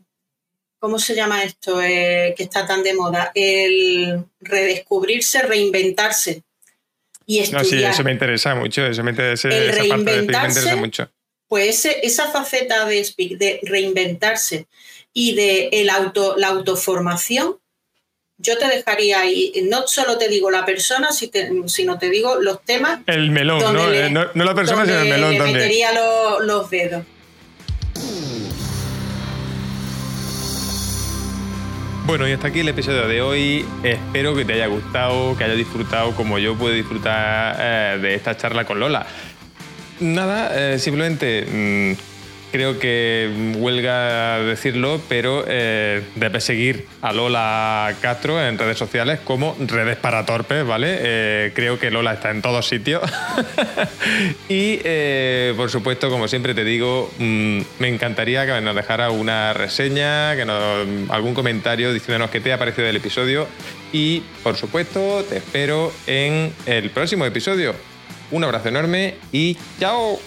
[0.80, 1.82] ¿cómo se llama esto?
[1.82, 3.32] Eh, que está tan de moda.
[3.34, 6.44] El redescubrirse, reinventarse.
[7.26, 7.64] Y estudiar.
[7.64, 8.86] No, sí, eso me interesa mucho.
[8.86, 11.10] Eso me interesa, el reinventarse, mucho
[11.48, 13.06] pues esa faceta de,
[13.38, 14.68] de reinventarse
[15.14, 17.58] y de el auto, la autoformación,
[18.38, 23.00] yo te dejaría ahí, no solo te digo la persona, sino te digo los temas.
[23.08, 23.92] El melón, ¿no?
[23.92, 25.34] Eh, no, la persona, sino el melón.
[25.34, 25.92] Le metería
[26.42, 27.04] los dedos.
[32.08, 33.66] Bueno, y hasta aquí el episodio de hoy.
[33.84, 38.38] Espero que te haya gustado, que hayas disfrutado como yo puedo disfrutar eh, de esta
[38.38, 39.06] charla con Lola.
[40.00, 48.42] Nada, eh, simplemente mm, creo que huelga decirlo, pero eh, debes seguir a Lola Castro
[48.42, 50.98] en redes sociales como redes para torpes, ¿vale?
[51.00, 53.02] Eh, creo que Lola está en todos sitios.
[54.50, 54.78] y
[55.54, 60.44] por supuesto, como siempre te digo, mm, me encantaría que nos dejara una reseña, que
[61.10, 63.48] algún comentario diciéndonos qué te ha parecido el episodio.
[63.92, 67.74] Y por supuesto, te espero en el próximo episodio.
[68.32, 70.20] Un abrazo enorme y chao.